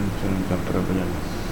ten, 0.00 0.10
ten, 0.20 0.44
ten 0.48 0.58
problem. 0.72 1.49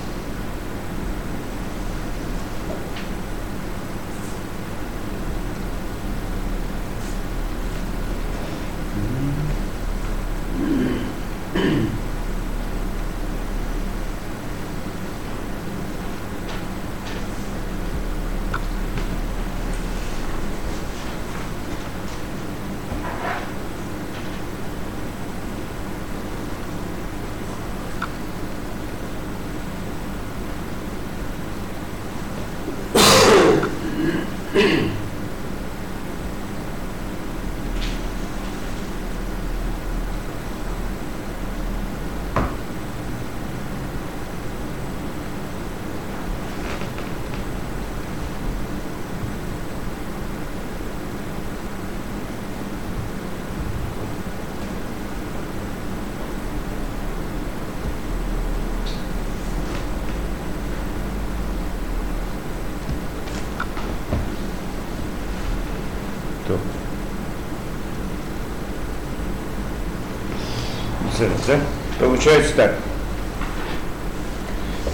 ценность, 71.19 71.47
да? 71.47 71.59
Получается 71.99 72.53
так. 72.57 72.75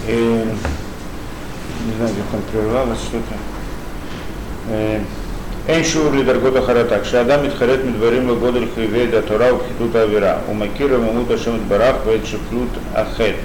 И, 0.09 0.13
не 0.13 1.97
знаю, 1.97 2.13
где 2.13 2.37
он 2.37 2.43
прервалось 2.51 2.99
что-то. 2.99 3.35
Э, 4.71 5.01
Эншур 5.67 6.13
лидаргота 6.13 6.61
харатак, 6.63 7.07
шадам 7.07 7.45
митхарет 7.45 7.85
мидварим 7.85 8.31
лагодаль 8.31 8.69
хиведа 8.75 9.23
тора 9.23 9.53
ухидут 9.53 9.97
авера, 9.97 10.41
умакира 10.49 10.99
мамута 10.99 11.39
шамит 11.39 11.63
барах 11.63 12.05
вайчеплют 12.05 12.69
ахет. 12.95 13.37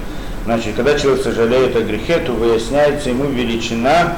Значит, 0.45 0.75
когда 0.75 0.97
человек 0.97 1.23
сожалеет 1.23 1.75
о 1.75 1.81
грехе, 1.81 2.17
то 2.19 2.33
выясняется 2.33 3.09
ему 3.09 3.25
величина 3.25 4.17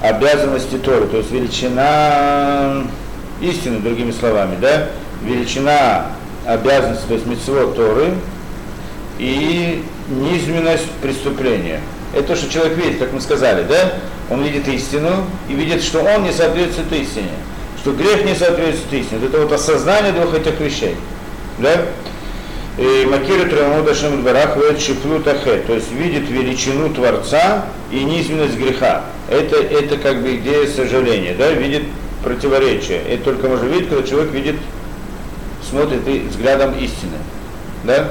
обязанности 0.00 0.76
Торы, 0.78 1.06
то 1.06 1.18
есть 1.18 1.30
величина 1.30 2.84
истины, 3.40 3.80
другими 3.80 4.12
словами, 4.12 4.56
да, 4.60 4.88
величина 5.22 6.06
обязанности, 6.46 7.04
то 7.06 7.14
есть 7.14 7.26
митцвот 7.26 7.76
Торы 7.76 8.14
и 9.18 9.84
низменность 10.08 10.90
преступления. 11.02 11.80
Это 12.14 12.28
то, 12.28 12.36
что 12.36 12.50
человек 12.50 12.76
видит, 12.76 12.98
как 12.98 13.12
мы 13.12 13.20
сказали, 13.20 13.64
да? 13.64 13.94
Он 14.30 14.42
видит 14.42 14.68
истину 14.68 15.24
и 15.48 15.54
видит, 15.54 15.82
что 15.82 16.00
он 16.00 16.24
не 16.24 16.32
соответствует 16.32 16.92
истине, 16.92 17.30
что 17.80 17.92
грех 17.92 18.24
не 18.24 18.34
соответствует 18.34 19.04
истине. 19.04 19.20
Вот 19.20 19.28
это 19.28 19.40
вот 19.40 19.52
осознание 19.52 20.12
двух 20.12 20.34
этих 20.34 20.58
вещей, 20.60 20.96
да? 21.58 21.82
И 22.78 23.06
Макиру 23.06 23.50
Траму 23.50 23.82
Дашем 23.82 24.22
Барах 24.22 24.56
Шифлю 24.78 25.20
Тахе, 25.20 25.58
то 25.66 25.74
есть 25.74 25.92
видит 25.92 26.28
величину 26.30 26.88
Творца 26.92 27.66
и 27.90 28.02
низменность 28.02 28.56
греха. 28.56 29.04
Это, 29.28 29.56
это 29.56 29.98
как 29.98 30.22
бы 30.22 30.36
идея 30.36 30.66
сожаления, 30.66 31.34
да, 31.38 31.50
видит 31.50 31.82
противоречие. 32.24 33.02
Это 33.08 33.24
только 33.24 33.48
можно 33.48 33.66
видеть, 33.66 33.90
когда 33.90 34.06
человек 34.06 34.32
видит, 34.32 34.56
смотрит 35.72 36.06
и 36.06 36.20
взглядом 36.28 36.74
истины. 36.74 37.16
Да? 37.84 38.10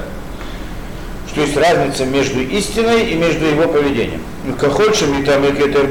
Что 1.28 1.42
есть 1.42 1.56
разница 1.56 2.04
между 2.04 2.40
истиной 2.40 3.10
и 3.10 3.14
между 3.14 3.46
его 3.46 3.68
поведением. 3.68 4.20
Кахольше 4.58 5.06
митам 5.06 5.44
кетер 5.56 5.86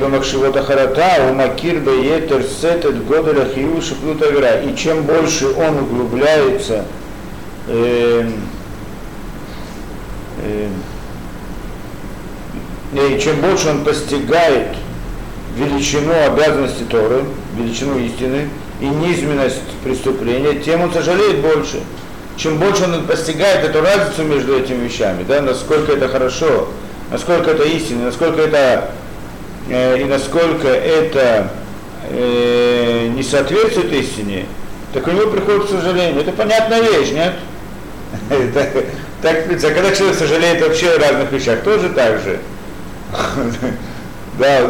бамакшивота 0.00 0.62
харата, 0.62 1.30
у 1.30 1.34
макир 1.34 1.78
беетер 1.78 2.42
сетет 2.42 3.06
годеля 3.06 3.46
хию 3.54 3.80
шиплута 3.80 4.28
вера. 4.28 4.60
И 4.60 4.76
чем 4.76 5.04
больше 5.04 5.48
он 5.48 5.78
углубляется 5.78 6.84
э, 7.68 8.28
э, 10.42 10.68
и 12.92 13.20
чем 13.20 13.40
больше 13.40 13.70
он 13.70 13.84
постигает 13.84 14.76
величину 15.56 16.12
обязанности 16.26 16.82
Торы, 16.82 17.24
величину 17.56 17.98
истины 18.00 18.48
и 18.80 18.86
низменность 18.86 19.60
преступления, 19.82 20.60
тем 20.60 20.82
он 20.82 20.92
сожалеет 20.92 21.38
больше. 21.38 21.80
Чем 22.36 22.58
больше 22.58 22.84
он 22.84 23.06
постигает 23.06 23.64
эту 23.64 23.80
разницу 23.80 24.24
между 24.24 24.58
этими 24.58 24.86
вещами, 24.86 25.24
да, 25.26 25.40
насколько 25.40 25.92
это 25.92 26.08
хорошо, 26.08 26.68
насколько 27.10 27.52
это 27.52 27.62
истина, 27.64 28.06
насколько 28.06 28.40
это 28.40 28.90
э, 29.68 30.00
и 30.00 30.04
насколько 30.04 30.66
это 30.66 31.52
э, 32.10 33.06
не 33.14 33.22
соответствует 33.22 33.92
истине, 33.92 34.46
так 34.92 35.06
у 35.06 35.10
него 35.12 35.30
приходит 35.30 35.70
сожаление. 35.70 36.22
Это 36.22 36.32
понятная 36.32 36.80
вещь, 36.82 37.12
нет? 37.12 37.34
Так, 39.22 39.46
когда 39.48 39.90
человек 39.90 40.18
сожалеет 40.18 40.60
вообще 40.60 40.90
о 40.90 40.98
разных 40.98 41.32
вещах, 41.32 41.62
тоже 41.62 41.88
так 41.88 42.20
же. 42.20 42.40
Да, 44.38 44.66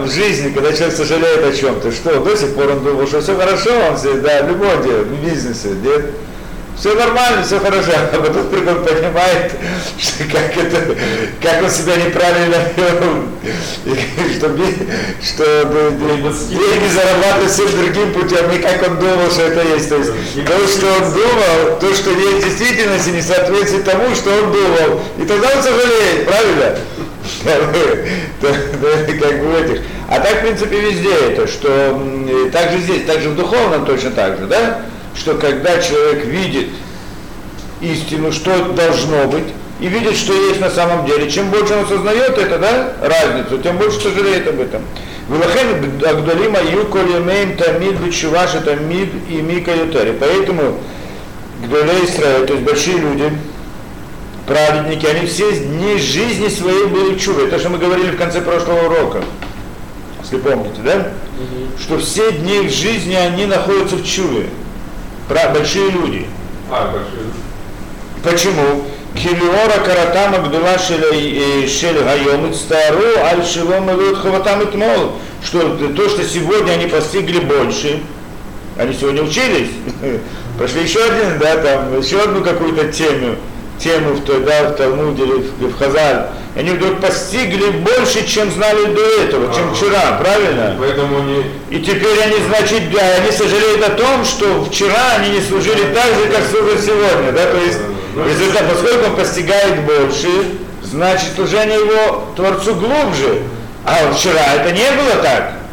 в 0.00 0.10
жизни, 0.10 0.52
когда 0.52 0.72
человек 0.72 0.96
сожалеет 0.96 1.44
о 1.44 1.52
чем-то, 1.52 1.92
что 1.92 2.18
до 2.18 2.36
сих 2.36 2.54
пор 2.54 2.70
он 2.70 2.82
думал, 2.82 3.06
что 3.06 3.20
все 3.20 3.36
хорошо, 3.36 3.70
он 3.88 3.96
все, 3.96 4.14
да, 4.14 4.42
в 4.42 4.48
любом 4.48 4.82
деле, 4.82 5.02
в 5.02 5.24
бизнесе, 5.24 5.68
нет, 5.68 6.06
все 6.76 6.94
нормально, 6.94 7.44
все 7.44 7.60
хорошо, 7.60 7.92
а 8.12 8.16
потом 8.16 8.42
вдруг 8.42 8.66
он 8.66 8.84
понимает, 8.84 9.52
что 9.98 10.24
как 10.24 10.56
это, 10.56 10.96
как 11.40 11.62
он 11.62 11.70
себя 11.70 11.94
неправильно 11.96 12.56
вел, 12.76 13.24
что, 14.36 14.48
что 15.22 15.70
деньги 16.50 16.88
зарабатывать 16.92 17.52
всем 17.52 17.70
другим 17.70 18.12
путем, 18.12 18.50
не 18.50 18.58
как 18.58 18.82
он 18.88 18.98
думал, 18.98 19.30
что 19.30 19.42
это 19.42 19.62
есть. 19.74 19.88
То 19.88 19.96
есть 19.96 20.12
то, 20.44 20.68
что 20.68 20.86
он 20.86 21.12
думал, 21.12 21.78
то, 21.80 21.94
что 21.94 22.10
есть 22.10 22.44
в 22.44 22.48
действительности, 22.48 23.10
не 23.10 23.22
соответствует 23.22 23.84
тому, 23.84 24.12
что 24.14 24.30
он 24.30 24.52
думал. 24.52 25.00
И 25.18 25.24
тогда 25.24 25.50
он 25.54 25.62
сожалеет, 25.62 26.26
правильно? 26.26 26.78
Как 27.42 29.40
бы 29.40 29.52
этих. 29.58 29.82
А 30.08 30.20
так, 30.20 30.34
в 30.34 30.40
принципе, 30.40 30.80
везде 30.80 31.14
это, 31.30 31.46
что 31.46 32.00
также 32.52 32.78
здесь, 32.78 33.04
также 33.04 33.30
в 33.30 33.36
духовном 33.36 33.86
точно 33.86 34.10
так 34.10 34.38
же, 34.38 34.46
да? 34.46 34.82
Что 35.16 35.34
когда 35.34 35.78
человек 35.80 36.24
видит 36.26 36.68
истину, 37.80 38.32
что 38.32 38.72
должно 38.72 39.26
быть, 39.26 39.52
и 39.80 39.88
видит, 39.88 40.16
что 40.16 40.32
есть 40.32 40.60
на 40.60 40.70
самом 40.70 41.04
деле, 41.06 41.30
чем 41.30 41.50
больше 41.50 41.74
он 41.74 41.84
осознает 41.84 42.38
это, 42.38 42.58
да, 42.58 42.92
разницу, 43.02 43.58
тем 43.58 43.76
больше 43.76 44.00
сожалеет 44.00 44.46
об 44.48 44.60
этом. 44.60 44.82
Вилахен 45.28 46.00
Агдалима 46.06 46.60
Юколемейм 46.60 47.56
Тамид 47.56 47.98
Бичуваш 47.98 48.54
это 48.54 48.76
Мид 48.76 49.08
и 49.28 49.40
Мика. 49.40 49.72
Поэтому 50.20 50.80
Гдолей 51.64 52.04
Израиля, 52.04 52.46
то 52.46 52.52
есть 52.52 52.64
большие 52.64 52.98
люди, 52.98 53.32
праведники, 54.46 55.06
они 55.06 55.26
все 55.26 55.50
дни 55.58 55.98
жизни 55.98 56.48
своей 56.48 56.86
были 56.86 57.18
чувы. 57.18 57.48
Это 57.48 57.58
что 57.58 57.70
мы 57.70 57.78
говорили 57.78 58.10
в 58.10 58.16
конце 58.16 58.40
прошлого 58.40 58.86
урока. 58.86 59.22
Если 60.22 60.38
помните, 60.38 60.80
да? 60.84 60.96
Угу. 60.96 61.78
Что 61.80 61.98
все 61.98 62.32
дни 62.32 62.64
их 62.64 62.70
жизни 62.70 63.14
они 63.14 63.46
находятся 63.46 63.96
в 63.96 64.06
чуве. 64.06 64.48
Про, 65.28 65.50
большие 65.50 65.90
люди. 65.90 66.26
А, 66.70 66.92
большие. 66.92 67.30
Почему? 68.22 68.84
Килиора 69.14 69.78
каратама 69.84 70.38
гдула 70.38 70.76
шель 70.78 72.02
гайом 72.02 72.52
стару 72.52 73.04
аль 73.22 73.44
шилом 73.44 73.88
хаватам 74.16 74.64
итмол. 74.64 75.12
Что 75.44 75.76
то, 75.76 76.08
что 76.08 76.24
сегодня 76.24 76.72
они 76.72 76.86
постигли 76.86 77.38
больше, 77.40 78.00
они 78.78 78.94
сегодня 78.94 79.22
учились, 79.22 79.70
прошли 80.58 80.82
еще 80.82 81.04
один, 81.04 81.38
да, 81.38 81.56
там, 81.58 82.00
еще 82.00 82.22
одну 82.22 82.42
какую-то 82.42 82.90
тему, 82.90 83.36
тему 83.78 84.14
в, 84.14 84.24
той, 84.24 84.40
да, 84.40 84.70
в 84.70 84.76
Талмуде 84.76 85.24
или 85.24 85.66
в, 85.66 85.78
Хазаль, 85.78 86.26
они 86.56 86.70
вдруг 86.70 87.00
постигли 87.00 87.70
больше, 87.70 88.26
чем 88.26 88.50
знали 88.52 88.84
до 88.94 89.00
этого, 89.22 89.52
чем 89.54 89.64
ага. 89.64 89.74
вчера, 89.74 90.18
правильно? 90.20 90.76
Поэтому 90.78 91.18
они... 91.18 91.44
И 91.70 91.80
теперь 91.80 92.20
они, 92.22 92.36
значит, 92.48 92.82
они 92.82 93.32
сожалеют 93.32 93.82
о 93.82 93.90
том, 93.90 94.24
что 94.24 94.64
вчера 94.64 95.16
они 95.18 95.30
не 95.30 95.40
служили 95.40 95.92
так 95.94 96.06
же, 96.14 96.28
как 96.32 96.44
служат 96.48 96.80
сегодня, 96.80 97.32
да, 97.32 97.46
то 97.46 97.58
есть 97.58 97.80
ну, 98.14 98.24
результат, 98.28 98.62
поскольку 98.70 99.06
он 99.10 99.16
постигает 99.16 99.80
больше, 99.82 100.28
значит, 100.82 101.30
служение 101.34 101.78
его 101.78 102.24
Творцу 102.36 102.76
глубже, 102.76 103.42
а 103.84 104.12
вчера 104.12 104.54
это 104.54 104.72
не 104.72 104.90
было 104.92 105.22
так. 105.22 105.63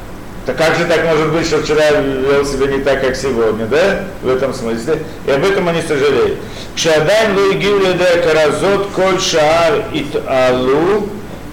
Так 0.45 0.57
как 0.57 0.75
же 0.75 0.85
так 0.85 1.05
может 1.05 1.31
быть, 1.31 1.45
что 1.45 1.61
вчера 1.61 1.91
вел 1.91 2.43
себя 2.45 2.67
не 2.67 2.81
так, 2.81 3.01
как 3.01 3.15
сегодня, 3.15 3.67
да? 3.67 4.05
В 4.23 4.29
этом 4.29 4.53
смысле. 4.53 5.03
И 5.27 5.31
об 5.31 5.45
этом 5.45 5.67
они 5.67 5.81
сожалеют. 5.81 6.39
Кшадан 6.75 7.37
луигиледе 7.37 8.23
каразот 8.23 8.87
коль 8.95 9.19
шаар 9.19 9.85
ит 9.93 10.15
алу 10.27 11.09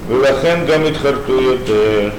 влахен 0.08 0.64
гамит 0.64 0.96
хартуют. 0.96 1.69
Э, 1.69 2.11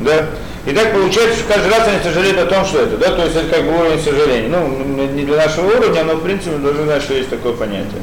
да? 0.00 0.26
И 0.66 0.72
так 0.72 0.92
получается, 0.92 1.38
что 1.38 1.54
каждый 1.54 1.70
раз 1.70 1.88
они 1.88 2.02
сожалеют 2.02 2.38
о 2.38 2.46
том, 2.46 2.64
что 2.64 2.82
это, 2.82 2.96
да, 2.96 3.10
то 3.12 3.24
есть 3.24 3.36
это 3.36 3.48
как 3.48 3.64
бы 3.64 3.78
уровень 3.78 4.00
сожаления. 4.00 4.48
Ну, 4.48 4.68
не 5.06 5.24
для 5.24 5.36
нашего 5.36 5.76
уровня, 5.76 6.04
но 6.04 6.14
в 6.14 6.22
принципе 6.22 6.56
должны 6.56 6.84
знать, 6.84 7.02
что 7.02 7.14
есть 7.14 7.30
такое 7.30 7.54
понятие. 7.54 8.02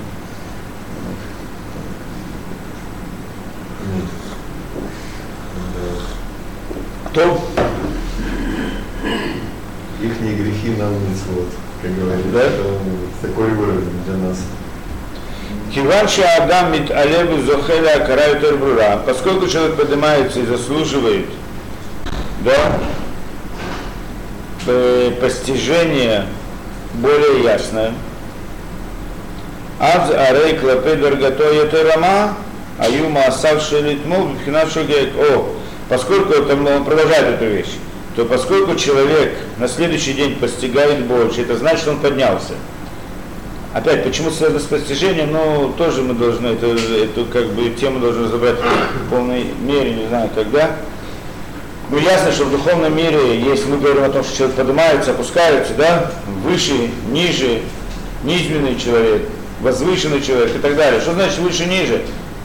Кто? 7.10 7.48
Их 10.02 10.20
не 10.20 10.34
грехи 10.34 10.70
нам 10.78 10.92
не 11.08 11.14
свод, 11.14 11.48
как 11.82 11.96
говорится. 11.96 12.30
Да? 12.32 12.40
Это 12.40 12.62
такой 13.22 13.52
уровень 13.52 13.90
для 14.06 14.16
нас. 14.16 14.38
כיוון 15.70 16.08
שהאדם 16.08 16.72
מתעלה 16.72 17.34
וזוכה 17.34 17.80
להכרה 17.80 18.26
יותר 18.26 18.56
ברורה, 18.56 18.96
поскольку 19.06 19.48
человек 19.48 19.76
поднимается 19.76 20.40
и 20.40 20.46
заслуживает 20.46 21.26
да, 22.44 22.78
постижение 25.20 26.26
более 26.94 27.42
ясное, 27.42 27.90
אז 29.80 30.10
הרי 30.10 30.56
כלפי 30.60 30.96
דרגתו 30.96 31.44
יותר 31.44 31.88
רמה, 31.94 32.32
היו 32.78 33.08
מעשיו 33.08 33.60
של 33.60 33.92
אתמול 33.92 34.28
מבחינת 34.28 34.70
שוגג. 34.70 35.06
О, 35.18 35.42
поскольку 35.89 36.33
это, 36.33 36.55
он 36.55 36.85
продолжает 36.85 37.35
эту 37.35 37.45
вещь, 37.45 37.73
то 38.15 38.25
поскольку 38.25 38.75
человек 38.75 39.37
на 39.57 39.67
следующий 39.67 40.13
день 40.13 40.35
постигает 40.35 41.05
больше, 41.05 41.41
это 41.41 41.57
значит, 41.57 41.79
что 41.79 41.91
он 41.91 41.99
поднялся. 41.99 42.53
Опять, 43.73 44.03
почему 44.03 44.31
связано 44.31 44.59
с 44.59 44.63
постижением, 44.63 45.31
ну, 45.31 45.73
тоже 45.77 46.01
мы 46.01 46.15
должны, 46.15 46.47
это, 46.47 46.67
эту 46.67 47.25
как 47.25 47.47
бы 47.47 47.69
тему 47.69 47.99
должны 47.99 48.23
разобрать 48.23 48.55
в 48.55 49.09
полной 49.09 49.45
мере, 49.61 49.93
не 49.93 50.07
знаю 50.07 50.29
когда. 50.33 50.71
Ну, 51.91 51.97
ясно, 51.99 52.31
что 52.31 52.45
в 52.45 52.51
духовном 52.51 52.95
мире, 52.95 53.39
если 53.39 53.69
мы 53.69 53.77
говорим 53.77 54.03
о 54.03 54.09
том, 54.09 54.23
что 54.23 54.37
человек 54.37 54.55
поднимается, 54.55 55.11
опускается, 55.11 55.73
да, 55.75 56.11
выше, 56.43 56.89
ниже, 57.11 57.61
низменный 58.23 58.75
человек, 58.75 59.23
возвышенный 59.61 60.21
человек 60.21 60.55
и 60.55 60.59
так 60.59 60.75
далее. 60.75 60.99
Что 61.01 61.13
значит 61.13 61.37
выше, 61.39 61.65
ниже? 61.65 62.01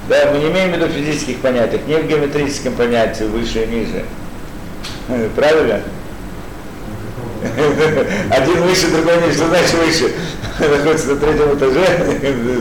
Да, 0.08 0.30
мы 0.32 0.38
не 0.38 0.48
имеем 0.48 0.72
в 0.72 0.76
виду 0.76 0.88
физических 0.88 1.38
понятиях, 1.38 1.82
не 1.86 1.96
в 1.96 2.06
геометрическом 2.06 2.74
понятии 2.74 3.24
выше 3.24 3.64
и 3.64 3.66
ниже. 3.66 4.04
Правильно? 5.36 5.80
Один 8.30 8.62
выше, 8.62 8.88
другой 8.88 9.16
ниже. 9.22 9.38
Значит 9.38 9.74
выше? 9.74 10.12
Находится 10.58 11.08
на 11.08 11.16
третьем 11.16 11.56
этаже, 11.56 11.86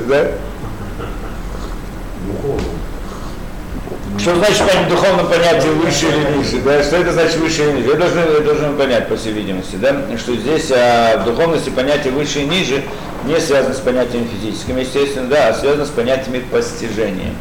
да? 0.08 0.32
Что 4.20 4.36
значит 4.36 4.62
в 4.62 4.90
духовном 4.90 5.28
понятии 5.28 5.68
выше 5.68 6.06
или 6.08 6.38
ниже? 6.38 6.62
Да? 6.62 6.84
Что 6.84 6.98
это 6.98 7.12
значит 7.12 7.38
выше 7.38 7.64
или 7.64 7.78
ниже? 7.78 7.90
Я 7.90 7.96
должен, 7.96 8.20
я 8.20 8.40
должен 8.40 8.78
понять, 8.78 9.10
по 9.10 9.16
всей 9.16 9.34
видимости, 9.34 9.76
да? 9.76 9.96
что 10.18 10.36
здесь 10.36 10.72
а, 10.72 11.18
в 11.18 11.26
духовности 11.26 11.70
понятие 11.70 12.14
выше 12.14 12.42
и 12.42 12.46
ниже 12.46 12.84
не 13.26 13.40
связано 13.40 13.74
с 13.74 13.80
понятиями 13.80 14.28
физическими, 14.28 14.82
естественно, 14.82 15.28
да, 15.28 15.50
а 15.50 15.54
связано 15.54 15.86
с 15.86 15.90
понятиями 15.90 16.40
постижения. 16.40 17.34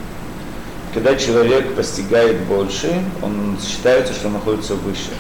Когда 0.94 1.14
человек 1.16 1.74
постигает 1.74 2.40
больше, 2.40 3.02
он 3.22 3.58
считается, 3.62 4.12
что 4.12 4.28
он 4.28 4.34
находится 4.34 4.74
выше. 4.74 5.10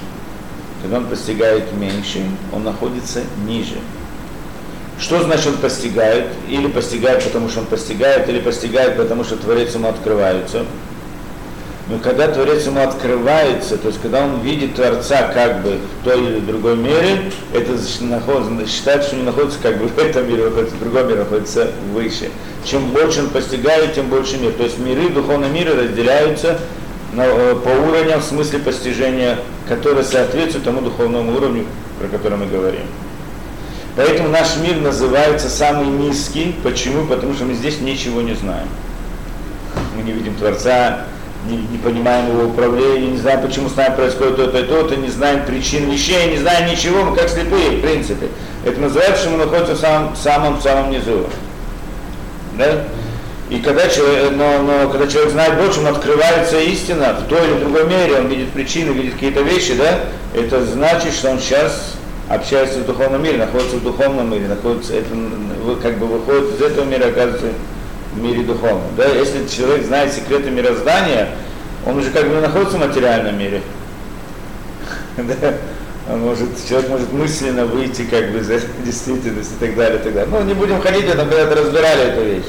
Когда 0.82 0.98
он 0.98 1.06
постигает 1.06 1.72
меньше, 1.72 2.24
он 2.52 2.64
находится 2.64 3.22
ниже. 3.46 3.76
Что 4.98 5.22
значит 5.22 5.46
он 5.46 5.56
постигает? 5.56 6.26
Или 6.48 6.66
постигает, 6.66 7.24
потому 7.24 7.48
что 7.48 7.60
он 7.60 7.66
постигает, 7.66 8.28
или 8.28 8.40
постигает, 8.40 8.96
потому 8.96 9.24
что 9.24 9.36
Творец 9.36 9.74
ему 9.74 9.88
открывается. 9.88 10.64
Но 11.88 11.98
когда 11.98 12.28
Творец 12.28 12.64
ему 12.66 12.80
открывается, 12.80 13.76
то 13.76 13.88
есть 13.88 14.00
когда 14.00 14.24
он 14.24 14.40
видит 14.40 14.76
Творца 14.76 15.32
как 15.34 15.62
бы 15.62 15.78
в 16.00 16.04
той 16.04 16.24
или 16.24 16.38
другой 16.38 16.76
мере, 16.76 17.32
это 17.52 17.76
считает, 18.68 19.02
что 19.02 19.16
не 19.16 19.24
находится 19.24 19.58
как 19.60 19.78
бы 19.78 19.88
в 19.88 19.98
этом 19.98 20.28
мире, 20.28 20.44
находится 20.44 20.76
в 20.76 20.80
другом 20.80 21.08
мире, 21.08 21.18
находится 21.18 21.72
выше. 21.92 22.30
Чем 22.64 22.90
больше 22.90 23.20
он 23.20 23.30
постигает, 23.30 23.94
тем 23.94 24.06
больше 24.08 24.38
мир. 24.38 24.52
То 24.52 24.62
есть 24.62 24.78
миры, 24.78 25.08
духовные 25.08 25.50
миры 25.50 25.74
разделяются 25.74 26.60
на, 27.12 27.24
э, 27.26 27.56
по 27.56 27.68
уровням 27.68 28.20
в 28.20 28.24
смысле 28.24 28.60
постижения, 28.60 29.38
которые 29.68 30.04
соответствуют 30.04 30.64
тому 30.64 30.82
духовному 30.82 31.36
уровню, 31.36 31.66
про 31.98 32.06
который 32.06 32.38
мы 32.38 32.46
говорим. 32.46 32.84
Поэтому 33.96 34.28
наш 34.28 34.56
мир 34.56 34.76
называется 34.76 35.50
самый 35.50 35.86
низкий. 35.86 36.54
Почему? 36.62 37.06
Потому 37.06 37.34
что 37.34 37.44
мы 37.44 37.54
здесь 37.54 37.80
ничего 37.80 38.22
не 38.22 38.34
знаем. 38.34 38.68
Мы 39.96 40.02
не 40.02 40.12
видим 40.12 40.34
Творца, 40.36 41.04
не, 41.48 41.56
не 41.56 41.78
понимаем 41.78 42.28
его 42.28 42.48
управления, 42.48 43.08
не 43.08 43.18
знаем, 43.18 43.42
почему 43.42 43.68
с 43.68 43.76
нами 43.76 43.96
происходит 43.96 44.36
то-то 44.36 44.58
и 44.58 44.62
то-то, 44.64 44.96
не 44.96 45.08
знаем 45.08 45.44
причин 45.44 45.90
вещей, 45.90 46.30
не 46.30 46.38
знаем 46.38 46.70
ничего, 46.70 47.04
мы 47.04 47.16
как 47.16 47.28
слепые, 47.28 47.78
в 47.78 47.80
принципе. 47.80 48.28
Это 48.64 48.80
называется, 48.80 49.22
что 49.22 49.30
мы 49.30 49.38
находимся 49.38 49.74
в 49.74 49.78
самом, 49.78 50.16
самом, 50.16 50.60
самом 50.60 50.90
низу. 50.90 51.26
Да? 52.56 52.84
И 53.50 53.58
когда 53.58 53.88
человек, 53.88 54.32
но, 54.32 54.62
но 54.62 54.88
когда 54.88 55.06
человек 55.06 55.32
знает 55.32 55.56
больше, 55.58 55.80
ему 55.80 55.90
открывается 55.90 56.58
истина 56.60 57.14
в 57.20 57.28
той 57.28 57.46
или 57.46 57.58
другой 57.58 57.86
мере, 57.86 58.16
он 58.16 58.28
видит 58.28 58.50
причины, 58.50 58.92
видит 58.92 59.14
какие-то 59.14 59.42
вещи, 59.42 59.74
да, 59.74 60.00
это 60.34 60.64
значит, 60.64 61.12
что 61.12 61.30
он 61.30 61.38
сейчас 61.38 61.96
общается 62.30 62.78
в 62.78 62.86
духовном 62.86 63.22
мире, 63.22 63.36
находится 63.36 63.76
в 63.76 63.82
духовном 63.82 64.30
мире, 64.30 64.48
находится, 64.48 64.94
это 64.94 65.08
как 65.82 65.98
бы 65.98 66.06
выходит 66.06 66.54
из 66.54 66.62
этого 66.62 66.84
мира, 66.84 67.08
оказывается 67.08 67.48
в 68.14 68.22
мире 68.22 68.42
духовном. 68.42 68.94
Да? 68.96 69.06
Если 69.06 69.46
человек 69.48 69.86
знает 69.86 70.12
секреты 70.12 70.50
мироздания, 70.50 71.28
он 71.86 71.98
уже 71.98 72.10
как 72.10 72.28
бы 72.28 72.40
находится 72.40 72.76
в 72.76 72.80
материальном 72.80 73.38
мире. 73.38 73.62
да? 75.16 75.54
Он 76.10 76.20
может, 76.20 76.48
человек 76.68 76.90
может 76.90 77.12
мысленно 77.12 77.64
выйти 77.64 78.02
как 78.02 78.32
бы 78.32 78.42
за 78.42 78.60
действительность 78.84 79.52
и 79.52 79.64
так 79.64 79.76
далее, 79.76 79.98
и 79.98 80.02
так 80.02 80.14
далее. 80.14 80.30
Ну, 80.30 80.44
не 80.44 80.54
будем 80.54 80.80
ходить, 80.80 81.06
там 81.06 81.28
когда-то 81.28 81.56
разбирали 81.56 82.12
эту 82.12 82.24
вещь. 82.24 82.48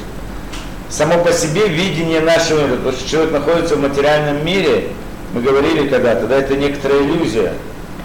Само 0.89 1.23
по 1.23 1.31
себе 1.31 1.67
видение 1.67 2.19
нашего 2.19 2.65
мира, 2.67 2.77
потому 2.77 2.95
что 2.95 3.09
человек 3.09 3.31
находится 3.31 3.75
в 3.75 3.81
материальном 3.81 4.45
мире, 4.45 4.89
мы 5.33 5.41
говорили 5.41 5.87
когда-то, 5.87 6.27
да, 6.27 6.37
это 6.37 6.55
некоторая 6.55 7.01
иллюзия, 7.01 7.53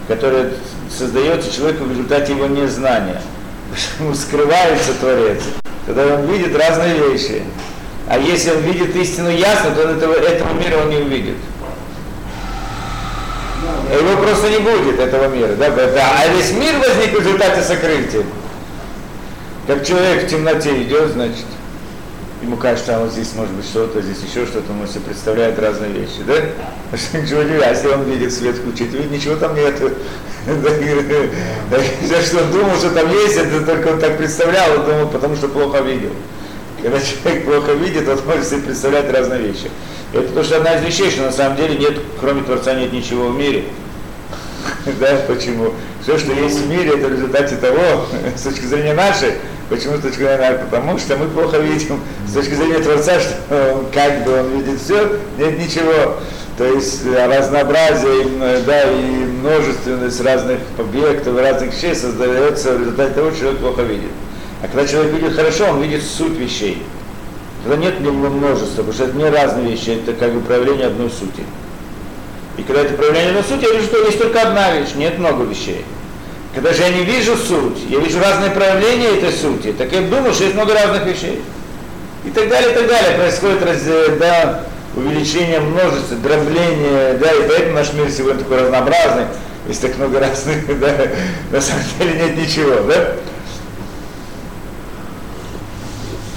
которая 0.07 0.51
создается 0.89 1.53
человеку 1.55 1.83
в 1.83 1.91
результате 1.91 2.33
его 2.33 2.47
незнания. 2.47 3.21
Скрывается 4.15 4.93
Творец 4.99 5.41
когда 5.85 6.15
он 6.15 6.25
видит 6.25 6.55
разные 6.57 6.95
вещи. 6.95 7.41
А 8.07 8.17
если 8.17 8.51
он 8.51 8.61
видит 8.61 8.95
истину 8.95 9.29
ясно, 9.29 9.71
то 9.71 9.83
он 9.83 9.97
этого, 9.97 10.13
этого 10.13 10.53
мира 10.53 10.77
он 10.81 10.89
не 10.89 10.97
увидит. 10.97 11.35
Его 13.91 14.21
просто 14.21 14.49
не 14.49 14.59
будет, 14.59 14.99
этого 14.99 15.27
мира. 15.27 15.53
Да? 15.55 15.67
А 15.67 16.27
весь 16.27 16.51
мир 16.51 16.75
возник 16.77 17.13
в 17.13 17.19
результате 17.19 17.61
сокрытия. 17.61 18.23
Как 19.67 19.85
человек 19.85 20.23
в 20.23 20.27
темноте 20.27 20.81
идет, 20.81 21.11
значит, 21.11 21.45
ему 22.41 22.57
кажется, 22.57 22.95
а 22.95 22.99
вот 22.99 23.11
здесь 23.11 23.33
может 23.35 23.53
быть 23.53 23.65
что-то, 23.65 24.01
здесь 24.01 24.21
еще 24.23 24.45
что-то, 24.45 24.71
он 24.71 24.87
себе 24.87 25.01
представляет 25.01 25.59
разные 25.59 25.91
вещи, 25.91 26.21
да? 26.25 26.35
Ничего 27.19 27.43
не 27.43 27.57
а 27.61 27.69
если 27.69 27.87
он 27.87 28.03
видит 28.03 28.33
свет 28.33 28.55
включить, 28.55 28.93
видит, 28.93 29.11
ничего 29.11 29.35
там 29.35 29.55
нет. 29.55 29.75
За 30.45 32.21
что 32.21 32.43
он 32.43 32.51
думал, 32.51 32.75
что 32.77 32.91
там 32.91 33.11
есть, 33.11 33.37
это 33.37 33.65
только 33.65 33.87
он 33.89 33.99
так 33.99 34.17
представлял, 34.17 34.79
он 34.79 34.85
думал, 34.85 35.07
потому 35.09 35.35
что 35.35 35.49
плохо 35.49 35.79
видел. 35.81 36.11
Когда 36.81 36.99
человек 37.01 37.45
плохо 37.45 37.73
видит, 37.73 38.07
он 38.07 38.19
может 38.25 38.47
себе 38.47 38.61
представлять 38.61 39.11
разные 39.11 39.41
вещи. 39.41 39.69
Это 40.13 40.29
то, 40.29 40.43
что 40.43 40.57
одна 40.57 40.75
из 40.75 40.83
вещей, 40.83 41.11
что 41.11 41.23
на 41.23 41.31
самом 41.31 41.57
деле 41.57 41.77
нет, 41.77 41.99
кроме 42.19 42.41
Творца 42.43 42.73
нет 42.73 42.93
ничего 42.93 43.29
в 43.29 43.37
мире. 43.37 43.65
Да, 44.99 45.21
почему? 45.27 45.73
Все, 46.01 46.17
что 46.17 46.31
есть 46.31 46.59
в 46.61 46.69
мире, 46.69 46.97
это 46.97 47.07
в 47.07 47.11
результате 47.11 47.55
того, 47.57 48.05
с 48.35 48.41
точки 48.41 48.65
зрения 48.65 48.93
нашей, 48.93 49.33
почему 49.69 49.97
с 49.97 50.01
точки 50.01 50.17
зрения 50.17 50.37
нашей? 50.37 50.57
Потому 50.65 50.97
что 50.97 51.17
мы 51.17 51.27
плохо 51.27 51.57
видим. 51.57 51.99
С 52.27 52.33
точки 52.33 52.53
зрения 52.53 52.79
Творца, 52.79 53.19
что 53.19 53.35
он, 53.73 53.85
как 53.93 54.23
бы 54.23 54.39
он 54.39 54.49
видит 54.59 54.81
все, 54.81 55.19
нет 55.37 55.57
ничего. 55.59 56.17
То 56.57 56.65
есть 56.65 57.05
разнообразие 57.05 58.61
да, 58.65 58.91
и 58.91 59.25
множественность 59.39 60.19
разных 60.21 60.59
объектов, 60.77 61.37
разных 61.39 61.73
вещей 61.73 61.95
создается 61.95 62.73
в 62.73 62.81
результате 62.81 63.13
того, 63.13 63.31
что 63.31 63.39
человек 63.39 63.59
плохо 63.61 63.81
видит. 63.83 64.11
А 64.61 64.67
когда 64.67 64.85
человек 64.85 65.13
видит 65.13 65.35
хорошо, 65.35 65.67
он 65.69 65.81
видит 65.81 66.03
суть 66.03 66.37
вещей. 66.37 66.83
Когда 67.63 67.77
нет 67.77 67.99
множества, 68.01 68.83
потому 68.83 68.93
что 68.93 69.05
это 69.05 69.15
не 69.15 69.29
разные 69.29 69.71
вещи, 69.71 69.91
это 69.91 70.13
как 70.13 70.33
бы 70.33 70.41
проявление 70.41 70.87
одной 70.87 71.09
сути. 71.09 71.43
И 72.57 72.63
когда 72.63 72.81
это 72.81 72.93
проявление 72.95 73.29
одной 73.29 73.43
сути, 73.43 73.63
я 73.63 73.73
вижу, 73.73 73.85
что 73.85 74.05
есть 74.05 74.19
только 74.19 74.41
одна 74.41 74.73
вещь, 74.77 74.95
нет 74.95 75.17
много 75.17 75.43
вещей. 75.43 75.85
Когда 76.53 76.73
же 76.73 76.81
я 76.81 76.89
не 76.89 77.03
вижу 77.03 77.35
суть, 77.37 77.77
я 77.89 77.99
вижу 77.99 78.19
разные 78.19 78.49
проявления 78.49 79.17
этой 79.17 79.31
сути, 79.31 79.71
так 79.71 79.91
я 79.91 80.01
думаю, 80.01 80.33
что 80.33 80.45
есть 80.45 80.55
много 80.55 80.73
разных 80.73 81.05
вещей. 81.05 81.41
И 82.25 82.31
так 82.31 82.49
далее, 82.49 82.71
и 82.71 82.75
так 82.75 82.87
далее. 82.87 83.17
Происходит 83.17 83.63
раз, 83.63 83.77
э, 83.85 84.17
да, 84.19 84.63
увеличение 84.95 85.59
множества, 85.59 86.17
дробление, 86.17 87.13
да, 87.13 87.31
и 87.31 87.47
поэтому 87.47 87.75
наш 87.75 87.93
мир 87.93 88.09
сегодня 88.09 88.39
такой 88.39 88.61
разнообразный, 88.61 89.25
есть 89.67 89.81
так 89.81 89.95
много 89.97 90.19
разных, 90.19 90.79
да, 90.79 90.95
на 91.51 91.61
самом 91.61 91.83
деле 91.97 92.13
нет 92.13 92.37
ничего, 92.37 92.81
да. 92.87 93.13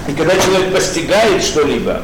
И 0.07 0.13
когда 0.13 0.35
человек 0.35 0.73
постигает 0.73 1.43
что-либо, 1.43 2.03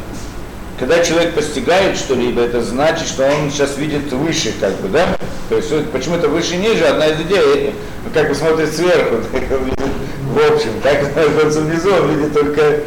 когда 0.80 1.04
человек 1.04 1.36
постигает 1.36 1.98
что-либо, 1.98 2.42
это 2.42 2.62
значит, 2.62 3.08
что 3.08 3.26
он 3.26 3.52
сейчас 3.52 3.78
видит 3.78 4.12
выше, 4.14 4.54
как 4.60 4.74
бы, 4.78 4.88
да? 4.88 5.18
То 5.50 5.58
есть 5.58 5.92
почему 5.92 6.16
это 6.16 6.30
выше 6.30 6.56
ниже, 6.56 6.86
одна 6.86 7.08
из 7.08 7.20
идей, 7.20 7.76
как 8.14 8.30
бы 8.30 8.36
смотрит 8.36 8.74
сверху, 8.74 9.16
в 9.22 10.54
общем, 10.54 10.70
как 10.82 11.16
находится 11.16 11.62
внизу, 11.62 11.92
он 11.92 12.16
видит 12.16 12.34
только 12.34 12.82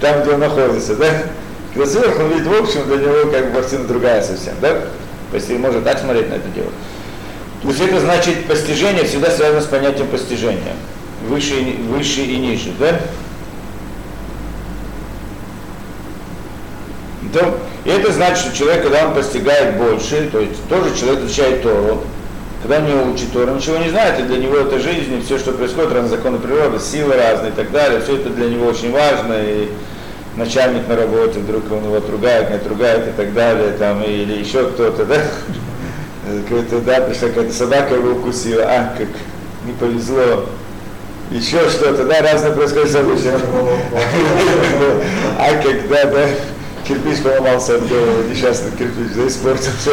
там, 0.00 0.22
где 0.22 0.32
он 0.32 0.40
находится, 0.40 0.96
да? 0.96 1.06
Когда 1.72 1.90
сверху 1.90 2.22
он 2.22 2.32
видит 2.32 2.46
в 2.46 2.62
общем, 2.62 2.86
для 2.86 2.96
него 2.96 3.30
как 3.30 3.52
бы 3.52 3.60
картина 3.60 3.84
другая 3.84 4.22
совсем, 4.22 4.54
да? 4.60 4.82
То 5.30 5.36
есть 5.36 5.48
можно 5.50 5.80
так 5.80 5.98
смотреть 5.98 6.28
на 6.28 6.34
это 6.34 6.48
дело. 6.54 6.70
То 7.62 7.68
есть 7.68 7.80
это 7.80 8.00
значит 8.00 8.44
постижение 8.44 9.04
всегда 9.04 9.30
связано 9.30 9.62
с 9.62 9.66
понятием 9.66 10.08
постижения. 10.08 10.74
Выше, 11.26 11.54
выше 11.88 12.20
и 12.20 12.36
ниже, 12.36 12.72
да? 12.78 13.00
То, 17.34 17.58
и 17.84 17.90
это 17.90 18.12
значит, 18.12 18.38
что 18.38 18.56
человек, 18.56 18.84
когда 18.84 19.08
он 19.08 19.14
постигает 19.14 19.76
больше, 19.76 20.28
то 20.30 20.38
есть 20.38 20.68
тоже 20.68 20.96
человек 20.96 21.24
изучает 21.24 21.64
Тору, 21.64 22.04
когда 22.62 22.78
он 22.78 22.86
не 22.86 23.12
учит 23.12 23.32
Тору, 23.32 23.56
ничего 23.56 23.76
не 23.76 23.90
знает, 23.90 24.20
и 24.20 24.22
для 24.22 24.36
него 24.36 24.56
это 24.56 24.78
жизнь, 24.78 25.12
и 25.18 25.20
все, 25.20 25.40
что 25.40 25.50
происходит, 25.50 25.92
разные 25.92 26.16
законы 26.16 26.38
природы, 26.38 26.78
силы 26.78 27.16
разные 27.16 27.50
и 27.50 27.54
так 27.54 27.72
далее, 27.72 28.00
все 28.00 28.18
это 28.18 28.30
для 28.30 28.48
него 28.48 28.66
очень 28.66 28.92
важно, 28.92 29.34
и 29.36 29.68
начальник 30.36 30.86
на 30.86 30.94
работе 30.94 31.40
вдруг 31.40 31.64
он 31.72 31.84
его 31.84 31.96
отругает, 31.96 32.50
не 32.50 32.56
отругает 32.56 33.08
и 33.08 33.10
так 33.16 33.34
далее, 33.34 33.72
там, 33.72 34.00
или 34.04 34.38
еще 34.38 34.68
кто-то, 34.68 35.04
да, 35.04 35.16
какой-то, 36.48 36.78
да, 36.82 37.00
пришла 37.00 37.30
какая-то 37.30 37.52
собака 37.52 37.96
его 37.96 38.12
укусила, 38.12 38.62
а, 38.62 38.94
как 38.96 39.08
не 39.66 39.72
повезло, 39.72 40.46
еще 41.32 41.68
что-то, 41.68 42.04
да, 42.04 42.20
разные 42.20 42.52
происходят 42.52 42.92
события. 42.92 43.32
А 45.36 45.50
когда, 45.62 46.04
да, 46.04 46.28
кирпич 46.86 47.22
поломался 47.22 47.76
от 47.76 47.88
головы, 47.88 48.24
несчастный 48.30 48.70
кирпич, 48.72 49.12
да, 49.14 49.26
испортился. 49.26 49.90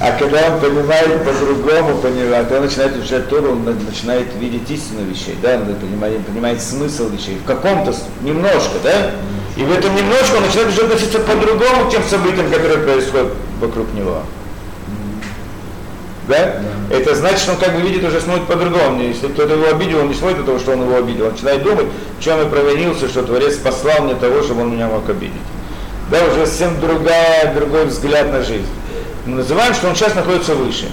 А 0.00 0.12
когда 0.18 0.52
он 0.52 0.60
понимает 0.60 1.24
по-другому, 1.24 1.98
понимает, 1.98 2.48
то 2.48 2.56
он 2.56 2.64
начинает 2.64 2.96
изучать 2.96 3.28
Тору, 3.28 3.52
он 3.52 3.64
начинает 3.64 4.34
видеть 4.38 4.70
истину 4.70 5.04
вещей, 5.08 5.36
да, 5.42 5.56
он 5.56 5.74
понимает, 5.74 6.24
понимает 6.26 6.62
смысл 6.62 7.08
вещей, 7.08 7.38
в 7.42 7.46
каком-то, 7.46 7.94
немножко, 8.22 8.78
да, 8.82 9.12
и 9.56 9.62
в 9.62 9.72
этом 9.72 9.94
немножко 9.94 10.36
он 10.36 10.44
начинает 10.44 10.68
уже 10.68 10.82
относиться 10.82 11.18
по-другому 11.20 11.86
к 11.86 11.90
тем 11.90 12.02
событиям, 12.04 12.50
которые 12.50 12.78
происходят 12.78 13.32
вокруг 13.60 13.92
него 13.94 14.22
да? 16.30 16.62
да? 16.88 16.96
Это 16.96 17.14
значит, 17.14 17.40
что 17.40 17.52
он 17.52 17.58
как 17.58 17.74
бы 17.74 17.82
видит 17.82 18.02
уже 18.04 18.20
смотрит 18.20 18.46
по-другому. 18.46 19.02
Если 19.02 19.28
кто-то 19.28 19.54
его 19.54 19.68
обидел, 19.68 19.98
он 20.00 20.08
не 20.08 20.14
смотрит 20.14 20.38
на 20.38 20.46
того, 20.46 20.58
что 20.58 20.72
он 20.72 20.82
его 20.82 20.96
обидел. 20.96 21.26
Он 21.26 21.32
начинает 21.32 21.62
думать, 21.62 21.86
в 22.18 22.22
чем 22.22 22.38
я 22.38 22.46
провинился, 22.46 23.08
что 23.08 23.22
Творец 23.22 23.56
послал 23.56 24.04
мне 24.04 24.14
того, 24.14 24.42
чтобы 24.42 24.62
он 24.62 24.72
меня 24.72 24.88
мог 24.88 25.08
обидеть. 25.10 25.34
Да, 26.10 26.24
уже 26.24 26.46
совсем 26.46 26.80
другая, 26.80 27.54
другой 27.54 27.84
взгляд 27.84 28.32
на 28.32 28.42
жизнь. 28.42 28.66
Мы 29.26 29.36
называем, 29.36 29.74
что 29.74 29.88
он 29.88 29.94
сейчас 29.94 30.14
находится 30.14 30.54
выше 30.54 30.86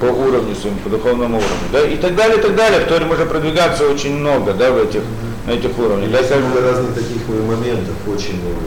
по 0.00 0.06
уровню 0.06 0.54
своему, 0.54 0.78
по 0.78 0.90
духовному 0.90 1.36
уровню. 1.36 1.68
Да? 1.72 1.86
И 1.86 1.96
так 1.96 2.16
далее, 2.16 2.38
и 2.38 2.40
так 2.40 2.56
далее. 2.56 2.80
В 2.80 2.88
Торе 2.88 3.04
можно 3.04 3.26
продвигаться 3.26 3.88
очень 3.88 4.16
много 4.16 4.52
да, 4.52 4.72
в 4.72 4.78
этих, 4.78 5.02
на 5.46 5.52
этих 5.52 5.78
уровнях. 5.78 6.10
Есть 6.10 6.30
да, 6.30 6.36
много 6.36 6.60
разных 6.62 6.94
таких 6.94 7.28
моментов, 7.28 7.94
очень 8.08 8.40
много. 8.42 8.62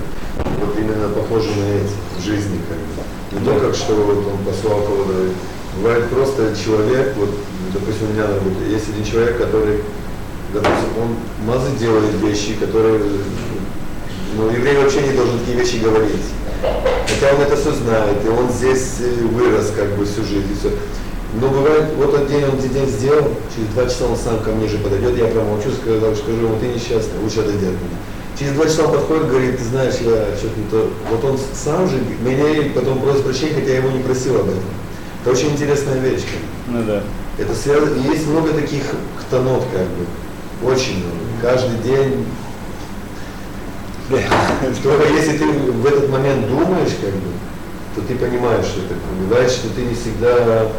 Вот 0.61 0.77
именно 0.77 1.09
похоже 1.09 1.49
на 1.49 1.65
эти 1.75 1.91
в 2.17 2.23
жизни. 2.23 2.61
Как 2.69 2.77
бы. 2.77 3.39
Не 3.39 3.45
то, 3.45 3.59
как 3.59 3.75
что 3.75 3.93
вот 3.95 4.17
он 4.17 4.37
послал 4.45 4.81
кого-то 4.81 5.13
Бывает 5.77 6.09
просто 6.09 6.55
человек, 6.55 7.13
вот, 7.17 7.29
допустим, 7.73 8.09
у 8.09 8.13
меня 8.13 8.27
на 8.27 8.35
работе, 8.35 8.71
есть 8.71 8.89
один 8.89 9.05
человек, 9.05 9.37
который, 9.37 9.81
допустим, 10.53 10.89
он 10.99 11.45
мазы 11.45 11.69
делает 11.79 12.13
вещи, 12.21 12.55
которые, 12.59 12.99
ну, 14.35 14.49
еврей 14.49 14.77
вообще 14.77 15.01
не 15.01 15.13
должен 15.13 15.39
такие 15.39 15.57
вещи 15.57 15.77
говорить. 15.83 16.25
Хотя 17.07 17.35
он 17.35 17.41
это 17.41 17.55
все 17.55 17.71
знает, 17.73 18.17
и 18.25 18.29
он 18.29 18.49
здесь 18.51 18.95
э, 19.01 19.23
вырос 19.25 19.71
как 19.75 19.95
бы 19.95 20.05
всю 20.05 20.23
жизнь, 20.23 20.51
и 20.51 20.59
все. 20.59 20.75
Но 21.39 21.49
бывает, 21.49 21.85
вот 21.95 22.15
один 22.15 22.27
день 22.27 22.43
он 22.45 22.57
день 22.57 22.87
сделал, 22.87 23.29
через 23.53 23.69
два 23.69 23.85
часа 23.85 24.05
он 24.05 24.17
сам 24.17 24.39
ко 24.39 24.51
мне 24.51 24.67
же 24.67 24.79
подойдет, 24.79 25.17
я 25.17 25.25
промолчу, 25.25 25.69
сказал, 25.71 26.15
скажу 26.15 26.37
ему, 26.37 26.57
ты 26.59 26.67
несчастный, 26.67 27.19
лучше 27.21 27.41
отойди 27.41 27.65
от 27.65 27.73
меня. 27.73 27.97
Через 28.39 28.53
два 28.53 28.65
часа 28.65 28.85
он 28.85 28.93
подходит, 28.93 29.29
говорит, 29.29 29.57
ты 29.57 29.63
знаешь, 29.63 29.95
я 30.01 30.35
что-то 30.37 30.59
не 30.59 30.69
то. 30.71 30.89
Вот 31.11 31.23
он 31.23 31.39
сам 31.53 31.87
же 31.87 31.97
меня 32.21 32.71
потом 32.73 33.01
просит 33.01 33.23
прощения, 33.23 33.55
хотя 33.55 33.71
я 33.71 33.77
его 33.77 33.91
не 33.91 34.01
просил 34.01 34.35
об 34.35 34.47
этом. 34.47 34.63
Это 35.27 35.35
очень 35.35 35.49
интересная 35.49 35.99
вещь. 35.99 36.23
Ну 36.69 36.83
да. 36.83 37.03
Это 37.37 37.53
связано, 37.53 37.99
есть 38.09 38.27
много 38.27 38.53
таких 38.53 38.83
тонов, 39.29 39.65
как 39.73 39.85
бы, 39.87 40.71
очень 40.71 41.03
много. 41.03 41.17
Каждый 41.41 41.79
день 41.79 42.25
только 44.83 45.03
если 45.09 45.37
ты 45.37 45.45
в 45.45 45.85
этот 45.85 46.09
момент 46.09 46.47
думаешь, 46.47 46.95
как 47.01 47.11
бы, 47.11 47.27
то 47.93 48.01
ты 48.07 48.15
понимаешь, 48.15 48.67
что 48.67 48.79
это 48.79 48.95
бывает, 49.21 49.51
что 49.51 49.67
ты 49.75 49.81
не 49.81 49.95
всегда 49.95 50.69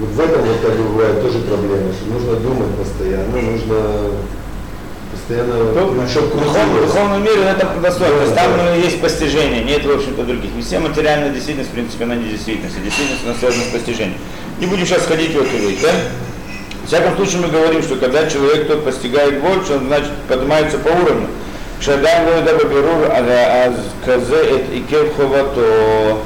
вот 0.00 0.08
в 0.08 0.20
этом 0.20 0.40
вот 0.40 0.60
как 0.62 0.78
бы 0.78 0.84
бывает 0.84 1.20
тоже 1.20 1.40
проблема, 1.40 1.92
что 1.92 2.14
нужно 2.14 2.36
думать 2.36 2.74
постоянно, 2.78 3.42
нужно 3.42 4.10
постоянно 5.30 5.72
то, 5.72 6.08
чтобы 6.08 6.26
в 6.28 6.86
духовном 6.86 7.22
мире 7.22 7.42
это 7.44 7.66
достойно. 7.80 8.14
Да, 8.14 8.18
То 8.18 8.24
есть 8.24 8.34
там 8.34 8.56
да. 8.56 8.64
Ну, 8.64 8.80
есть 8.80 9.00
постижение, 9.00 9.64
нет, 9.64 9.84
в 9.84 9.90
общем-то, 9.90 10.24
других. 10.24 10.52
Не 10.54 10.62
все 10.62 10.78
материальная 10.78 11.30
действительность, 11.30 11.70
в 11.70 11.74
принципе, 11.74 12.04
она 12.04 12.16
не 12.16 12.30
действительность. 12.30 12.76
А 12.76 12.80
действительность 12.80 13.24
она 13.24 13.34
связана 13.34 13.64
с 13.64 13.68
постижением. 13.68 14.18
Не 14.58 14.66
будем 14.66 14.86
сейчас 14.86 15.02
ходить 15.02 15.34
в 15.34 15.40
эту 15.40 15.56
вещь, 15.56 15.78
да? 15.82 15.90
В 16.84 16.86
всяком 16.88 17.14
случае 17.16 17.42
мы 17.42 17.48
говорим, 17.48 17.82
что 17.82 17.96
когда 17.96 18.28
человек 18.28 18.66
тот 18.66 18.84
постигает 18.84 19.40
больше, 19.40 19.74
он 19.74 19.86
значит 19.86 20.10
поднимается 20.28 20.78
по 20.78 20.88
уровню. 20.88 21.28
Шадан 21.80 22.26
лойда 22.26 22.56
бабирур 22.56 23.08
а 23.10 23.72
икев 24.74 25.16
ховато. 25.16 26.18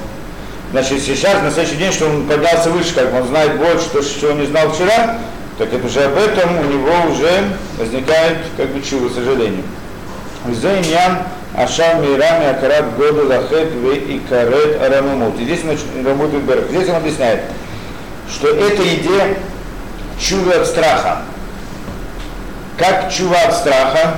Значит, 0.73 1.03
сейчас, 1.03 1.43
на 1.43 1.51
следующий 1.51 1.77
день, 1.77 1.93
что 1.93 2.07
он 2.07 2.27
поднялся 2.27 2.71
выше, 2.71 2.95
как 2.95 3.15
он 3.15 3.29
знает 3.29 3.59
больше, 3.59 3.89
то, 3.93 4.03
что 4.03 4.33
он 4.33 4.41
не 4.41 4.47
знал 4.47 4.73
вчера, 4.73 5.19
так 5.59 5.73
это 5.73 5.87
уже 5.87 6.05
об 6.05 6.17
этом 6.17 6.59
у 6.59 6.65
него 6.65 7.13
уже 7.13 7.45
возникает 7.79 8.39
как 8.57 8.69
бы 8.71 8.83
чудо, 8.83 9.13
сожалению. 9.15 9.63
Зайнян 10.53 11.19
Ашам 11.57 12.03
Мирами 12.03 12.47
Акарат 12.47 12.97
Году 12.97 13.29
Лахет 13.29 13.73
В 13.73 13.93
и 13.93 14.21
Карет 14.29 14.83
Арамумут. 14.83 15.39
И 15.39 15.45
здесь 15.45 15.61
он 15.65 16.07
работает 16.07 16.43
Берег. 16.45 16.69
Здесь 16.71 16.89
он 16.89 16.97
объясняет, 16.97 17.43
что 18.29 18.49
это 18.49 18.83
идея 18.83 19.39
чува 20.19 20.57
от 20.57 20.67
страха. 20.67 21.23
Как 22.77 23.13
чува 23.13 23.39
от 23.47 23.55
страха, 23.55 24.17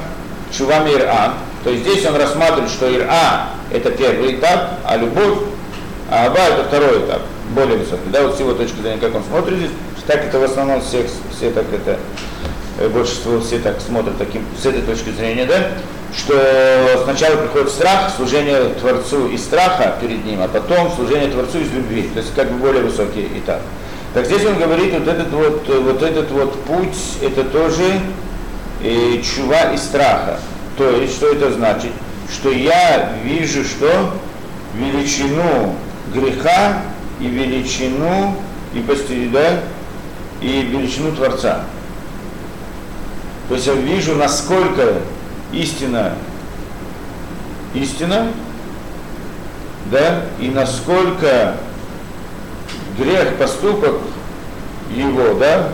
чува 0.50 0.78
Мира. 0.78 1.34
То 1.62 1.70
есть 1.70 1.82
здесь 1.82 2.06
он 2.06 2.16
рассматривает, 2.16 2.70
что 2.70 2.92
Ира 2.94 3.48
это 3.70 3.90
первый 3.90 4.36
этап, 4.36 4.78
а 4.84 4.96
любовь, 4.96 5.38
а 6.10 6.26
Аба 6.26 6.38
это 6.38 6.64
второй 6.64 7.00
этап, 7.00 7.22
более 7.50 7.76
высокий. 7.76 8.08
Да, 8.12 8.22
вот 8.22 8.36
с 8.36 8.40
его 8.40 8.54
точки 8.54 8.80
зрения, 8.80 8.98
как 8.98 9.14
он 9.14 9.24
смотрит 9.24 9.58
здесь, 9.58 9.70
так 10.06 10.24
это 10.24 10.38
в 10.38 10.44
основном 10.44 10.80
все, 10.80 11.06
все 11.36 11.50
так 11.50 11.64
это, 11.72 11.98
э, 12.78 12.88
большинство 12.88 13.40
все 13.40 13.58
так 13.58 13.80
смотрят 13.80 14.16
таким, 14.18 14.44
с 14.60 14.66
этой 14.66 14.82
точки 14.82 15.10
зрения, 15.10 15.46
да, 15.46 15.68
что 16.16 17.02
сначала 17.04 17.36
приходит 17.36 17.70
страх, 17.70 18.12
служение 18.16 18.70
Творцу 18.80 19.28
из 19.28 19.42
страха 19.42 19.96
перед 20.00 20.24
ним, 20.24 20.40
а 20.42 20.48
потом 20.48 20.90
служение 20.92 21.30
Творцу 21.30 21.58
из 21.58 21.72
любви, 21.72 22.08
то 22.14 22.20
есть 22.20 22.34
как 22.34 22.50
бы 22.50 22.58
более 22.58 22.82
высокий 22.82 23.26
этап. 23.36 23.60
Так 24.14 24.26
здесь 24.26 24.46
он 24.46 24.58
говорит, 24.58 24.94
вот 24.94 25.08
этот 25.08 25.30
вот, 25.30 25.68
вот 25.68 26.02
этот 26.02 26.30
вот 26.30 26.64
путь, 26.64 26.96
это 27.20 27.44
тоже 27.44 28.00
и 28.82 29.20
э, 29.20 29.22
чува 29.22 29.72
из 29.74 29.82
страха. 29.82 30.38
То 30.76 30.90
есть, 30.90 31.16
что 31.16 31.32
это 31.32 31.52
значит? 31.52 31.90
Что 32.32 32.50
я 32.50 33.12
вижу, 33.24 33.64
что 33.64 34.12
величину 34.74 35.74
греха 36.14 36.82
и 37.20 37.26
величину 37.26 38.36
и 38.74 38.80
постели, 38.80 39.28
да, 39.28 39.60
и 40.46 40.62
величину 40.62 41.12
Творца. 41.12 41.64
То 43.48 43.54
есть 43.54 43.66
я 43.66 43.74
вижу, 43.74 44.14
насколько 44.14 44.94
истина 45.52 46.14
истина, 47.74 48.28
да, 49.90 50.22
и 50.40 50.48
насколько 50.48 51.56
грех, 52.96 53.36
поступок 53.36 53.96
его, 54.94 55.34
да, 55.34 55.72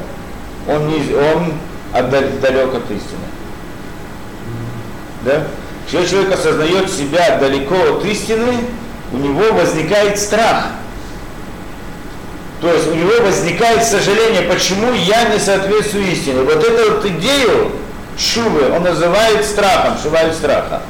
он, 0.66 0.88
не, 0.88 1.14
он 1.14 1.52
далек 1.92 2.74
от 2.74 2.90
истины. 2.90 3.26
Да? 5.24 5.44
Когда 5.90 6.06
человек 6.06 6.32
осознает 6.32 6.90
себя 6.90 7.38
далеко 7.38 7.76
от 7.96 8.04
истины, 8.06 8.54
у 9.12 9.18
него 9.18 9.52
возникает 9.52 10.18
страх– 10.18 10.66
то 12.62 12.72
есть 12.72 12.86
у 12.86 12.94
него 12.94 13.10
возникает 13.24 13.82
сожаление, 13.82 14.42
почему 14.42 14.92
я 14.92 15.24
не 15.24 15.40
соответствую 15.40 16.12
истине. 16.12 16.42
Вот 16.42 16.62
эту 16.62 16.92
вот 16.92 17.04
идею 17.04 17.72
шубы 18.16 18.70
он 18.72 18.84
называет 18.84 19.44
страхом, 19.44 19.98
шувает 20.00 20.32
страха. 20.32 20.82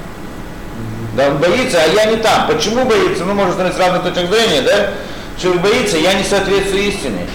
Да, 1.17 1.29
он 1.29 1.39
боится, 1.39 1.79
а 1.83 1.87
я 1.89 2.05
не 2.05 2.17
там. 2.17 2.47
Почему 2.47 2.85
боится? 2.85 3.25
Ну, 3.25 3.35
смотреть 3.53 3.75
с 3.75 3.79
разных 3.79 4.03
точек 4.03 4.29
зрения, 4.29 4.61
да? 4.61 4.91
Что 5.39 5.55
боится, 5.55 5.97
я 5.97 6.13
не 6.13 6.25
соответствую 6.25 6.83
истине. 6.83 7.27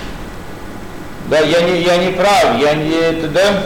Да, 1.32 1.40
я 1.40 1.62
не, 1.62 1.82
я 1.82 1.98
не 1.98 2.12
прав, 2.12 2.60
я 2.62 2.76
не 2.76 2.92
это, 2.92 3.28
да? 3.30 3.64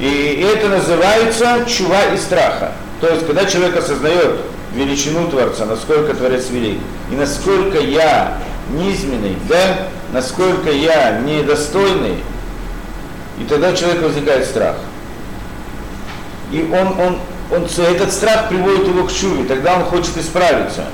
И 0.00 0.48
это 0.50 0.68
называется 0.68 1.66
чува 1.68 2.06
и 2.14 2.16
страха. 2.16 2.72
То 3.02 3.08
есть, 3.08 3.26
когда 3.26 3.44
человек 3.44 3.76
осознает 3.76 4.40
величину 4.74 5.28
Творца, 5.28 5.66
насколько 5.66 6.14
Творец 6.14 6.48
велик, 6.48 6.78
и 7.10 7.14
насколько 7.14 7.78
я 7.78 8.38
низменный, 8.70 9.36
да, 9.46 9.88
насколько 10.12 10.70
я 10.70 11.20
недостойный, 11.20 12.16
и 13.38 13.44
тогда 13.44 13.70
у 13.70 13.76
человека 13.76 14.04
возникает 14.04 14.46
страх. 14.46 14.76
И 16.50 16.62
он, 16.72 16.98
он, 16.98 17.18
он, 17.50 17.66
этот 17.84 18.10
страх 18.10 18.48
приводит 18.48 18.88
его 18.88 19.06
к 19.06 19.12
чуве, 19.12 19.44
тогда 19.44 19.76
он 19.76 19.84
хочет 19.84 20.16
исправиться. 20.16 20.84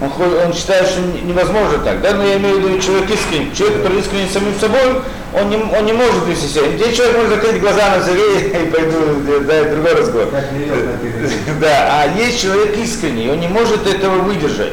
Он, 0.00 0.10
он 0.46 0.52
считает, 0.52 0.88
что 0.88 1.00
невозможно 1.00 1.78
так. 1.78 2.00
Да? 2.02 2.12
Но 2.14 2.24
я 2.24 2.36
имею 2.36 2.60
в 2.60 2.68
виду 2.68 2.80
человек 2.80 3.10
искренний. 3.10 3.54
Человек, 3.54 3.78
который 3.78 4.00
искренний 4.00 4.28
самим 4.28 4.58
собой, 4.58 5.02
он 5.32 5.50
не, 5.50 5.56
он 5.56 5.84
не 5.84 5.92
может 5.92 6.26
вести 6.26 6.48
себя. 6.48 6.68
Здесь 6.76 6.96
человек 6.96 7.16
может 7.16 7.30
закрыть 7.30 7.60
глаза 7.60 7.96
на 7.96 8.02
заре 8.02 8.40
и 8.62 8.70
пойду, 8.70 9.42
да, 9.46 9.54
это 9.54 9.74
другой 9.74 9.94
разговор. 9.94 10.28
Да, 11.60 12.02
а 12.02 12.18
есть 12.18 12.40
человек 12.40 12.76
искренний, 12.76 13.30
он 13.30 13.40
не 13.40 13.48
может 13.48 13.86
этого 13.86 14.16
выдержать. 14.22 14.72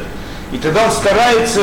И 0.52 0.58
тогда 0.58 0.84
он 0.84 0.90
старается 0.90 1.60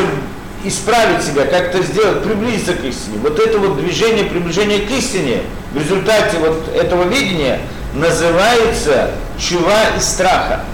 исправить 0.63 1.23
себя, 1.23 1.45
как-то 1.45 1.81
сделать, 1.83 2.23
приблизиться 2.23 2.73
к 2.73 2.83
истине. 2.83 3.17
Вот 3.21 3.39
это 3.39 3.57
вот 3.59 3.79
движение, 3.79 4.25
приближение 4.25 4.79
к 4.79 4.91
истине 4.91 5.41
в 5.71 5.77
результате 5.77 6.37
вот 6.37 6.73
этого 6.75 7.07
видения 7.07 7.59
называется 7.93 9.11
чува 9.37 9.95
и 9.97 9.99
страха. 9.99 10.65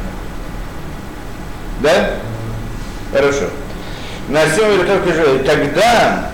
Да? 1.82 2.12
Хорошо. 3.16 3.46
На 4.28 4.46
всем 4.46 4.86
только 4.86 5.14
же 5.14 5.40
тогда, 5.46 6.32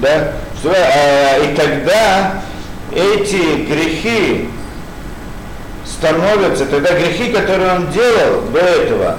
да, 0.00 0.32
что, 0.60 0.72
а, 0.72 1.38
и 1.38 1.56
тогда 1.56 2.42
эти 2.92 3.64
грехи 3.64 4.48
становятся, 5.84 6.66
тогда 6.66 6.92
грехи, 6.92 7.32
которые 7.32 7.72
он 7.72 7.90
делал 7.90 8.42
до 8.52 8.60
этого, 8.60 9.18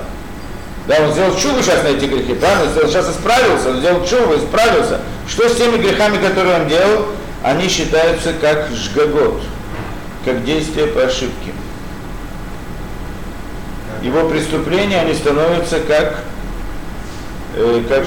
да, 0.88 1.02
он 1.02 1.12
сделал 1.12 1.36
чубу 1.36 1.62
сейчас 1.62 1.84
на 1.84 1.90
эти 1.90 2.06
грехи, 2.06 2.34
правильно? 2.34 2.82
Он 2.82 2.88
сейчас 2.88 3.10
исправился, 3.10 3.72
он 3.72 3.80
сделал 3.80 4.06
чубу, 4.06 4.38
исправился. 4.38 5.02
Что 5.28 5.50
с 5.50 5.58
теми 5.58 5.80
грехами, 5.80 6.18
которые 6.26 6.62
он 6.62 6.70
делал? 6.70 7.08
Они 7.44 7.68
считаются 7.68 8.32
как 8.40 8.70
жгагот, 8.72 9.42
как 10.24 10.46
действие 10.46 10.88
по 10.88 11.02
ошибке. 11.02 11.52
Его 14.02 14.30
преступления, 14.30 15.02
они 15.02 15.14
становятся 15.14 15.80
как, 15.82 16.24
э, 17.56 17.84
как, 17.90 18.06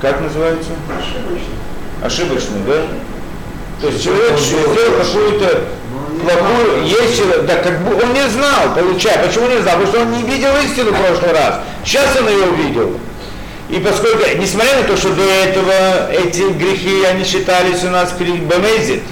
как 0.00 0.20
называется? 0.20 0.70
Ошибочные, 2.02 2.64
да? 2.66 2.82
То 3.80 3.88
есть 3.88 4.02
человек 4.02 4.38
сделал 4.38 4.92
какую-то 4.98 5.64
плохую, 6.22 6.84
есть 6.84 7.18
человек, 7.18 7.46
да, 7.46 7.56
как 7.56 7.80
бы 7.82 7.94
он 8.02 8.12
не 8.12 8.28
знал, 8.28 8.74
получает. 8.74 9.26
Почему 9.26 9.48
не 9.48 9.60
знал? 9.60 9.78
Потому 9.78 9.86
что 9.86 10.00
он 10.02 10.12
не 10.12 10.22
видел 10.22 10.50
истину 10.64 10.92
в 10.92 11.00
прошлый 11.00 11.32
раз. 11.32 11.60
Сейчас 11.84 12.16
он 12.20 12.28
ее 12.28 12.46
увидел. 12.46 12.98
И 13.68 13.78
поскольку, 13.78 14.22
несмотря 14.36 14.82
на 14.82 14.82
то, 14.84 14.96
что 14.96 15.10
до 15.14 15.22
этого 15.22 16.12
эти 16.12 16.42
грехи, 16.52 17.04
они 17.04 17.24
считались 17.24 17.82
у 17.84 17.90
нас 17.90 18.12
бомезит, 18.12 19.02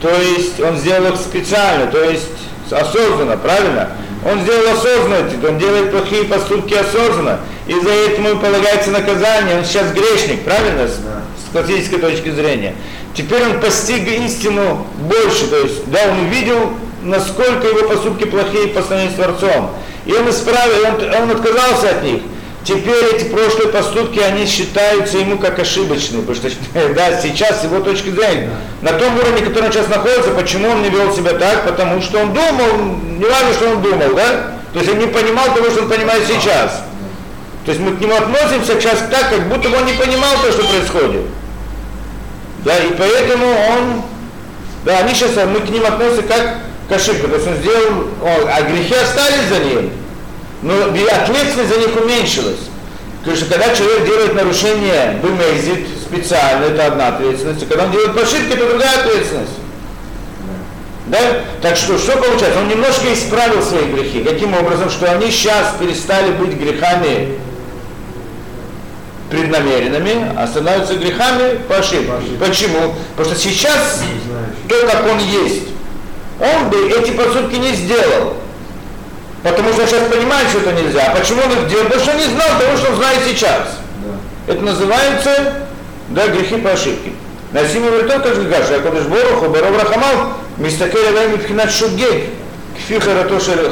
то 0.00 0.10
есть 0.10 0.60
он 0.60 0.76
сделал 0.78 1.12
их 1.12 1.16
специально, 1.16 1.86
то 1.86 2.02
есть 2.02 2.28
осознанно, 2.70 3.36
правильно? 3.36 3.90
Он 4.24 4.40
сделал 4.42 4.74
осознанно, 4.74 5.48
он 5.48 5.58
делает 5.58 5.90
плохие 5.90 6.24
поступки 6.24 6.74
осознанно, 6.74 7.40
и 7.66 7.72
за 7.72 7.90
это 7.90 8.20
ему 8.20 8.38
полагается 8.38 8.90
наказание, 8.90 9.56
он 9.58 9.64
сейчас 9.64 9.92
грешник, 9.92 10.42
правильно? 10.42 10.86
С 10.86 11.52
классической 11.52 11.98
точки 11.98 12.30
зрения. 12.30 12.74
Теперь 13.14 13.42
он 13.42 13.60
постиг 13.60 14.06
истину 14.06 14.86
больше, 14.98 15.46
то 15.48 15.56
есть, 15.56 15.90
да, 15.90 16.00
он 16.10 16.26
увидел, 16.26 16.74
насколько 17.02 17.66
его 17.66 17.88
поступки 17.88 18.24
плохие 18.24 18.68
по 18.68 18.82
сравнению 18.82 19.12
с 19.12 19.16
Творцом. 19.16 19.70
И 20.04 20.12
он 20.12 20.28
исправил, 20.28 20.84
он, 20.86 21.22
он 21.22 21.30
отказался 21.30 21.90
от 21.90 22.04
них. 22.04 22.20
Теперь 22.62 23.04
эти 23.14 23.24
прошлые 23.24 23.68
поступки, 23.68 24.18
они 24.18 24.46
считаются 24.46 25.16
ему 25.16 25.38
как 25.38 25.58
ошибочные, 25.58 26.22
потому 26.22 26.36
что 26.36 26.50
да, 26.94 27.20
сейчас 27.20 27.64
его 27.64 27.80
точки 27.80 28.10
зрения, 28.10 28.50
на 28.82 28.92
том 28.92 29.16
уровне, 29.16 29.42
который 29.42 29.66
он 29.66 29.72
сейчас 29.72 29.88
находится, 29.88 30.30
почему 30.32 30.68
он 30.68 30.82
не 30.82 30.90
вел 30.90 31.14
себя 31.14 31.32
так, 31.32 31.64
потому 31.64 32.02
что 32.02 32.18
он 32.18 32.34
думал, 32.34 32.98
не 33.02 33.24
важно, 33.24 33.52
что 33.54 33.70
он 33.70 33.82
думал, 33.82 34.14
да? 34.14 34.54
То 34.72 34.78
есть 34.78 34.90
он 34.90 34.98
не 34.98 35.06
понимал 35.06 35.46
того, 35.54 35.70
что 35.70 35.82
он 35.82 35.88
понимает 35.88 36.22
сейчас. 36.26 36.82
То 37.64 37.72
есть 37.72 37.80
мы 37.80 37.96
к 37.96 38.00
нему 38.00 38.14
относимся 38.14 38.80
сейчас 38.80 38.98
так, 39.10 39.30
как 39.30 39.48
будто 39.48 39.68
бы 39.68 39.76
он 39.76 39.86
не 39.86 39.92
понимал 39.94 40.34
то, 40.42 40.52
что 40.52 40.62
происходит. 40.64 41.22
Да, 42.64 42.76
и 42.76 42.90
поэтому 42.92 43.46
он, 43.46 44.02
да, 44.84 44.98
они 44.98 45.14
сейчас, 45.14 45.30
мы 45.46 45.60
к 45.60 45.68
ним 45.70 45.84
относимся 45.84 46.22
как 46.22 46.58
к 46.88 46.92
ошибке. 46.92 47.26
То 47.26 47.34
есть 47.36 47.46
он 47.46 47.56
сделал, 47.56 48.08
он, 48.22 48.48
а 48.48 48.62
грехи 48.62 48.94
остались 48.94 49.48
за 49.48 49.58
ним, 49.60 49.90
но 50.62 50.74
ответственность 50.84 51.72
за 51.72 51.78
них 51.78 51.96
уменьшилась. 52.00 52.60
Потому 53.20 53.36
что 53.36 53.46
когда 53.46 53.74
человек 53.74 54.06
делает 54.06 54.34
нарушение, 54.34 55.18
бымезит 55.22 55.86
специально, 56.02 56.64
это 56.64 56.86
одна 56.86 57.08
ответственность, 57.08 57.62
а 57.62 57.66
когда 57.66 57.84
он 57.84 57.92
делает 57.92 58.16
ошибки, 58.16 58.54
это 58.54 58.66
другая 58.66 59.00
ответственность. 59.00 59.52
Да? 61.06 61.18
Так 61.60 61.76
что, 61.76 61.98
что 61.98 62.16
получается? 62.16 62.60
Он 62.60 62.68
немножко 62.68 63.12
исправил 63.12 63.62
свои 63.62 63.84
грехи. 63.92 64.22
Каким 64.22 64.54
образом? 64.54 64.90
Что 64.90 65.10
они 65.10 65.30
сейчас 65.30 65.74
перестали 65.78 66.30
быть 66.32 66.52
грехами 66.52 67.38
преднамеренными, 69.28 70.32
а 70.36 70.46
становятся 70.46 70.94
грехами 70.94 71.58
по 71.68 71.76
ошибке. 71.76 72.10
Почему? 72.38 72.94
Потому 73.16 73.34
что 73.34 73.48
сейчас 73.48 74.02
то, 74.68 74.86
как 74.86 75.06
он 75.06 75.18
есть, 75.18 75.62
он 76.40 76.70
бы 76.70 76.90
эти 76.90 77.12
поступки 77.12 77.56
не 77.56 77.74
сделал. 77.74 78.36
Потому 79.42 79.72
что 79.72 79.86
сейчас 79.86 80.02
понимает, 80.08 80.48
что 80.48 80.58
это 80.58 80.72
нельзя. 80.72 81.12
А 81.12 81.16
почему 81.16 81.40
он 81.42 81.52
их 81.52 81.68
делал? 81.68 81.84
Потому 81.84 82.02
что 82.02 82.12
он 82.12 82.18
не 82.18 82.24
знал 82.24 82.48
того, 82.58 82.76
что 82.76 82.90
он 82.90 82.96
знает 82.96 83.18
сейчас. 83.26 83.78
Да. 84.04 84.52
Это 84.52 84.62
называется 84.62 85.54
да, 86.08 86.26
грехи 86.28 86.56
по 86.56 86.72
ошибке. 86.72 87.12
Насим 87.52 87.86
говорит, 87.86 88.06
как 88.06 88.26
же 88.34 88.42
Гаша, 88.42 88.76
Акадыш 88.76 89.04
Бороху, 89.04 89.48
Баров 89.48 89.82
Рахамал, 89.82 90.34
Мистакер 90.58 91.08
Алайм 91.08 91.38
Пхинат 91.38 91.70
Шугек, 91.72 92.24
Кфи 92.76 92.98
Харатато 93.00 93.40
Шеля 93.40 93.70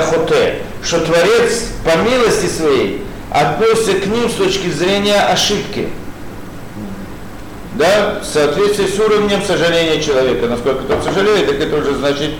Хоте 0.00 0.62
что 0.82 1.00
Творец 1.00 1.66
по 1.84 1.96
милости 1.98 2.46
своей 2.46 3.04
относится 3.30 3.92
к 3.94 4.06
ним 4.06 4.28
с 4.28 4.34
точки 4.34 4.68
зрения 4.68 5.20
ошибки. 5.20 5.88
Да, 7.74 8.20
в 8.22 8.26
соответствии 8.26 8.86
с 8.86 8.98
уровнем 8.98 9.42
сожаления 9.46 10.02
человека. 10.02 10.46
Насколько 10.46 10.82
тот 10.82 11.04
сожалеет, 11.04 11.46
так 11.46 11.60
это 11.60 11.76
уже 11.76 11.94
значит, 11.94 12.32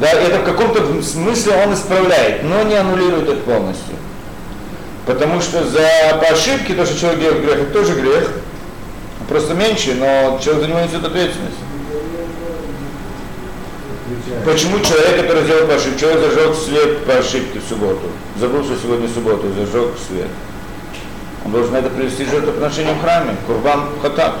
да, 0.00 0.10
это 0.10 0.40
в 0.40 0.44
каком-то 0.44 1.02
смысле 1.02 1.54
он 1.64 1.74
исправляет, 1.74 2.42
но 2.42 2.62
не 2.62 2.74
аннулирует 2.74 3.28
их 3.28 3.44
полностью. 3.44 3.94
Потому 5.06 5.40
что 5.40 5.64
за 5.64 5.88
по 6.20 6.26
ошибке 6.32 6.74
то, 6.74 6.84
что 6.84 6.98
человек 6.98 7.20
делает 7.20 7.42
грех, 7.42 7.58
это 7.60 7.72
тоже 7.72 7.94
грех. 7.94 8.30
Просто 9.28 9.54
меньше, 9.54 9.94
но 9.94 10.38
человек 10.42 10.62
за 10.62 10.68
него 10.68 10.80
несет 10.80 11.04
ответственность. 11.04 11.56
Почему 14.44 14.78
человек, 14.80 15.22
который 15.22 15.44
сделал 15.44 15.66
по 15.66 15.74
ошибке, 15.74 16.00
человек 16.00 16.20
зажег 16.20 16.54
свет 16.54 17.04
по 17.04 17.14
ошибке 17.14 17.58
в 17.58 17.68
субботу, 17.68 18.08
забыл, 18.38 18.64
что 18.64 18.76
сегодня 18.80 19.08
суббота, 19.08 19.46
зажег 19.48 19.94
свет. 20.06 20.28
Он 21.44 21.52
должен 21.52 21.74
это 21.74 21.90
привести 21.90 22.24
жертвоприношение 22.24 22.94
в 22.94 23.00
храме, 23.00 23.36
курбан 23.46 23.88
хатат. 24.02 24.34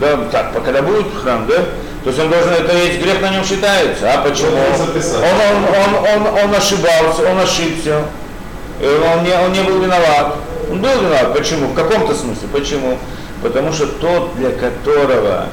Да, 0.00 0.18
так, 0.30 0.52
когда 0.64 0.82
будет 0.82 1.06
храм, 1.22 1.46
да? 1.46 1.56
То 2.04 2.10
есть 2.10 2.20
он 2.20 2.30
должен, 2.30 2.52
это 2.52 2.72
весь 2.72 3.02
грех 3.02 3.20
на 3.20 3.30
нем 3.30 3.44
считается. 3.44 4.12
А 4.12 4.22
почему? 4.22 4.52
Он, 4.52 4.76
он, 5.24 5.64
он, 5.64 6.26
он, 6.28 6.44
он 6.44 6.54
ошибался, 6.54 7.28
он 7.28 7.40
ошибся. 7.40 8.04
Он 8.80 9.24
не, 9.24 9.32
он 9.32 9.52
не 9.52 9.62
был 9.62 9.80
виноват. 9.80 10.36
Он 10.70 10.80
был 10.80 10.90
виноват. 10.90 11.34
Почему? 11.34 11.68
В 11.68 11.74
каком-то 11.74 12.14
смысле. 12.14 12.48
Почему? 12.52 12.98
Потому 13.42 13.72
что 13.72 13.86
тот, 13.86 14.36
для 14.36 14.50
которого 14.50 15.46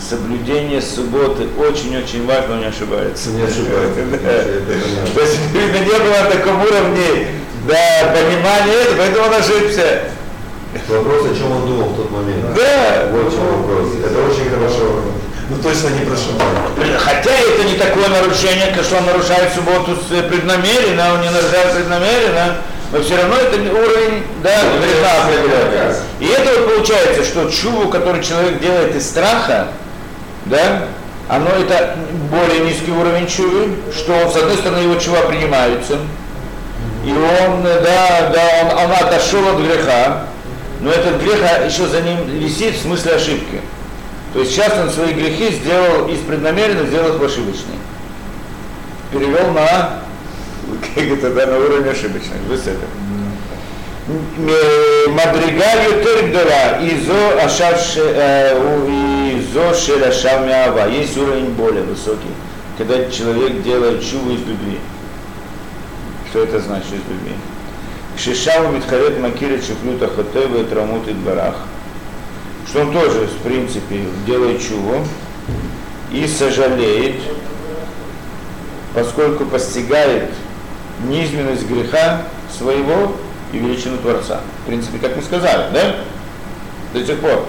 соблюдение 0.00 0.80
субботы 0.80 1.46
очень-очень 1.58 2.26
важно, 2.26 2.54
он 2.54 2.60
не 2.60 2.66
ошибается. 2.66 3.30
Не 3.30 3.42
ошибается. 3.42 4.00
То 5.14 5.20
есть, 5.20 5.38
видно, 5.52 5.78
не 5.78 5.98
было 5.98 6.24
на 6.24 6.30
таком 6.30 6.62
уровне 6.62 7.28
да, 7.68 8.14
понимания 8.14 8.82
этого, 8.82 8.96
поэтому 8.98 9.26
он 9.26 9.34
ошибся. 9.34 10.02
Вопрос, 10.88 11.26
о 11.30 11.34
чем 11.34 11.50
он 11.52 11.66
думал 11.66 11.88
в 11.90 11.96
тот 11.96 12.10
момент. 12.10 12.54
Да. 12.54 13.08
Вот 13.10 13.32
в 13.32 13.34
чем 13.34 13.46
вопрос. 13.46 13.88
Это 14.04 14.18
очень 14.20 14.50
хорошо. 14.50 15.02
Ну 15.50 15.56
точно 15.60 15.88
не 15.88 16.06
прошу. 16.06 16.30
Хотя 16.98 17.30
это 17.30 17.64
не 17.64 17.74
такое 17.74 18.08
нарушение, 18.08 18.72
что 18.82 18.98
он 18.98 19.06
нарушает 19.06 19.52
субботу 19.52 19.96
преднамеренно, 20.28 21.14
он 21.14 21.22
не 21.22 21.30
нарушает 21.30 21.74
преднамеренно, 21.74 22.58
но 22.92 23.00
все 23.02 23.16
равно 23.16 23.36
это 23.36 23.56
уровень 23.56 24.22
да, 24.44 24.60
греха 24.78 25.24
определенный. 25.24 25.96
И 26.20 26.26
это 26.26 26.60
вот 26.60 26.76
получается, 26.76 27.24
что 27.24 27.50
чуву, 27.50 27.88
который 27.88 28.22
человек 28.22 28.60
делает 28.60 28.94
из 28.94 29.08
страха, 29.08 29.68
да, 30.44 30.84
оно 31.28 31.50
это 31.50 31.96
более 32.30 32.60
низкий 32.60 32.92
уровень 32.92 33.26
чувы, 33.26 33.76
что 33.92 34.30
с 34.30 34.36
одной 34.36 34.56
стороны 34.56 34.82
его 34.82 34.94
чува 34.96 35.22
принимаются, 35.22 35.98
и 37.04 37.10
он, 37.10 37.62
да, 37.62 38.30
да, 38.32 38.42
он, 38.62 38.84
он 38.84 38.92
отошел 38.92 39.48
от 39.48 39.60
греха, 39.60 40.26
но 40.80 40.90
этот 40.90 41.20
грех 41.22 41.40
а, 41.42 41.64
еще 41.64 41.86
за 41.86 42.00
ним 42.00 42.24
висит 42.26 42.74
в 42.74 42.82
смысле 42.82 43.14
ошибки. 43.14 43.60
То 44.32 44.40
есть 44.40 44.52
сейчас 44.52 44.72
он 44.78 44.90
свои 44.90 45.12
грехи 45.12 45.52
сделал 45.52 46.08
из 46.08 46.20
преднамеренно, 46.20 46.86
сделал 46.86 47.16
их 47.16 47.22
ошибочные. 47.22 47.78
Перевел 49.12 49.52
на, 49.52 50.00
как 50.94 51.04
это, 51.04 51.30
да, 51.30 51.46
на 51.46 51.58
уровень 51.58 51.88
ошибочных, 51.88 52.40
высоты. 52.48 52.86
Э, 54.08 55.08
Мадригаль 55.08 55.98
Ютергдора 55.98 56.80
Изо 56.82 57.44
Ашавше 57.44 58.00
э, 58.02 59.36
Изо 59.36 59.74
Шелашав 59.74 60.46
Миава. 60.46 60.88
Есть 60.88 61.16
уровень 61.16 61.50
более 61.50 61.82
высокий, 61.82 62.30
когда 62.78 63.08
человек 63.10 63.62
делает 63.62 64.02
чуву 64.02 64.30
из 64.30 64.40
любви. 64.40 64.78
Что 66.30 66.44
это 66.44 66.60
значит 66.60 66.86
из 66.86 67.08
любви? 67.08 67.34
Шишаву 68.18 68.72
Митхарет 68.72 69.18
Макирит 69.18 69.64
Шифлюта 69.64 70.08
Хотева 70.08 70.60
и 70.60 70.64
Трамут 70.64 71.10
Барах. 71.24 71.56
Что 72.68 72.82
он 72.82 72.92
тоже, 72.92 73.26
в 73.26 73.42
принципе, 73.42 74.04
делает 74.26 74.62
чуву 74.62 75.04
и 76.12 76.26
сожалеет, 76.26 77.20
поскольку 78.94 79.44
постигает 79.46 80.30
низменность 81.08 81.66
греха 81.66 82.22
своего 82.56 83.16
и 83.52 83.58
величину 83.58 83.98
Творца. 83.98 84.40
В 84.62 84.66
принципе, 84.66 84.98
как 84.98 85.16
мы 85.16 85.22
сказали, 85.22 85.72
да? 85.72 85.96
До 86.92 87.04
сих 87.04 87.18
пор. 87.20 87.46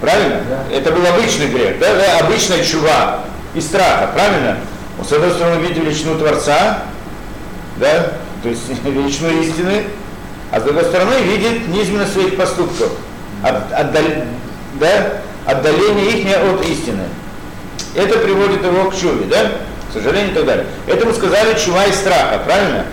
Правильно? 0.00 0.42
Да. 0.48 0.76
Это 0.76 0.92
был 0.92 1.06
обычный 1.06 1.48
грех, 1.48 1.78
да? 1.78 1.94
да? 1.94 2.26
Обычная 2.26 2.62
чува 2.62 3.20
и 3.54 3.60
страха, 3.60 4.10
правильно? 4.14 4.58
С 5.02 5.12
одной 5.12 5.30
стороны, 5.30 5.60
видит 5.60 5.78
величину 5.78 6.18
Творца, 6.18 6.82
да? 7.76 8.12
То 8.44 8.50
есть 8.50 8.62
величину 8.84 9.40
истины, 9.40 9.84
а 10.52 10.60
с 10.60 10.62
другой 10.62 10.84
стороны, 10.84 11.14
видит 11.22 11.66
низменность 11.68 12.12
своих 12.12 12.36
поступков, 12.36 12.92
от, 13.42 13.72
отдал, 13.72 14.02
да? 14.74 15.12
отдаление 15.46 16.18
их 16.18 16.36
от 16.36 16.64
истины. 16.66 17.04
Это 17.94 18.18
приводит 18.18 18.62
его 18.62 18.90
к 18.90 18.96
чуве, 18.96 19.24
да? 19.30 19.52
К 19.90 19.94
сожалению 19.94 20.32
и 20.32 20.34
так 20.34 20.44
далее. 20.44 20.66
Это 20.86 21.06
мы 21.06 21.14
сказали 21.14 21.58
чува 21.58 21.86
и 21.86 21.92
страха, 21.92 22.42
правильно? 22.44 22.84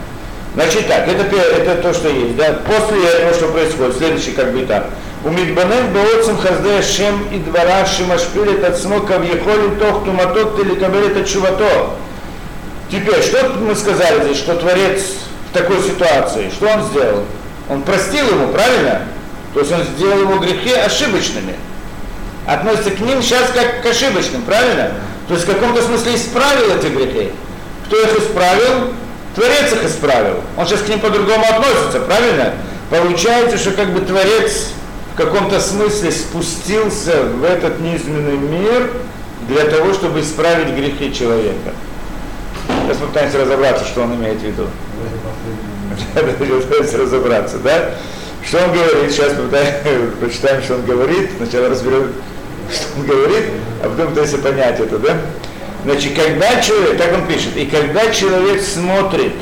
Значит 0.53 0.87
так, 0.87 1.07
это, 1.07 1.35
это 1.35 1.81
то, 1.81 1.93
что 1.93 2.07
есть. 2.07 2.35
Да? 2.37 2.59
После 2.65 3.05
этого, 3.05 3.33
что 3.33 3.47
происходит, 3.49 3.97
следующий 3.97 4.31
как 4.31 4.53
бы 4.53 4.63
этап. 4.63 4.87
У 5.25 5.29
Мидбанен 5.29 5.93
Боотсом 5.93 6.37
Хазде 6.37 6.81
Шем 6.81 7.27
и 7.31 7.39
Двара 7.39 7.85
Шимашпилит 7.85 8.63
от 8.63 8.77
смока 8.77 9.17
в 9.17 9.23
Ехоли 9.23 9.75
Тох 9.79 10.05
Туматот 10.05 10.59
или 10.59 10.75
Кабелит 10.75 11.27
Чувато. 11.27 11.91
Теперь, 12.89 13.21
что 13.21 13.49
мы 13.59 13.75
сказали 13.75 14.23
здесь, 14.23 14.37
что 14.37 14.55
Творец 14.55 15.01
такой 15.53 15.81
ситуации, 15.81 16.49
что 16.49 16.67
он 16.67 16.83
сделал? 16.83 17.23
Он 17.69 17.81
простил 17.83 18.27
ему, 18.27 18.47
правильно? 18.47 19.01
То 19.53 19.59
есть 19.59 19.71
он 19.71 19.83
сделал 19.83 20.21
его 20.21 20.37
грехи 20.37 20.73
ошибочными. 20.73 21.55
Относится 22.45 22.91
к 22.91 22.99
ним 22.99 23.21
сейчас 23.21 23.51
как 23.53 23.81
к 23.81 23.85
ошибочным, 23.85 24.41
правильно? 24.43 24.91
То 25.27 25.35
есть 25.35 25.47
в 25.47 25.53
каком-то 25.53 25.81
смысле 25.81 26.15
исправил 26.15 26.75
эти 26.75 26.87
грехи. 26.87 27.31
Кто 27.85 28.01
их 28.01 28.19
исправил? 28.19 28.93
Творец 29.35 29.73
их 29.73 29.85
исправил. 29.85 30.41
Он 30.57 30.65
сейчас 30.67 30.81
к 30.81 30.89
ним 30.89 30.99
по-другому 30.99 31.45
относится, 31.45 31.99
правильно? 32.01 32.53
Получается, 32.89 33.57
что 33.57 33.71
как 33.71 33.93
бы 33.93 34.01
Творец 34.01 34.71
в 35.13 35.17
каком-то 35.17 35.59
смысле 35.59 36.11
спустился 36.11 37.23
в 37.23 37.43
этот 37.43 37.79
низменный 37.79 38.37
мир 38.37 38.91
для 39.47 39.65
того, 39.65 39.93
чтобы 39.93 40.21
исправить 40.21 40.73
грехи 40.75 41.13
человека. 41.13 41.73
Сейчас 42.91 43.03
попытаемся 43.03 43.37
разобраться, 43.37 43.85
что 43.85 44.01
он 44.01 44.15
имеет 44.15 44.39
в 44.39 44.43
виду. 44.43 44.67
Пытаемся 46.13 46.97
разобраться, 46.97 47.57
да? 47.59 47.91
Что 48.45 48.57
он 48.65 48.73
говорит? 48.73 49.11
Сейчас 49.13 49.31
попытаемся, 49.31 50.17
прочитаем, 50.19 50.61
что 50.61 50.75
он 50.75 50.85
говорит. 50.85 51.29
Сначала 51.37 51.69
разберем, 51.69 52.11
что 52.69 52.99
он 52.99 53.05
говорит, 53.05 53.45
а 53.81 53.89
потом 53.89 54.09
пытаемся 54.09 54.39
понять 54.39 54.81
это, 54.81 54.99
да? 54.99 55.17
Значит, 55.85 56.15
когда 56.15 56.61
человек, 56.61 56.97
так 56.97 57.13
он 57.13 57.27
пишет, 57.27 57.55
и 57.55 57.65
когда 57.65 58.11
человек 58.11 58.61
смотрит 58.61 59.35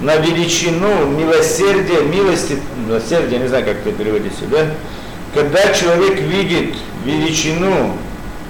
на 0.00 0.16
величину 0.16 1.08
милосердия, 1.08 2.00
милости, 2.00 2.58
милосердия, 2.86 3.38
не 3.38 3.48
знаю, 3.48 3.66
как 3.66 3.76
это 3.84 3.92
переводится, 3.92 4.44
да? 4.50 4.66
Когда 5.34 5.74
человек 5.74 6.20
видит 6.20 6.74
величину 7.04 7.98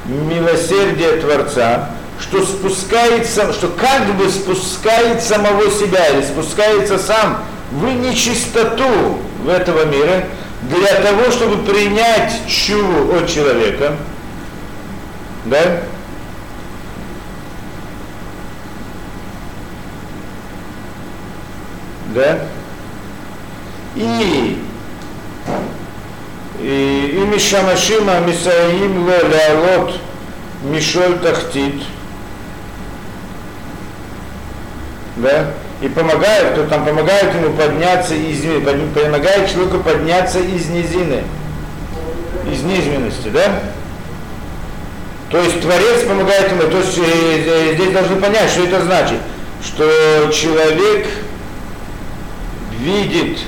милосердия 0.07 1.21
Творца, 1.21 1.91
что 2.21 2.45
спускается, 2.45 3.53
что 3.53 3.69
как 3.69 4.15
бы 4.17 4.29
спускает 4.29 5.23
самого 5.23 5.71
себя 5.71 6.07
или 6.09 6.23
спускается 6.23 6.99
сам 6.99 7.45
в 7.71 7.85
нечистоту 7.85 9.19
этого 9.49 9.85
мира 9.85 10.25
для 10.63 10.95
того, 11.03 11.31
чтобы 11.31 11.65
принять 11.65 12.47
чуву 12.49 13.17
от 13.17 13.29
человека, 13.29 13.97
да, 15.45 15.83
да? 22.15 22.41
И 23.95 24.63
и 26.61 27.25
Мишамашима 27.33 28.19
Мисаим 28.21 29.07
Ло 29.07 29.29
Леалот 29.29 29.95
Мишоль 30.65 31.19
Тахтит, 31.21 31.83
да? 35.23 35.51
И 35.81 35.89
помогает, 35.89 36.53
кто 36.53 36.65
там 36.65 36.85
помогает 36.85 37.35
ему 37.35 37.55
подняться 37.55 38.15
из 38.15 38.41
помогает 38.95 39.51
человеку 39.51 39.79
подняться 39.79 40.41
из 40.41 40.69
низины, 40.69 41.23
из 42.51 42.63
низменности, 42.63 43.29
да? 43.29 43.61
То 45.31 45.39
есть 45.43 45.61
Творец 45.61 46.05
помогает 46.07 46.51
ему, 46.51 46.63
то 46.63 46.79
есть 46.79 46.97
э, 46.99 47.03
э, 47.03 47.75
здесь 47.75 47.93
должны 47.93 48.17
понять, 48.17 48.51
что 48.51 48.65
это 48.65 48.83
значит, 48.83 49.19
что 49.63 50.31
человек 50.33 51.07
видит 52.81 53.39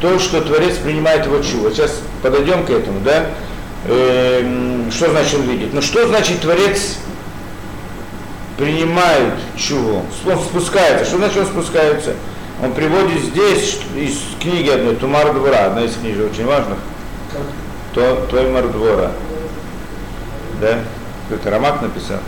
то, 0.00 0.18
что 0.18 0.40
Творец 0.40 0.76
принимает 0.76 1.26
его 1.26 1.40
чува. 1.42 1.70
Сейчас 1.70 2.00
подойдем 2.22 2.64
к 2.64 2.70
этому, 2.70 3.00
да? 3.00 3.26
Э, 3.86 4.88
что 4.90 5.10
значит 5.10 5.34
он 5.34 5.42
видит? 5.42 5.74
Ну 5.74 5.82
что 5.82 6.06
значит 6.08 6.40
Творец 6.40 6.96
принимает 8.56 9.34
чуву? 9.56 10.04
Он 10.26 10.38
спускается. 10.38 11.04
Что 11.04 11.18
значит 11.18 11.38
он 11.38 11.46
спускается? 11.46 12.14
Он 12.62 12.72
приводит 12.72 13.20
здесь 13.20 13.80
из 13.96 14.20
книги 14.40 14.68
одной, 14.70 14.96
Тумар 14.96 15.32
Двора, 15.32 15.66
одна 15.66 15.82
из 15.82 15.96
книг 15.96 16.16
очень 16.30 16.46
важных. 16.46 16.78
То, 17.94 18.26
Тоймар 18.30 18.68
Двора. 18.68 19.10
Да? 20.60 20.78
Кто-то 21.26 21.50
Рамак 21.50 21.82
написал. 21.82 22.18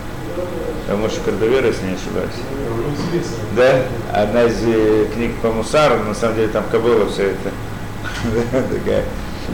А 0.89 0.97
может, 0.97 1.19
Кардовера, 1.25 1.69
если 1.69 1.87
не 1.87 1.95
ошибаюсь. 1.95 3.25
Да? 3.57 3.83
Одна 4.13 4.45
из 4.45 4.57
э, 4.67 5.07
книг 5.15 5.37
по 5.41 5.51
Мусару, 5.51 6.03
на 6.03 6.15
самом 6.15 6.37
деле 6.37 6.49
там 6.49 6.65
Кабыла 6.71 7.09
все 7.09 7.31
это. 7.31 7.51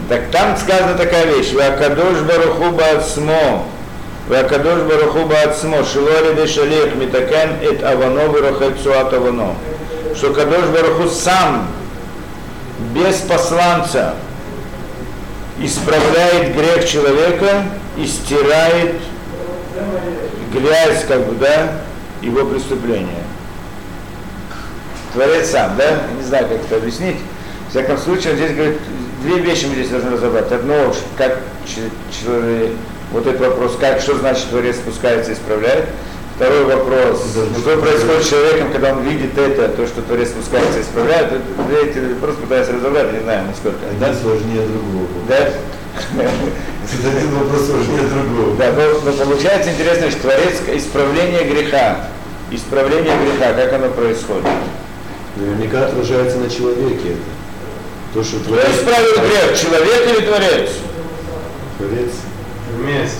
Так 0.07 0.31
там 0.31 0.55
сказана 0.57 0.95
такая 0.95 1.25
вещь. 1.25 1.53
Вакадош 1.53 2.21
баруху 2.21 2.71
баацмо. 4.31 4.43
Вакадош 4.43 4.81
баруху 4.83 5.25
баацмо. 5.27 5.83
Шилори 5.83 6.33
де 6.35 6.47
шалех 6.47 6.95
митакен 6.95 7.57
эт 7.61 7.83
авано 7.83 8.31
вирохет 8.31 8.79
суат 8.81 9.13
авано. 9.13 9.55
Что 10.15 10.33
Кадош 10.33 10.65
баруху 10.67 11.09
сам, 11.09 11.67
без 12.93 13.17
посланца, 13.17 14.15
исправляет 15.59 16.55
грех 16.55 16.87
человека 16.87 17.65
и 17.97 18.05
стирает 18.05 18.95
грязь, 20.53 21.05
как 21.07 21.25
бы, 21.25 21.35
да, 21.35 21.71
его 22.21 22.45
преступления. 22.45 23.23
Творец 25.13 25.49
сам, 25.49 25.75
да? 25.77 25.99
Не 26.17 26.23
знаю, 26.23 26.47
как 26.47 26.59
это 26.59 26.77
объяснить. 26.77 27.17
В 27.67 27.71
всяком 27.71 27.97
случае, 27.97 28.31
он 28.31 28.37
здесь 28.37 28.55
говорит, 28.55 28.77
две 29.23 29.39
вещи 29.39 29.65
мы 29.65 29.75
здесь 29.75 29.89
должны 29.89 30.11
разобрать. 30.11 30.51
Одно, 30.51 30.93
как 31.17 31.39
человек, 32.11 32.71
вот 33.11 33.27
этот 33.27 33.41
вопрос, 33.41 33.77
как, 33.79 33.99
что 33.99 34.17
значит 34.17 34.49
Творец 34.49 34.77
спускается 34.77 35.31
и 35.31 35.33
исправляет. 35.33 35.85
Второй 36.35 36.63
вопрос, 36.65 37.23
что 37.59 37.77
происходит 37.77 38.23
с 38.23 38.29
человеком, 38.29 38.71
когда 38.71 38.93
он 38.93 39.03
видит 39.03 39.37
это, 39.37 39.67
то, 39.69 39.85
что 39.85 40.01
Творец 40.01 40.29
спускается 40.29 40.79
и 40.79 40.81
исправляет, 40.81 41.27
это, 41.33 41.39
эти 41.83 42.13
просто 42.15 42.41
пытаюсь 42.41 42.67
разобрать, 42.69 43.13
не 43.13 43.19
знаю, 43.19 43.45
насколько. 43.47 43.77
Один 43.91 44.15
сложнее 44.19 44.65
другого. 44.65 45.07
Да? 45.27 45.49
Один 46.25 47.35
вопрос 47.35 47.67
сложнее 47.67 48.07
другого. 48.07 48.55
Да, 48.57 48.71
но, 48.71 49.25
получается 49.25 49.71
интересно, 49.71 50.09
что 50.09 50.21
Творец 50.21 50.61
исправление 50.73 51.43
греха, 51.43 52.07
исправление 52.49 53.13
греха, 53.23 53.53
как 53.53 53.73
оно 53.73 53.89
происходит? 53.89 54.47
Наверняка 55.35 55.87
отражается 55.87 56.37
на 56.37 56.49
человеке 56.49 57.09
это. 57.09 57.41
То, 58.13 58.23
что 58.23 58.39
Кто 58.39 58.55
исправил 58.55 59.21
грех, 59.21 59.59
человек 59.59 60.17
или 60.17 60.25
Творец? 60.25 60.69
Творец. 61.77 62.11
Вместе. 62.81 63.17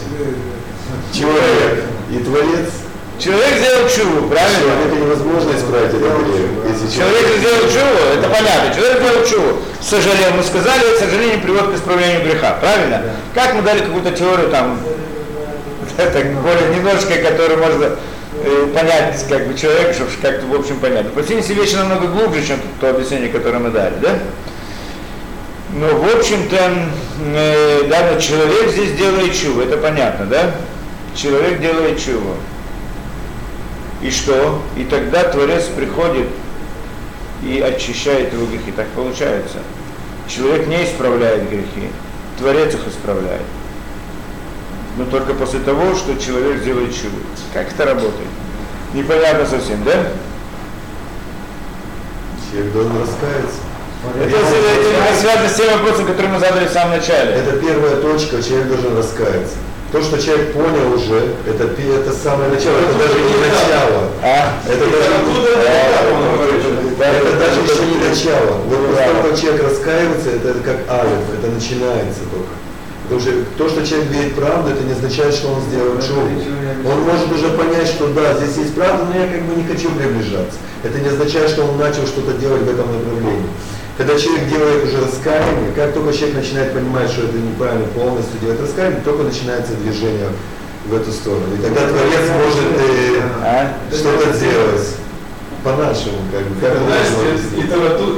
Человек 1.14 1.86
и 2.10 2.18
Творец. 2.18 2.70
Человек 3.20 3.58
сделал 3.60 3.88
чуву, 3.88 4.28
правильно? 4.30 4.60
Человека 4.60 4.96
невозможно 4.96 5.52
исправить 5.52 5.94
этот 5.94 6.02
грех. 6.26 6.50
Если 6.68 6.98
Человек 6.98 7.38
сделал 7.38 7.62
чуву, 7.70 8.18
это 8.18 8.30
понятно. 8.30 8.74
Человек 8.74 8.98
сделал 8.98 9.26
чуву. 9.26 9.62
Сожалел, 9.80 10.34
мы 10.36 10.44
сказали, 10.44 10.98
сожаление 10.98 11.38
приводит 11.38 11.72
к 11.72 11.76
исправлению 11.76 12.24
греха, 12.24 12.58
правильно? 12.60 13.04
Как 13.36 13.54
мы 13.54 13.62
дали 13.62 13.80
какую-то 13.82 14.12
теорию 14.12 14.50
там, 14.50 14.80
это 15.98 16.20
более 16.42 16.76
немножко, 16.76 17.14
которую 17.18 17.60
можно 17.60 17.96
э, 18.44 18.68
понять 18.74 19.24
как 19.30 19.48
бы 19.48 19.54
человека, 19.54 19.94
чтобы 19.94 20.10
как-то 20.20 20.48
в 20.48 20.56
общем 20.56 20.80
понять. 20.80 21.12
По 21.14 21.22
всей 21.22 21.40
вещи 21.42 21.76
намного 21.76 22.08
глубже, 22.08 22.44
чем 22.44 22.58
то 22.80 22.90
объяснение, 22.90 23.30
которое 23.30 23.60
мы 23.60 23.70
дали, 23.70 23.94
да? 24.02 24.18
Но 25.74 25.88
в 25.88 26.16
общем-то, 26.16 26.58
э, 27.34 27.88
да, 27.90 28.12
но 28.12 28.20
человек 28.20 28.72
здесь 28.72 28.98
делает 28.98 29.34
чуву, 29.34 29.62
это 29.62 29.78
понятно, 29.78 30.26
да? 30.26 30.56
Человек 31.16 31.62
делает 31.62 32.04
чуву. 32.04 32.36
И 34.02 34.10
что? 34.12 34.62
И 34.76 34.84
тогда 34.84 35.24
Творец 35.24 35.66
приходит 35.66 36.28
и 37.44 37.62
очищает 37.62 38.34
его 38.34 38.46
грехи. 38.48 38.72
Так 38.72 38.88
получается. 38.90 39.60
Человек 40.28 40.68
не 40.68 40.84
исправляет 40.84 41.50
грехи, 41.50 41.90
Творец 42.38 42.74
их 42.74 42.88
исправляет. 42.88 43.42
Но 44.98 45.06
только 45.06 45.34
после 45.34 45.60
того, 45.60 45.96
что 45.96 46.18
человек 46.18 46.62
сделает 46.62 46.94
чудо. 46.94 47.16
Как 47.54 47.72
это 47.72 47.86
работает? 47.86 48.30
Непонятно 48.94 49.46
совсем, 49.46 49.84
да? 49.84 50.08
Человек 52.52 52.74
должен 52.74 53.00
раскаяться. 53.00 53.71
Это, 54.02 54.24
это, 54.24 54.34
это 54.34 55.20
связано 55.20 55.48
с 55.48 55.54
тем 55.54 55.72
вопросом, 55.78 56.06
который 56.08 56.28
мы 56.28 56.40
задали 56.40 56.66
в 56.66 56.72
самом 56.72 56.98
начале. 56.98 57.34
Это 57.34 57.58
первая 57.58 57.98
точка, 57.98 58.42
человек 58.42 58.68
должен 58.68 58.98
раскаяться. 58.98 59.56
То, 59.92 60.02
что 60.02 60.18
человек 60.18 60.54
понял 60.54 60.94
уже, 60.96 61.36
это, 61.46 61.66
это 61.66 62.12
самое 62.12 62.50
начало, 62.50 62.78
это 62.80 62.98
даже 62.98 63.20
не 63.20 63.38
начало. 63.38 64.10
А? 64.24 64.58
Это 64.66 64.86
даже, 64.90 65.12
это 66.98 67.38
даже 67.38 67.62
еще 67.62 67.86
не 67.86 68.10
начало. 68.10 68.58
Вот 68.66 68.80
после 68.90 69.14
того, 69.22 69.36
человек 69.36 69.64
раскаивается, 69.70 70.30
это 70.32 70.54
как 70.66 70.78
алиф, 70.90 71.22
это 71.38 71.52
начинается 71.52 72.22
только. 72.32 72.56
Потому 73.04 73.22
что 73.22 73.32
то, 73.58 73.70
что 73.70 73.86
человек 73.86 74.10
верит 74.10 74.32
в 74.32 74.36
правду, 74.36 74.72
это 74.72 74.84
не 74.84 74.94
означает, 74.94 75.36
что 75.36 75.50
он 75.50 75.62
сделал 75.62 76.00
чуву. 76.02 76.26
Он 76.90 77.02
может 77.02 77.30
уже 77.30 77.50
понять, 77.50 77.88
что 77.88 78.08
да, 78.08 78.34
здесь 78.40 78.56
есть 78.58 78.74
правда, 78.74 79.06
но 79.06 79.20
я 79.20 79.28
как 79.28 79.42
бы 79.44 79.56
не 79.56 79.68
хочу 79.68 79.92
приближаться. 79.92 80.58
Это 80.82 80.98
не 80.98 81.10
означает, 81.10 81.50
что 81.50 81.66
он 81.66 81.78
начал 81.78 82.08
что-то 82.08 82.34
делать 82.40 82.62
в 82.62 82.70
этом 82.70 82.88
направлении. 82.88 83.50
Когда 83.98 84.18
человек 84.18 84.48
делает 84.48 84.86
уже 84.86 85.02
раскаяние, 85.02 85.74
как 85.76 85.94
только 85.94 86.14
человек 86.14 86.38
начинает 86.38 86.74
понимать, 86.74 87.10
что 87.10 87.24
это 87.24 87.38
неправильно 87.38 87.86
полностью 87.88 88.40
делать 88.40 88.60
раскаяние, 88.62 89.02
только 89.04 89.24
начинается 89.24 89.74
движение 89.76 90.30
в 90.86 90.96
эту 90.96 91.12
сторону. 91.12 91.54
И 91.54 91.62
тогда 91.62 91.88
Творец 91.88 92.30
может 92.44 92.64
э, 92.80 93.22
А? 93.44 93.74
что-то 93.92 94.34
сделать 94.34 94.96
по-нашему, 95.64 96.18
как 96.32 96.44
бы. 96.48 96.60
Как 96.60 96.76
он 96.76 96.84
может 96.84 97.54
И 97.54 97.62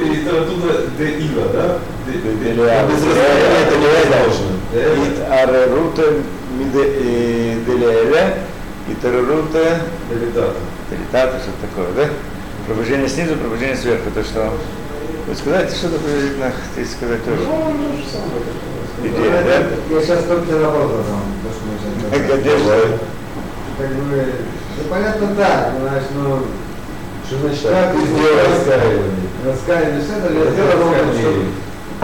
литература 0.09 0.73
де 0.97 1.09
Ива, 1.17 1.47
да? 1.51 1.79
Но 2.05 2.63
без 2.87 3.03
раскаяния 3.03 3.59
это 3.67 3.75
невозможно. 3.77 4.49
Ит 4.73 5.17
арерута 5.29 6.13
делеля, 7.65 8.37
и 8.89 8.93
тарерута 8.95 9.81
Делитата. 10.09 10.55
Телетата, 10.89 11.39
что 11.39 11.51
такое, 11.67 11.91
да? 11.95 12.13
Пробуждение 12.67 13.09
снизу, 13.09 13.35
пробуждение 13.35 13.75
сверху. 13.75 14.09
То 14.13 14.23
что 14.23 14.53
вы 15.27 15.35
сказать, 15.35 15.71
что-то 15.71 15.97
приблизительно 15.99 16.51
хотите 16.51 16.91
сказать 16.95 17.23
тоже. 17.25 17.43
Идея, 19.03 19.43
да? 19.43 19.57
Я 19.95 20.01
сейчас 20.01 20.23
только 20.25 20.51
наоборот 20.53 20.91
задам, 21.03 21.23
то, 21.43 21.49
что 21.51 21.63
мы 21.67 21.73
сейчас 21.79 21.93
говорим. 21.99 22.27
Конечно. 22.53 22.99
Как 23.77 23.89
бы, 23.89 24.25
ну 24.77 24.83
понятно 24.89 25.27
так, 25.35 25.73
знаешь, 25.81 26.07
ну, 26.15 26.45
Что 27.25 27.35
значит 27.39 27.63
Как 27.63 27.71
так? 27.73 27.93
Ты 27.93 27.99
ты 27.99 28.05
сделал 28.05 28.23
сделал 28.23 28.51
раскаивание. 28.53 29.27
раскаяние, 29.43 30.01
все 30.03 30.13
это 30.13 30.27
я 30.33 30.43
раскаяние. 30.45 31.19
чтобы, 31.19 31.43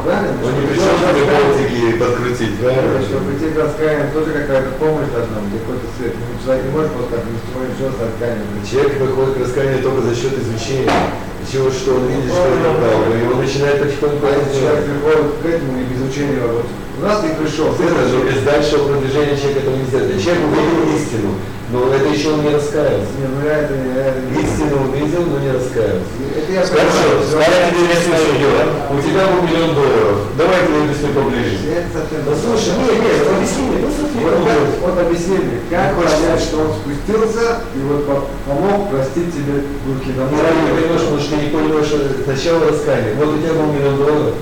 правильно? 0.03 0.31
Он 0.43 0.51
не 0.59 0.63
пришел, 0.67 0.93
чтобы 0.99 1.21
болтики 1.29 1.79
подкрутить, 1.99 2.55
правильно? 2.59 2.99
Чтобы 3.05 3.23
прийти 3.29 3.47
к 3.53 3.57
раскаянию, 3.59 4.11
тоже 4.11 4.29
какая-то 4.33 4.71
помощь 4.79 5.11
должна 5.13 5.39
быть, 5.45 5.61
какой-то 5.61 5.87
свет. 5.95 6.13
Ну, 6.19 6.23
человек 6.43 6.63
не 6.65 6.71
может 6.71 6.91
просто 6.91 7.11
так 7.15 7.23
ни 7.29 7.35
с 7.37 7.43
чего 7.47 7.61
ничего 7.63 7.89
с 7.95 7.99
раскаянием. 8.01 8.59
Человек 8.65 8.93
приходит 8.99 9.33
к 9.35 9.41
раскаянию 9.45 9.79
только 9.83 10.01
за 10.07 10.13
счет 10.15 10.33
изучения. 10.35 10.91
Чего, 11.51 11.71
что 11.71 11.95
он 11.95 12.05
видит, 12.07 12.29
что 12.29 12.45
это 12.45 12.77
правда. 12.77 13.17
И 13.17 13.25
он 13.25 13.41
начинает 13.41 13.81
потихоньку 13.81 14.21
А 14.21 14.29
это 14.29 14.45
если 14.45 14.59
человек 14.61 14.85
делать. 14.85 15.01
приходит 15.01 15.31
к 15.41 15.45
этому 15.49 15.71
и 15.81 15.83
без 15.89 15.99
учения, 16.05 16.41
вот, 16.45 16.65
у 16.69 17.01
нас 17.01 17.23
не 17.23 17.33
пришел, 17.33 17.73
Это 17.73 18.05
же 18.05 18.17
без 18.21 18.43
дальшего 18.43 18.87
продвижения 18.89 19.35
человек 19.35 19.57
этого 19.65 19.75
не 19.75 19.85
сделает. 19.85 20.21
Человек 20.21 20.43
увидел 20.45 20.79
истину, 20.93 21.29
но 21.71 21.93
это 21.93 22.07
еще 22.09 22.33
он 22.33 22.41
не 22.41 22.49
раскаялся. 22.49 23.13
Не, 23.21 23.27
ну 23.29 23.45
я 23.45 23.61
это, 23.61 23.73
я 23.77 24.05
это. 24.09 24.19
Истину 24.41 24.89
увидел, 24.89 25.21
но 25.29 25.37
не 25.37 25.51
раскаялся. 25.53 26.09
Это 26.33 26.49
я 26.51 26.61
Хорошо, 26.65 27.21
скажите 27.29 27.69
интересное 27.77 28.21
видео. 28.25 28.53
У 28.89 28.97
тебя 28.97 29.23
был 29.29 29.41
миллион 29.45 29.75
долларов. 29.77 30.17
Давай 30.37 30.65
ты 30.65 30.73
объясни 30.81 31.09
поближе. 31.13 31.57
Да 32.25 32.33
слушай, 32.33 32.73
не, 32.73 32.89
не, 32.97 33.11
ну 33.21 33.29
объясни 33.37 33.63
мне, 33.69 33.77
ну 33.85 33.89
Вот, 34.25 34.69
вот, 34.81 34.97
объясни 34.97 35.37
мне, 35.37 35.57
как 35.69 35.93
понять, 35.93 36.41
что 36.41 36.57
он 36.57 36.69
спустился 36.73 37.61
и 37.77 37.79
вот 37.85 38.05
по- 38.07 38.25
помог 38.49 38.89
простить 38.89 39.29
тебе 39.29 39.61
руки 39.85 40.09
Ну, 40.17 40.25
правильно 40.25 40.73
понимаешь, 40.73 41.05
потому 41.05 41.21
что 41.21 41.35
ты 41.37 41.45
не 41.45 41.49
понимаешь 41.53 41.85
что 41.85 41.97
начало 42.25 42.65
раскаяния. 42.65 43.13
Вот 43.15 43.29
у 43.29 43.37
тебя 43.37 43.53
был 43.53 43.69
миллион 43.71 43.97
долларов, 43.97 44.33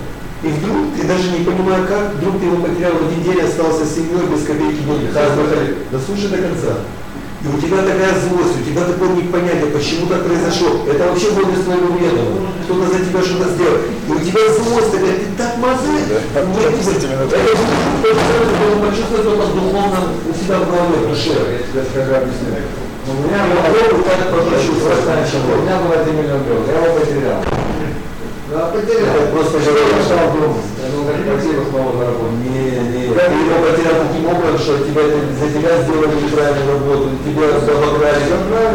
и 0.44 0.48
вдруг, 0.48 0.96
ты 0.96 1.08
даже 1.08 1.32
не 1.32 1.44
понимая 1.44 1.84
как, 1.86 2.14
вдруг 2.16 2.40
ты 2.40 2.46
его 2.46 2.58
потерял 2.64 2.92
в 2.94 3.04
один 3.08 3.24
день, 3.24 3.42
остался 3.44 3.86
с 3.86 3.96
семьей 3.96 4.26
без 4.32 4.46
копейки 4.46 4.80
денег. 4.86 5.12
Да 5.92 5.98
слушай 6.00 6.30
до 6.30 6.38
конца. 6.38 6.74
И 7.48 7.56
у 7.56 7.62
тебя 7.62 7.78
такая 7.78 8.12
злость, 8.20 8.60
у 8.60 8.64
тебя 8.68 8.84
такое 8.84 9.10
непонятие, 9.16 9.72
почему 9.72 10.08
так 10.08 10.26
произошло. 10.26 10.84
Это 10.84 11.08
вообще 11.08 11.32
было 11.32 11.48
без 11.48 11.64
твоего 11.64 11.96
ведома. 11.96 12.52
Кто-то 12.66 12.92
за 12.92 13.00
тебя 13.00 13.22
что-то 13.24 13.48
сделал. 13.56 13.80
И 13.88 14.12
у 14.12 14.20
тебя 14.20 14.44
злость 14.52 14.92
такая, 14.92 15.16
ты 15.16 15.32
так 15.38 15.56
мазы. 15.58 15.96
Да, 16.36 16.44
действительно, 16.44 17.24
это 17.24 17.40
должен 18.60 18.80
почувствовать 18.84 19.24
только 19.24 19.48
духовно 19.56 20.00
у 20.28 20.34
себя 20.36 20.60
в 20.60 20.68
голове, 20.68 20.98
в 21.00 21.08
душе. 21.08 21.32
Я 21.32 21.64
тебе 21.64 21.84
скажу, 21.88 22.12
объясню. 22.20 22.60
У 23.08 23.24
меня 23.24 23.40
было, 23.48 24.04
так 24.04 24.28
у 24.28 25.64
меня 25.64 25.80
было 25.80 25.96
1 26.02 26.16
миллион 26.18 26.44
долларов, 26.44 26.68
я 26.68 26.76
его 26.84 27.00
потерял. 27.00 27.47
Да, 28.50 28.72
потерял. 28.72 29.28
Просто 29.34 29.60
же- 29.60 29.76
как 31.08 31.20
красиво 31.28 31.64
снова 31.70 31.98
заработать. 31.98 32.40
Не, 32.48 32.80
не, 32.96 33.02
ты 33.12 33.36
его 33.44 33.60
потерял 33.60 34.08
таким 34.08 34.26
образом, 34.28 34.60
что 34.60 34.78
тебя, 34.88 35.04
за 35.04 35.48
тебя 35.52 35.84
сделали 35.84 36.16
неправильную 36.16 36.80
работу, 36.80 37.10
тебя 37.28 37.48
обокрали. 37.60 38.24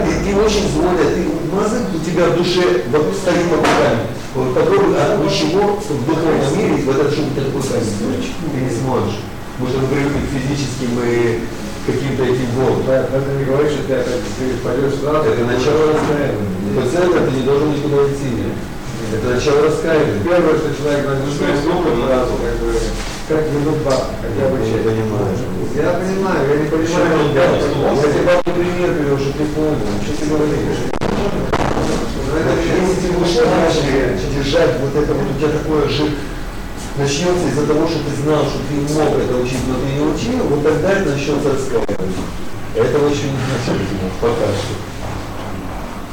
Ты, 0.05 0.13
ты 0.25 0.31
очень 0.37 0.69
злой, 0.69 0.97
ты 1.01 1.21
мазы 1.57 1.81
у 1.89 1.99
тебя 2.05 2.25
в 2.29 2.37
душе 2.37 2.85
вот 2.93 3.17
стоит 3.17 3.49
под 3.49 3.65
руками. 3.65 4.13
Вот 4.35 4.55
попробуй, 4.55 4.97
а 4.97 5.17
ничего 5.25 5.77
в 5.77 6.07
духовном 6.07 6.53
мире, 6.57 6.83
в 6.83 6.91
этот 6.91 7.15
шум 7.15 7.33
ты 7.35 7.41
такой 7.41 7.63
ты 7.63 8.59
не 8.61 8.73
сможешь. 8.77 9.21
Может, 9.59 9.77
мы 9.81 9.89
привыкли 9.89 10.21
к 10.21 10.33
физическим 10.33 11.01
и 11.05 11.41
каким-то 11.87 12.25
этим 12.25 12.49
волнам. 12.57 12.85
Да, 12.87 13.09
это 13.09 13.29
не 13.39 13.45
говорит, 13.45 13.73
что 13.73 13.83
ты 13.85 13.95
опять 13.95 14.21
пойдешь 14.65 15.01
сразу. 15.01 15.29
Это 15.29 15.45
начало. 15.45 15.97
Пациент 16.77 17.29
ты 17.29 17.37
не 17.37 17.43
должен 17.43 17.73
никуда 17.73 18.05
идти. 18.09 18.53
Это 19.13 19.29
начало 19.29 19.63
раскаивания. 19.69 20.25
Первое, 20.25 20.57
что 20.57 20.73
человек 20.73 21.05
начнет 21.05 21.65
думать 21.65 22.01
сразу, 22.09 22.33
как 22.41 22.57
бы, 22.65 22.73
как 23.29 23.43
вернуть 23.53 23.83
бабки, 23.85 24.15
хотя 24.25 24.49
бы 24.49 24.57
часть. 24.65 24.85
понимаешь. 24.89 25.41
Я 25.77 25.91
понимаю, 26.01 26.41
я 26.49 26.57
не 26.57 26.69
понимаю, 26.69 27.33
Я 27.35 27.45
это. 27.45 28.09
тебе 28.09 28.25
бабу 28.25 28.51
пример 28.57 28.91
привел, 28.97 29.19
что 29.19 29.33
ты 29.37 29.45
понял. 29.53 29.85
Что 30.01 30.13
ты 30.17 30.25
говоришь? 30.33 30.81
Если 32.33 33.09
ты 33.09 33.13
будешь 33.13 33.37
дальше 33.37 34.17
держать 34.35 34.81
вот 34.81 34.97
это 34.97 35.13
вот 35.13 35.27
у 35.29 35.39
тебя 35.39 35.49
такое 35.61 35.89
же 35.89 36.09
начнется 36.97 37.49
из-за 37.49 37.67
того, 37.67 37.87
что 37.89 37.99
ты 38.09 38.23
знал, 38.23 38.45
что 38.49 38.59
ты 38.65 38.75
мог 38.97 39.13
это 39.21 39.37
учить, 39.37 39.61
но 39.69 39.75
ты 39.77 39.93
не 39.93 40.01
учил, 40.01 40.45
вот 40.49 40.63
тогда 40.65 40.93
это 40.93 41.11
начнется 41.11 41.53
раскаивание. 41.53 42.25
Этого 42.75 43.09
еще 43.09 43.29
не 43.33 43.41
значительно, 43.45 44.09
пока 44.21 44.49
что. 44.57 44.92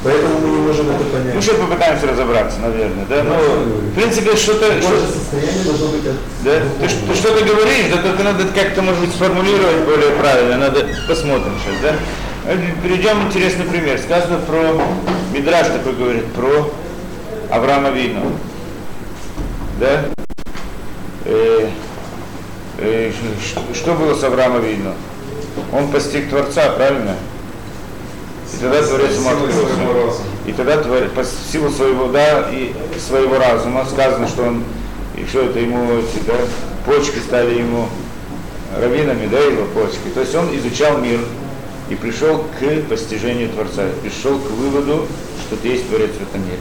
Поэтому 0.02 0.38
мы 0.38 0.48
не 0.48 0.62
можем 0.66 0.88
это 0.88 1.04
Ну, 1.04 1.10
понять. 1.12 1.44
сейчас 1.44 1.56
попытаемся 1.56 2.06
разобраться, 2.06 2.58
наверное, 2.60 3.04
да? 3.04 3.22
Ну, 3.22 3.34
в 3.34 3.94
принципе, 3.94 4.34
что-то... 4.34 4.80
Что- 4.80 5.06
состояние 5.06 5.64
должно 5.64 5.88
быть 5.88 6.06
от 6.06 6.16
Да? 6.42 6.60
Ты, 6.80 6.88
ты 6.88 7.14
что-то 7.14 7.44
говоришь, 7.44 7.90
да 7.94 8.00
только 8.00 8.22
надо 8.22 8.44
как-то, 8.54 8.80
может 8.80 9.00
быть, 9.00 9.10
сформулировать 9.12 9.84
более 9.84 10.12
правильно. 10.12 10.56
Надо 10.56 10.86
посмотрим 11.06 11.52
сейчас, 11.62 11.80
да? 11.82 11.96
Э, 12.50 12.56
Перейдем 12.82 13.26
интересный 13.26 13.66
пример. 13.66 13.98
Сказано 13.98 14.38
про 14.38 14.80
Мидраш 15.34 15.66
такой 15.66 15.92
говорит, 15.92 16.26
про 16.32 16.72
Авраама 17.50 17.90
Вину. 17.90 18.32
Да? 19.78 20.04
Э, 21.26 21.68
э, 22.78 23.12
что 23.74 23.92
было 23.92 24.14
с 24.14 24.24
Авраамом 24.24 24.62
Вину? 24.62 24.94
Он 25.74 25.88
постиг 25.92 26.30
Творца, 26.30 26.70
правильно? 26.70 27.16
И 28.52 28.56
тогда 28.62 28.82
Творец 28.88 29.14
ему 29.16 29.28
открылся. 29.30 29.58
И 30.46 30.52
тогда 30.52 30.76
твор- 30.82 31.08
по 31.10 31.24
силу 31.52 31.70
своего, 31.70 32.08
да, 32.08 32.48
и 32.50 32.72
своего 32.98 33.38
разума 33.38 33.84
сказано, 33.90 34.26
что 34.28 34.42
он, 34.42 34.64
и 35.16 35.24
что 35.26 35.42
это 35.42 35.58
ему, 35.58 35.98
эти, 35.98 36.24
да, 36.26 36.34
почки 36.86 37.18
стали 37.18 37.58
ему 37.58 37.88
раввинами, 38.80 39.26
да, 39.26 39.38
его 39.38 39.66
почки. 39.66 40.08
То 40.14 40.20
есть 40.20 40.34
он 40.34 40.54
изучал 40.56 40.98
мир 40.98 41.20
и 41.88 41.94
пришел 41.94 42.38
к 42.58 42.88
постижению 42.88 43.50
Творца, 43.50 43.82
пришел 44.02 44.38
к 44.38 44.50
выводу, 44.50 45.06
что 45.46 45.68
есть 45.68 45.88
Творец 45.88 46.10
в 46.10 46.22
этом 46.22 46.40
мире. 46.44 46.60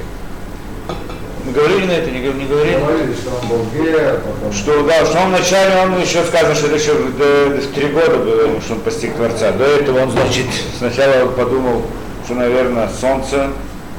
Мы 1.49 1.55
говорили 1.55 1.87
на 1.87 1.91
это, 1.93 2.11
не, 2.11 2.19
не 2.19 2.45
говорили? 2.45 2.77
Говорили, 2.77 3.13
что 3.15 3.31
он 3.31 3.47
был 3.47 3.65
гер, 3.73 4.21
потом... 4.23 4.53
Что, 4.53 4.83
да, 4.83 5.03
что 5.03 5.17
он 5.17 5.29
вначале, 5.29 5.81
он 5.81 5.99
еще 5.99 6.23
сказано, 6.23 6.53
что 6.53 6.67
это 6.67 6.75
еще 6.75 6.93
до, 6.93 7.73
три 7.73 7.87
года 7.87 8.17
было 8.17 8.61
что 8.61 8.73
он 8.75 8.81
постиг 8.81 9.15
Творца. 9.15 9.51
До 9.53 9.63
этого 9.63 10.03
он, 10.03 10.11
значит, 10.11 10.45
сначала 10.77 11.25
подумал, 11.31 11.81
что, 12.23 12.35
наверное, 12.35 12.87
солнце 13.01 13.49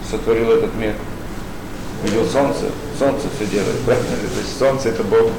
сотворило 0.08 0.58
этот 0.58 0.72
мир. 0.76 0.94
Видел 2.04 2.24
солнце, 2.24 2.66
солнце 2.96 3.26
все 3.34 3.46
делает, 3.46 3.80
правильно? 3.84 4.06
То 4.06 4.40
есть 4.40 4.56
солнце 4.56 4.88
это 4.90 5.02
Бог. 5.02 5.32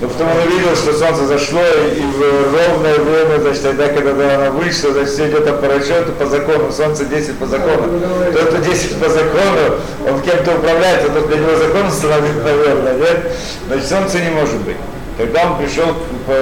Но 0.00 0.08
потом 0.08 0.28
он 0.28 0.48
увидел, 0.48 0.74
что 0.74 0.94
солнце 0.94 1.26
зашло, 1.26 1.60
и 1.60 2.00
в 2.00 2.22
ровное 2.54 2.98
время, 2.98 3.38
значит, 3.42 3.62
тогда, 3.62 3.88
когда 3.88 4.36
оно 4.36 4.50
вышло, 4.52 4.92
значит, 4.92 5.10
все 5.10 5.28
идет 5.28 5.44
по 5.60 5.68
расчету, 5.68 6.12
по 6.12 6.24
закону, 6.24 6.72
солнце 6.72 7.04
10 7.04 7.36
по 7.36 7.44
закону. 7.44 8.00
Тот, 8.32 8.48
кто 8.48 8.56
10 8.56 8.96
по 8.98 9.10
закону, 9.10 9.76
он 10.08 10.22
кем-то 10.22 10.56
управляет, 10.56 11.04
а 11.04 11.12
тот 11.12 11.28
для 11.28 11.36
него 11.36 11.54
закон 11.54 11.88
установит, 11.88 12.42
наверное, 12.42 12.94
нет? 12.96 13.32
Значит, 13.66 13.88
солнце 13.88 14.20
не 14.20 14.30
может 14.30 14.56
быть. 14.60 14.78
Когда 15.18 15.50
он 15.50 15.58
пришел, 15.58 15.94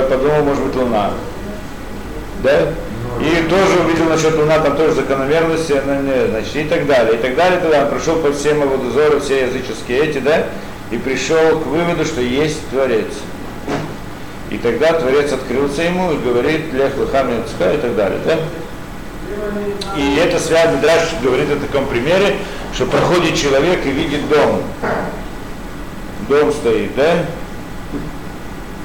подумал, 0.09 0.44
может 0.44 0.62
быть, 0.62 0.77
луна. 0.77 1.11
Да? 2.44 2.68
И 3.21 3.49
тоже 3.49 3.81
увидел 3.85 4.05
насчет 4.05 4.37
Луна, 4.37 4.61
там 4.61 4.77
тоже 4.77 4.92
закономерности, 4.92 5.73
она 5.73 6.01
значит, 6.29 6.55
и 6.55 6.64
так 6.64 6.87
далее, 6.87 7.14
и 7.14 7.18
так 7.18 7.35
далее, 7.35 7.59
тогда 7.59 7.83
он 7.83 7.90
прошел 7.90 8.16
по 8.16 8.33
всем 8.33 8.62
его 8.62 8.77
дозору, 8.77 9.18
все 9.18 9.47
языческие 9.47 10.05
эти, 10.05 10.18
да, 10.18 10.44
и 10.92 10.99
пришел 10.99 11.59
к 11.59 11.66
выводу, 11.66 12.05
что 12.05 12.21
есть 12.21 12.61
Творец. 12.71 13.07
И 14.59 14.61
тогда 14.61 14.92
Творец 14.92 15.33
открылся 15.33 15.83
ему 15.83 16.12
и 16.12 16.18
говорит, 16.18 16.73
Лех 16.73 16.97
Лыхам 16.97 17.31
и 17.31 17.42
так 17.57 17.94
далее, 17.94 18.18
да? 18.27 18.38
И 19.97 20.16
это 20.16 20.40
связано, 20.40 20.81
Драш 20.81 21.14
говорит 21.23 21.49
о 21.51 21.57
таком 21.57 21.87
примере, 21.87 22.37
что 22.75 22.87
проходит 22.87 23.37
человек 23.37 23.87
и 23.87 23.90
видит 23.90 24.29
дом. 24.29 24.62
Дом 26.29 26.53
стоит, 26.53 26.94
да? 26.97 27.25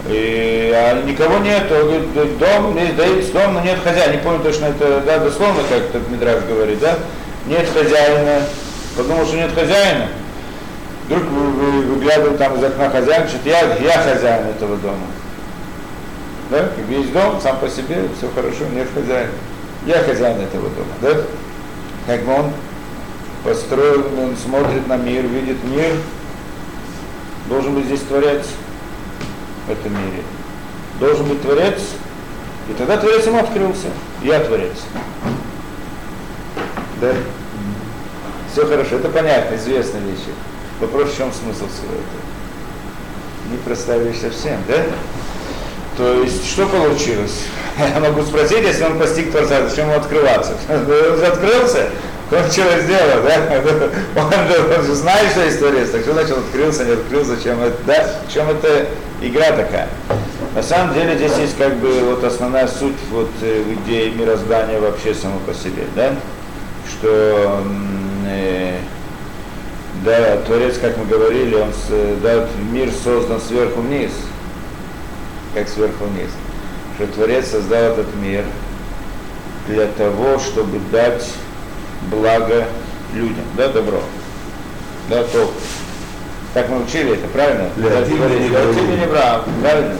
И, 0.10 0.72
а 0.76 1.02
никого 1.04 1.40
нет, 1.40 1.72
он 1.72 2.04
говорит, 2.14 2.38
дом, 2.38 2.78
есть, 2.78 2.96
да 2.96 3.06
есть 3.06 3.34
дом, 3.34 3.56
но 3.56 3.62
нет 3.62 3.80
хозяина. 3.84 4.12
Не 4.12 4.20
помню 4.20 4.44
точно 4.44 4.66
это, 4.66 5.02
да, 5.06 5.20
дословно, 5.20 5.64
как 5.70 5.80
этот 5.80 6.08
Мидраж 6.10 6.44
говорит, 6.44 6.80
да? 6.80 7.00
Нет 7.48 7.68
хозяина. 7.74 8.44
Подумал, 8.96 9.26
что 9.26 9.38
нет 9.38 9.52
хозяина. 9.56 10.10
Вдруг 11.06 11.24
вы, 11.24 11.52
вы, 11.52 11.82
выглядывает 11.82 12.38
там 12.38 12.56
из 12.56 12.64
окна 12.64 12.90
хозяин, 12.92 13.28
что 13.28 13.38
я, 13.50 13.76
я 13.78 14.04
хозяин 14.04 14.50
этого 14.50 14.78
дома. 14.78 15.08
Да? 16.54 16.70
Весь 16.88 17.10
дом 17.10 17.42
сам 17.42 17.58
по 17.58 17.68
себе, 17.68 18.08
все 18.16 18.30
хорошо, 18.30 18.66
нет 18.72 18.88
хозяина. 18.94 19.32
Я 19.88 20.04
хозяин 20.04 20.40
этого 20.40 20.70
дома, 20.70 20.94
да? 21.02 21.24
Как 22.06 22.24
бы 22.24 22.32
он 22.32 22.52
построил, 23.44 24.06
он 24.22 24.38
смотрит 24.38 24.88
на 24.88 24.98
мир, 24.98 25.26
видит 25.26 25.58
мир, 25.64 25.96
должен 27.50 27.74
быть 27.74 27.86
здесь 27.86 28.02
творец 28.02 28.46
в 29.66 29.72
этом 29.72 29.94
мире. 29.94 30.22
Должен 31.00 31.28
быть 31.28 31.42
Творец, 31.42 31.82
и 32.70 32.74
тогда 32.74 32.98
Творец 32.98 33.26
ему 33.26 33.40
открылся. 33.40 33.88
Я 34.22 34.40
Творец. 34.42 34.78
Да? 37.02 37.14
Все 38.52 38.68
хорошо, 38.68 38.98
это 38.98 39.10
понятно, 39.10 39.56
известные 39.56 40.04
вещи. 40.04 40.30
Вопрос, 40.80 41.14
в 41.14 41.18
чем 41.18 41.34
смысл 41.34 41.68
всего 41.68 41.94
этого? 41.94 43.52
Не 43.52 43.58
проставишь 43.58 44.18
совсем, 44.18 44.60
да? 44.68 44.86
То 45.98 46.24
есть, 46.24 46.50
что 46.50 46.66
получилось? 46.66 47.44
Я 47.78 48.00
могу 48.00 48.24
спросить, 48.24 48.64
если 48.64 48.84
он 48.84 48.98
постиг 49.00 49.32
Творца, 49.32 49.68
зачем 49.68 49.90
ему 49.90 50.00
открываться? 50.00 50.54
Он 50.70 50.86
же 50.86 51.26
открылся, 51.26 51.90
он 52.32 52.50
что 52.50 52.82
сделал, 52.82 53.22
да? 53.24 53.62
Он 54.24 54.48
же, 54.48 54.76
он 54.76 54.86
же 54.86 54.96
знает, 54.96 55.30
что 55.32 55.44
есть 55.44 55.60
Творец, 55.60 55.90
так 55.92 56.02
что 56.02 56.14
значит 56.14 56.36
открылся, 56.36 56.84
не 56.84 56.94
открылся, 56.94 57.36
зачем 57.36 57.62
это, 57.62 57.78
да? 57.86 58.10
Чем 58.34 58.50
это 58.50 58.88
игра 59.22 59.52
такая? 59.52 59.88
На 60.56 60.64
самом 60.64 60.96
деле 60.96 61.16
здесь 61.16 61.38
есть 61.38 61.58
как 61.58 61.76
бы 61.76 61.90
вот 62.06 62.24
основная 62.24 62.68
суть 62.68 62.96
вот 63.12 63.30
э, 63.42 63.62
в 63.62 63.74
идее 63.74 64.12
мироздания 64.12 64.80
вообще 64.80 65.14
само 65.14 65.40
по 65.46 65.54
себе, 65.54 65.84
да? 65.96 66.16
Что 66.90 67.62
э, 68.28 68.80
да, 70.04 70.38
Творец, 70.46 70.78
как 70.80 70.98
мы 70.98 71.06
говорили, 71.06 71.56
он 71.56 71.72
да, 72.24 72.48
мир 72.72 72.90
создан 73.04 73.40
сверху 73.42 73.82
вниз, 73.82 74.12
как 75.54 75.70
сверху 75.70 76.06
вниз. 76.06 76.30
Что 76.96 77.08
Творец 77.08 77.50
создал 77.50 77.94
этот 77.94 78.14
мир 78.16 78.44
для 79.68 79.88
того, 79.88 80.40
чтобы 80.40 80.80
дать 80.92 81.28
благо 82.12 82.66
людям, 83.14 83.46
да, 83.56 83.70
добро, 83.70 84.02
да, 85.10 85.24
то. 85.24 85.52
Так 86.54 86.70
мы 86.70 86.84
учили 86.84 87.14
это, 87.14 87.28
правильно? 87.30 87.70
Для 87.76 87.90
не 88.96 89.08
правильно? 89.08 89.98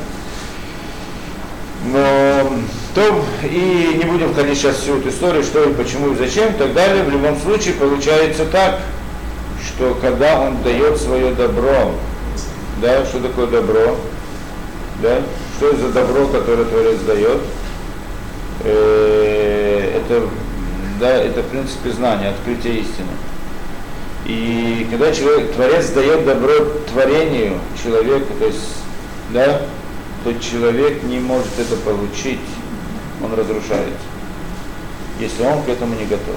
Но 1.86 2.54
то 2.94 3.26
и 3.44 3.98
не 3.98 4.04
будем 4.06 4.34
входить 4.34 4.58
сейчас 4.58 4.78
всю 4.78 5.00
эту 5.00 5.10
историю, 5.10 5.44
что 5.44 5.64
и 5.64 5.74
почему 5.74 6.12
и 6.12 6.16
зачем, 6.16 6.50
и 6.50 6.54
так 6.54 6.74
далее. 6.74 7.04
В 7.04 7.10
любом 7.10 7.40
случае 7.40 7.74
получается 7.74 8.46
так, 8.46 8.80
что 9.66 9.98
когда 10.00 10.40
он 10.40 10.62
дает 10.62 11.02
свое 11.02 11.34
добро, 11.34 11.92
да, 12.82 13.04
что 13.06 13.20
такое 13.20 13.48
добро, 13.48 13.98
да, 15.04 15.22
что 15.58 15.70
это 15.70 15.78
за 15.78 15.90
добро, 15.90 16.28
которое 16.28 16.66
Творец 16.66 17.00
дает, 17.06 17.40
Э, 18.64 20.00
это, 20.02 20.30
да, 21.00 21.18
это 21.18 21.42
в 21.42 21.48
принципе 21.48 21.92
знание, 21.92 22.30
открытие 22.30 22.80
истины. 22.80 23.10
И 24.26 24.88
когда 24.90 25.12
человек, 25.12 25.54
Творец 25.54 25.90
дает 25.90 26.26
добро 26.26 26.54
творению 26.90 27.60
человеку, 27.82 28.34
то 28.40 28.46
есть, 28.46 28.78
да, 29.32 29.62
то 30.24 30.34
человек 30.40 31.04
не 31.04 31.20
может 31.20 31.60
это 31.60 31.76
получить, 31.78 32.40
он 33.22 33.34
разрушается, 33.34 34.00
если 35.20 35.44
он 35.44 35.62
к 35.64 35.70
этому 35.70 35.96
не 35.96 36.06
готов. 36.06 36.36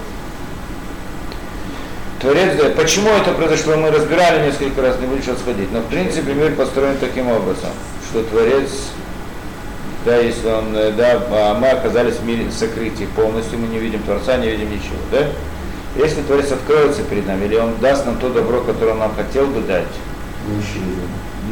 Творец 2.20 2.56
дает. 2.56 2.74
Почему 2.74 3.10
это 3.10 3.32
произошло, 3.32 3.76
мы 3.76 3.92
разбирали 3.92 4.46
несколько 4.46 4.82
раз, 4.82 4.98
не 4.98 5.06
буду 5.06 5.22
сейчас. 5.22 5.38
Но 5.70 5.80
в 5.80 5.86
принципе 5.86 6.32
мир 6.32 6.56
построен 6.56 6.96
таким 6.98 7.28
образом, 7.28 7.70
что 8.10 8.22
Творец, 8.24 8.70
да, 10.04 10.16
если 10.16 10.48
он, 10.48 10.76
э, 10.76 10.92
да, 10.92 11.22
а 11.30 11.58
мы 11.58 11.68
оказались 11.68 12.16
в 12.16 12.24
мире 12.24 12.50
сокрытии 12.50 13.08
полностью, 13.16 13.58
мы 13.58 13.66
не 13.68 13.78
видим 13.78 14.02
Творца, 14.02 14.36
не 14.36 14.48
видим 14.48 14.70
ничего, 14.70 14.96
да? 15.10 15.26
Если 15.96 16.22
Творец 16.22 16.52
откроется 16.52 17.02
перед 17.02 17.26
нами, 17.26 17.46
или 17.46 17.56
Он 17.56 17.74
даст 17.80 18.06
нам 18.06 18.18
то 18.18 18.28
добро, 18.28 18.60
которое 18.60 18.92
Он 18.92 18.98
нам 18.98 19.14
хотел 19.14 19.46
бы 19.46 19.60
дать, 19.62 19.84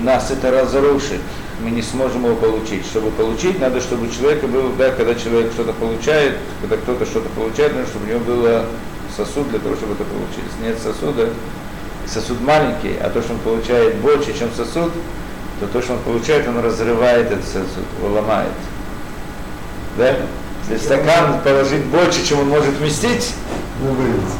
нас 0.02 0.30
это 0.30 0.50
разрушит, 0.50 1.20
мы 1.62 1.70
не 1.70 1.82
сможем 1.82 2.26
его 2.26 2.36
получить. 2.36 2.84
Чтобы 2.84 3.10
получить, 3.10 3.58
надо, 3.58 3.80
чтобы 3.80 4.06
у 4.06 4.10
человека 4.10 4.46
был, 4.46 4.70
да, 4.78 4.90
когда 4.90 5.14
человек 5.14 5.52
что-то 5.52 5.72
получает, 5.72 6.36
когда 6.60 6.76
кто-то 6.76 7.06
что-то 7.06 7.28
получает, 7.30 7.74
надо, 7.74 7.88
чтобы 7.88 8.06
у 8.06 8.08
него 8.08 8.20
был 8.20 8.48
сосуд 9.16 9.48
для 9.50 9.58
того, 9.60 9.74
чтобы 9.76 9.94
это 9.94 10.04
получить. 10.04 10.44
Если 10.50 10.68
нет 10.68 10.78
сосуда, 10.78 11.30
сосуд 12.06 12.40
маленький, 12.42 12.96
а 13.00 13.08
то, 13.10 13.22
что 13.22 13.32
он 13.32 13.38
получает 13.38 13.96
больше, 13.96 14.36
чем 14.38 14.50
сосуд, 14.54 14.92
то 15.60 15.66
то, 15.66 15.82
что 15.82 15.94
он 15.94 15.98
получает, 16.00 16.48
он 16.48 16.58
разрывает 16.60 17.30
этот 17.30 17.44
сосуд, 17.44 17.84
его 17.98 18.14
ломает. 18.14 18.48
Да? 19.96 20.16
Если 20.68 20.84
стакан 20.84 21.40
положить 21.44 21.84
больше, 21.84 22.26
чем 22.26 22.40
он 22.40 22.48
может 22.48 22.74
вместить, 22.74 23.34
Ну, 23.80 23.94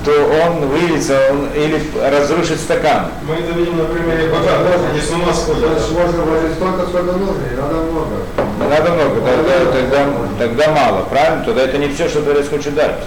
то 0.04 0.12
он 0.46 0.68
выльется 0.68 1.18
он, 1.30 1.48
или 1.54 1.82
разрушит 2.00 2.58
стакан. 2.60 3.08
Мы 3.26 3.34
это 3.34 3.52
видим 3.52 3.76
на 3.76 3.84
примере 3.84 4.28
богатых, 4.28 4.80
они 4.90 5.00
с 5.00 5.10
ума 5.10 5.32
сходят. 5.34 5.70
Можно 5.90 6.22
вложить 6.22 6.54
столько, 6.54 6.86
сколько 6.86 7.12
нужно, 7.12 7.42
не 7.50 7.56
надо 7.56 7.74
много. 7.74 8.16
Не 8.60 8.68
надо 8.68 8.90
много, 8.92 9.20
тогда, 9.20 9.72
тогда, 9.72 10.06
тогда 10.38 10.70
мало, 10.70 11.02
правильно? 11.04 11.44
Тогда 11.44 11.62
это 11.62 11.78
не 11.78 11.88
все, 11.88 12.08
что 12.08 12.22
Творец 12.22 12.48
хочет 12.48 12.74
дать. 12.74 13.00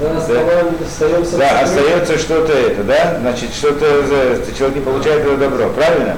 Да, 0.00 0.14
в 1.20 1.26
сокрытии. 1.30 1.62
остается 1.62 2.18
что-то 2.18 2.52
это, 2.52 2.84
да? 2.84 3.18
Значит, 3.20 3.52
что-то 3.52 3.86
человек 4.56 4.76
не 4.76 4.82
получает 4.82 5.24
это 5.24 5.36
добро, 5.36 5.68
правильно? 5.70 6.16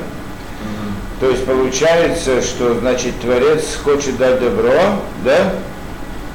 То 1.20 1.30
есть 1.30 1.46
получается, 1.46 2.42
что 2.42 2.74
значит 2.74 3.18
Творец 3.20 3.76
хочет 3.82 4.18
дать 4.18 4.38
добро, 4.38 4.74
да? 5.24 5.52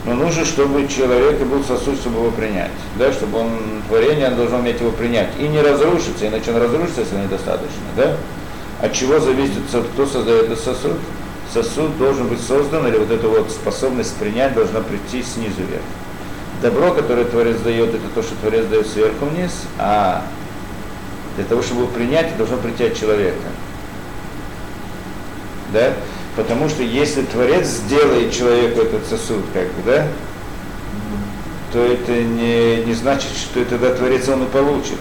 Но 0.05 0.15
нужно, 0.15 0.43
чтобы 0.45 0.87
человек 0.87 1.39
был 1.41 1.63
сосуд, 1.63 1.95
чтобы 1.95 2.21
его 2.21 2.31
принять. 2.31 2.71
Да, 2.97 3.11
чтобы 3.11 3.39
он 3.39 3.83
творение 3.87 4.29
он 4.29 4.35
должен 4.35 4.55
уметь 4.55 4.79
его 4.79 4.91
принять. 4.91 5.29
И 5.37 5.43
не 5.43 5.61
разрушиться, 5.61 6.27
иначе 6.27 6.51
он 6.51 6.57
разрушится, 6.57 7.01
если 7.01 7.17
недостаточно. 7.17 7.83
Да? 7.95 8.15
От 8.81 8.93
чего 8.93 9.19
зависит, 9.19 9.59
кто 9.93 10.07
создает 10.07 10.45
этот 10.45 10.59
сосуд? 10.59 10.97
Сосуд 11.53 11.95
должен 11.99 12.27
быть 12.29 12.41
создан, 12.41 12.87
или 12.87 12.97
вот 12.97 13.11
эта 13.11 13.27
вот 13.27 13.51
способность 13.51 14.15
принять 14.15 14.55
должна 14.55 14.79
прийти 14.79 15.21
снизу 15.21 15.61
вверх. 15.69 15.83
Добро, 16.61 16.93
которое 16.93 17.25
Творец 17.25 17.57
дает, 17.57 17.89
это 17.89 18.07
то, 18.13 18.21
что 18.21 18.35
Творец 18.35 18.65
дает 18.67 18.87
сверху 18.87 19.25
вниз, 19.25 19.51
а 19.79 20.23
для 21.35 21.45
того, 21.45 21.63
чтобы 21.63 21.81
его 21.81 21.91
принять, 21.91 22.37
должно 22.37 22.57
прийти 22.57 22.85
от 22.85 22.99
человека. 22.99 23.49
Да? 25.73 25.93
Потому 26.35 26.69
что 26.69 26.83
если 26.83 27.23
Творец 27.23 27.67
сделает 27.67 28.31
человеку 28.31 28.81
этот 28.81 29.05
сосуд, 29.07 29.43
как 29.53 29.67
бы, 29.67 29.81
да, 29.85 30.07
то 31.73 31.79
это 31.79 32.11
не, 32.11 32.83
не 32.83 32.93
значит, 32.93 33.31
что 33.35 33.63
тогда 33.65 33.93
Творец 33.93 34.27
он 34.29 34.43
и 34.43 34.47
получит. 34.47 34.97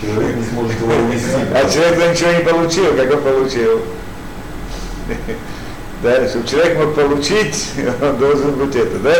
Человек 0.00 0.36
не 0.36 0.44
сможет 0.44 0.80
его 0.80 0.92
увести. 0.92 1.28
А 1.54 1.70
человек 1.70 2.10
ничего 2.10 2.32
не 2.32 2.44
получил, 2.44 2.96
как 2.96 3.14
он 3.14 3.22
получил. 3.22 3.82
Да, 6.02 6.28
чтобы 6.28 6.48
человек 6.48 6.78
мог 6.78 6.94
получить, 6.96 7.68
он 8.02 8.16
должен 8.16 8.50
быть 8.52 8.74
это, 8.74 8.98
да? 8.98 9.14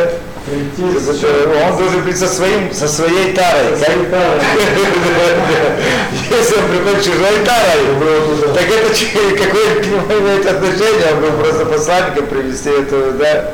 Прийти 0.45 0.83
Он 0.83 1.78
должен 1.78 2.01
быть 2.05 2.18
со, 2.18 2.26
своим, 2.26 2.72
со 2.72 2.89
своей 2.89 3.33
тарой. 3.35 3.76
Со 3.78 3.85
своей 3.85 4.07
тарой. 4.07 4.41
Если 6.30 6.57
он 6.57 6.68
приходит 6.68 7.05
чужой 7.05 7.45
тарой, 7.45 8.53
так 8.53 8.64
это 8.64 8.89
какое 9.45 9.80
к 9.80 9.87
нему 9.87 10.20
имеет 10.20 10.45
отношение? 10.45 11.12
Он 11.14 11.20
был 11.20 11.45
просто 11.45 11.66
посланником 11.66 12.26
привести 12.26 12.70
этого, 12.70 13.12
да? 13.12 13.53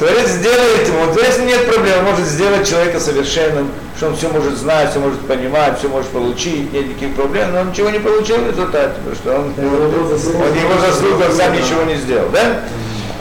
Творец 0.00 0.30
сделает 0.30 0.88
ему, 0.88 1.12
Творец 1.12 1.38
нет 1.40 1.66
проблем, 1.66 1.98
он 1.98 2.04
может 2.12 2.26
сделать 2.26 2.66
человека 2.66 2.98
совершенным, 2.98 3.70
что 3.98 4.06
он 4.06 4.16
все 4.16 4.30
может 4.30 4.56
знать, 4.56 4.92
все 4.92 4.98
может 4.98 5.20
понимать, 5.26 5.78
все 5.78 5.88
может 5.88 6.08
получить, 6.08 6.72
нет 6.72 6.88
никаких 6.88 7.14
проблем, 7.14 7.52
но 7.52 7.60
он 7.60 7.68
ничего 7.68 7.90
не 7.90 7.98
получил 7.98 8.38
в 8.38 8.48
результате, 8.48 8.94
потому 8.94 9.14
что 9.14 9.34
он, 9.34 9.52
он 9.58 10.54
его 10.54 10.80
заслуга, 10.80 11.30
сам 11.36 11.52
ничего 11.52 11.82
не 11.82 11.96
сделал, 11.96 12.30
да? 12.30 12.62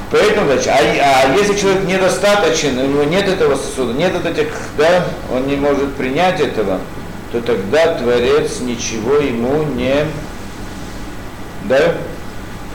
Поэтому, 0.10 0.48
значит, 0.48 0.70
а, 0.70 1.26
а 1.26 1.36
если 1.36 1.58
человек 1.58 1.84
недостаточен, 1.84 2.80
у 2.80 2.88
него 2.88 3.04
нет 3.04 3.28
этого 3.28 3.58
сосуда, 3.58 3.92
нет 3.92 4.14
вот 4.14 4.26
этих, 4.26 4.48
да, 4.78 5.06
он 5.34 5.48
не 5.48 5.58
может 5.58 5.96
принять 5.96 6.40
этого, 6.40 6.80
то 7.34 7.42
тогда 7.42 7.96
Творец 7.96 8.62
ничего 8.62 9.18
ему 9.18 9.64
не, 9.64 10.06
да, 11.66 11.96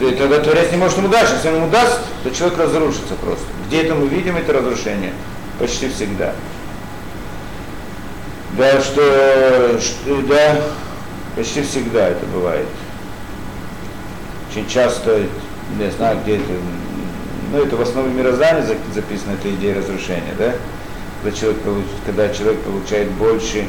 и 0.01 0.11
тогда 0.11 0.41
Творец 0.41 0.71
не 0.73 0.77
может 0.77 0.99
ему 0.99 1.09
дать, 1.09 1.31
если 1.33 1.49
он 1.49 1.55
ему 1.55 1.71
даст, 1.71 2.01
то 2.23 2.31
человек 2.31 2.59
разрушится 2.59 3.15
просто. 3.15 3.47
Где 3.75 3.83
это 3.83 3.97
мы 3.97 4.07
видим 4.07 4.37
это 4.37 4.53
разрушение? 4.53 5.13
Почти 5.59 5.89
всегда. 5.89 6.33
Да, 8.57 8.81
что, 8.81 9.81
что 9.81 10.23
да, 10.29 10.61
почти 11.35 11.63
всегда 11.63 12.11
это 12.11 12.25
бывает. 12.27 12.69
Очень 14.49 14.69
часто, 14.69 15.23
не 15.77 15.91
знаю, 15.91 16.19
где 16.23 16.37
это, 16.37 16.53
ну 17.51 17.65
это 17.65 17.75
в 17.75 17.81
основе 17.81 18.13
мироздания 18.13 18.63
за- 18.63 18.77
записана 18.95 19.33
эта 19.33 19.53
идея 19.57 19.75
разрушения, 19.79 20.35
да? 20.39 20.55
Когда 21.25 21.37
человек, 21.37 21.59
когда 22.07 22.29
человек 22.29 22.61
получает 22.61 23.11
больше, 23.11 23.65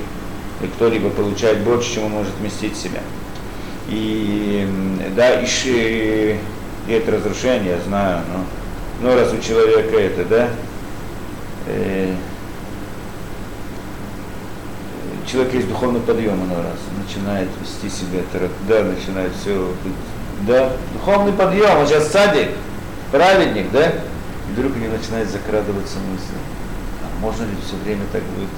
и 0.61 0.67
кто-либо 0.75 1.09
получает 1.09 1.61
больше, 1.61 1.95
чем 1.95 2.03
он 2.03 2.11
может 2.11 2.33
вместить 2.39 2.73
в 2.73 2.79
себя. 2.79 3.01
И 3.89 4.69
да, 5.15 5.41
и, 5.41 5.47
и 6.87 6.91
это 6.91 7.11
разрушение, 7.13 7.71
я 7.77 7.81
знаю, 7.81 8.19
но, 8.31 8.45
но 9.01 9.15
раз 9.15 9.33
у 9.33 9.39
человека 9.39 9.97
это, 9.97 10.25
да, 10.25 10.49
э, 11.67 12.15
человек 15.29 15.53
есть 15.53 15.67
духовный 15.67 15.99
подъем, 15.99 16.35
иной 16.35 16.57
раз, 16.57 16.79
начинает 17.05 17.49
вести 17.61 17.89
себя, 17.89 18.21
да, 18.67 18.83
начинает 18.83 19.31
все, 19.41 19.69
да, 20.47 20.71
духовный 20.93 21.33
подъем, 21.33 21.79
он 21.79 21.87
сейчас 21.87 22.11
садик, 22.11 22.49
праведник, 23.11 23.71
да, 23.71 23.87
и 23.89 24.53
вдруг 24.53 24.75
у 24.75 24.79
него 24.79 24.93
начинает 24.95 25.29
закрадываться 25.29 25.97
мысль, 26.11 26.37
а 27.03 27.21
можно 27.21 27.43
ли 27.43 27.55
все 27.65 27.75
время 27.83 28.03
так 28.11 28.21
быть? 28.37 28.49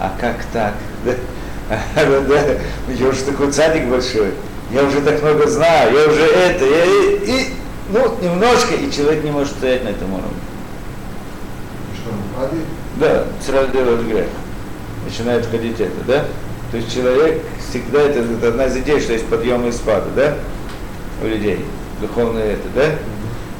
А 0.00 0.12
как 0.20 0.36
так? 0.52 0.74
Да, 1.66 2.58
я 2.92 3.08
уже 3.08 3.22
такой 3.22 3.50
цадик 3.50 3.88
большой, 3.88 4.34
я 4.70 4.84
уже 4.84 5.00
так 5.00 5.22
много 5.22 5.46
знаю, 5.46 5.94
я 5.94 6.08
уже 6.08 6.26
это, 6.26 6.64
я, 6.64 6.84
и, 6.84 7.24
и, 7.24 7.54
ну, 7.90 8.16
немножко, 8.22 8.74
и 8.74 8.90
человек 8.90 9.24
не 9.24 9.30
может 9.30 9.52
стоять 9.52 9.84
на 9.84 9.88
этом 9.88 10.12
уровне. 10.12 10.30
Что? 11.94 12.50
Да, 12.96 13.24
сразу 13.44 13.70
делает 13.72 14.06
грех. 14.06 14.26
Начинает 15.04 15.44
входить 15.44 15.80
это, 15.80 16.04
да? 16.06 16.24
То 16.70 16.78
есть 16.78 16.92
человек 16.92 17.42
всегда, 17.68 18.00
это, 18.00 18.20
это 18.20 18.48
одна 18.48 18.66
из 18.66 18.76
идей, 18.76 19.00
что 19.00 19.12
есть 19.12 19.26
подъем 19.26 19.66
и 19.68 19.72
спады, 19.72 20.10
да? 20.16 20.34
У 21.22 21.26
людей. 21.26 21.64
Духовное 22.00 22.54
это, 22.54 22.68
да? 22.74 22.86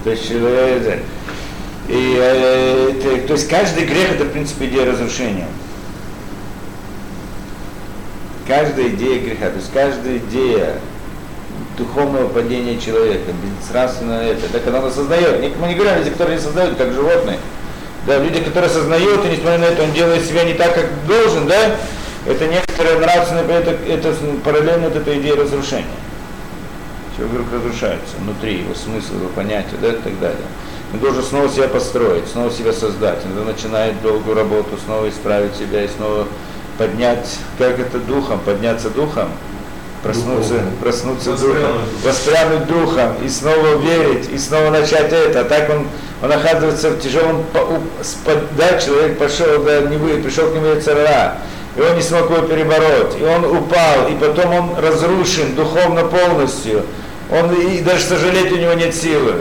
То 0.05 0.11
есть 0.11 0.27
человек, 0.27 0.83
да. 0.85 0.95
И, 1.89 2.16
э, 2.18 2.91
это- 2.93 3.27
то 3.27 3.33
есть 3.35 3.49
каждый 3.49 3.85
грех 3.85 4.12
это, 4.12 4.25
в 4.25 4.31
принципе, 4.31 4.66
идея 4.66 4.91
разрушения. 4.91 5.47
Каждая 8.47 8.89
идея 8.89 9.20
греха, 9.20 9.51
то 9.51 9.57
есть 9.57 9.72
каждая 9.72 10.18
идея 10.18 10.77
духовного 11.77 12.29
падения 12.29 12.79
человека, 12.79 13.33
безнравственного 13.61 14.22
это, 14.22 14.49
да, 14.53 14.59
когда 14.61 14.81
он 14.81 14.87
осознает, 14.87 15.41
мы 15.59 15.68
не 15.68 15.75
говорим 15.75 15.95
о 15.95 15.99
людях, 15.99 16.12
которые 16.12 16.37
не 16.37 16.43
создают, 16.43 16.77
как 16.77 16.93
животные, 16.93 17.39
да, 18.07 18.18
люди, 18.18 18.41
которые 18.41 18.70
осознают, 18.70 19.25
и 19.25 19.29
несмотря 19.29 19.59
на 19.59 19.64
это, 19.64 19.83
он 19.83 19.93
делает 19.93 20.25
себя 20.25 20.45
не 20.45 20.55
так, 20.55 20.75
как 20.75 20.87
должен, 21.07 21.47
да, 21.47 21.77
это 22.27 22.47
некоторые 22.47 22.99
нравственные, 22.99 23.45
это, 23.45 23.70
это 23.70 24.14
параллельно 24.45 24.89
от 24.89 24.97
этой 24.97 25.20
идеи 25.20 25.33
разрушения. 25.33 25.87
Человек 27.16 27.35
вдруг 27.35 27.53
разрушается 27.53 28.16
внутри, 28.18 28.61
его 28.61 28.75
смысл, 28.75 29.14
его 29.14 29.29
понятие, 29.29 29.79
да, 29.81 29.89
и 29.89 29.97
так 29.97 30.18
далее. 30.20 30.47
Он 30.93 30.99
должен 31.01 31.22
снова 31.22 31.49
себя 31.49 31.68
построить, 31.68 32.27
снова 32.29 32.51
себя 32.51 32.72
создать. 32.72 33.18
Он 33.25 33.47
начинает 33.47 34.01
долгую 34.03 34.37
работу, 34.37 34.79
снова 34.85 35.09
исправить 35.09 35.55
себя 35.57 35.85
и 35.85 35.89
снова 35.89 36.27
поднять, 36.79 37.39
как 37.59 37.79
это 37.79 37.99
духом, 37.99 38.41
подняться 38.41 38.91
духом, 38.91 39.29
проснуться, 40.05 40.55
проснуться 40.80 41.30
Воспрянуть. 41.32 41.61
духом, 41.61 41.78
воспрянуть 42.05 42.66
духом 42.66 43.14
и 43.24 43.28
снова 43.28 43.76
верить, 43.78 44.28
и 44.30 44.38
снова 44.38 44.70
начать 44.70 45.12
это. 45.12 45.40
А 45.40 45.44
так 45.44 45.70
он, 45.70 45.86
он 46.22 46.32
оказывается 46.32 46.90
в 46.90 47.00
тяжелом, 47.00 47.44
да, 48.57 48.78
человек 48.78 49.18
пошел, 49.18 49.62
да, 49.64 49.80
не 49.80 49.96
вы, 49.96 50.22
пришел 50.22 50.50
к 50.50 50.55
нему 50.55 50.80
цара, 50.80 51.38
и 51.76 51.80
он 51.80 51.96
не 51.96 52.02
смог 52.02 52.30
его 52.30 52.42
перебороть, 52.42 53.18
и 53.18 53.24
он 53.24 53.44
упал, 53.44 54.09
и 54.11 54.14
потом 54.14 54.55
он 54.55 54.78
разрушен 54.78 55.55
духовно 55.55 56.05
полностью. 56.05 56.82
Он 57.30 57.52
и 57.55 57.80
даже 57.80 58.05
сожалеть 58.05 58.52
у 58.52 58.57
него 58.57 58.74
нет 58.74 58.94
силы. 58.94 59.36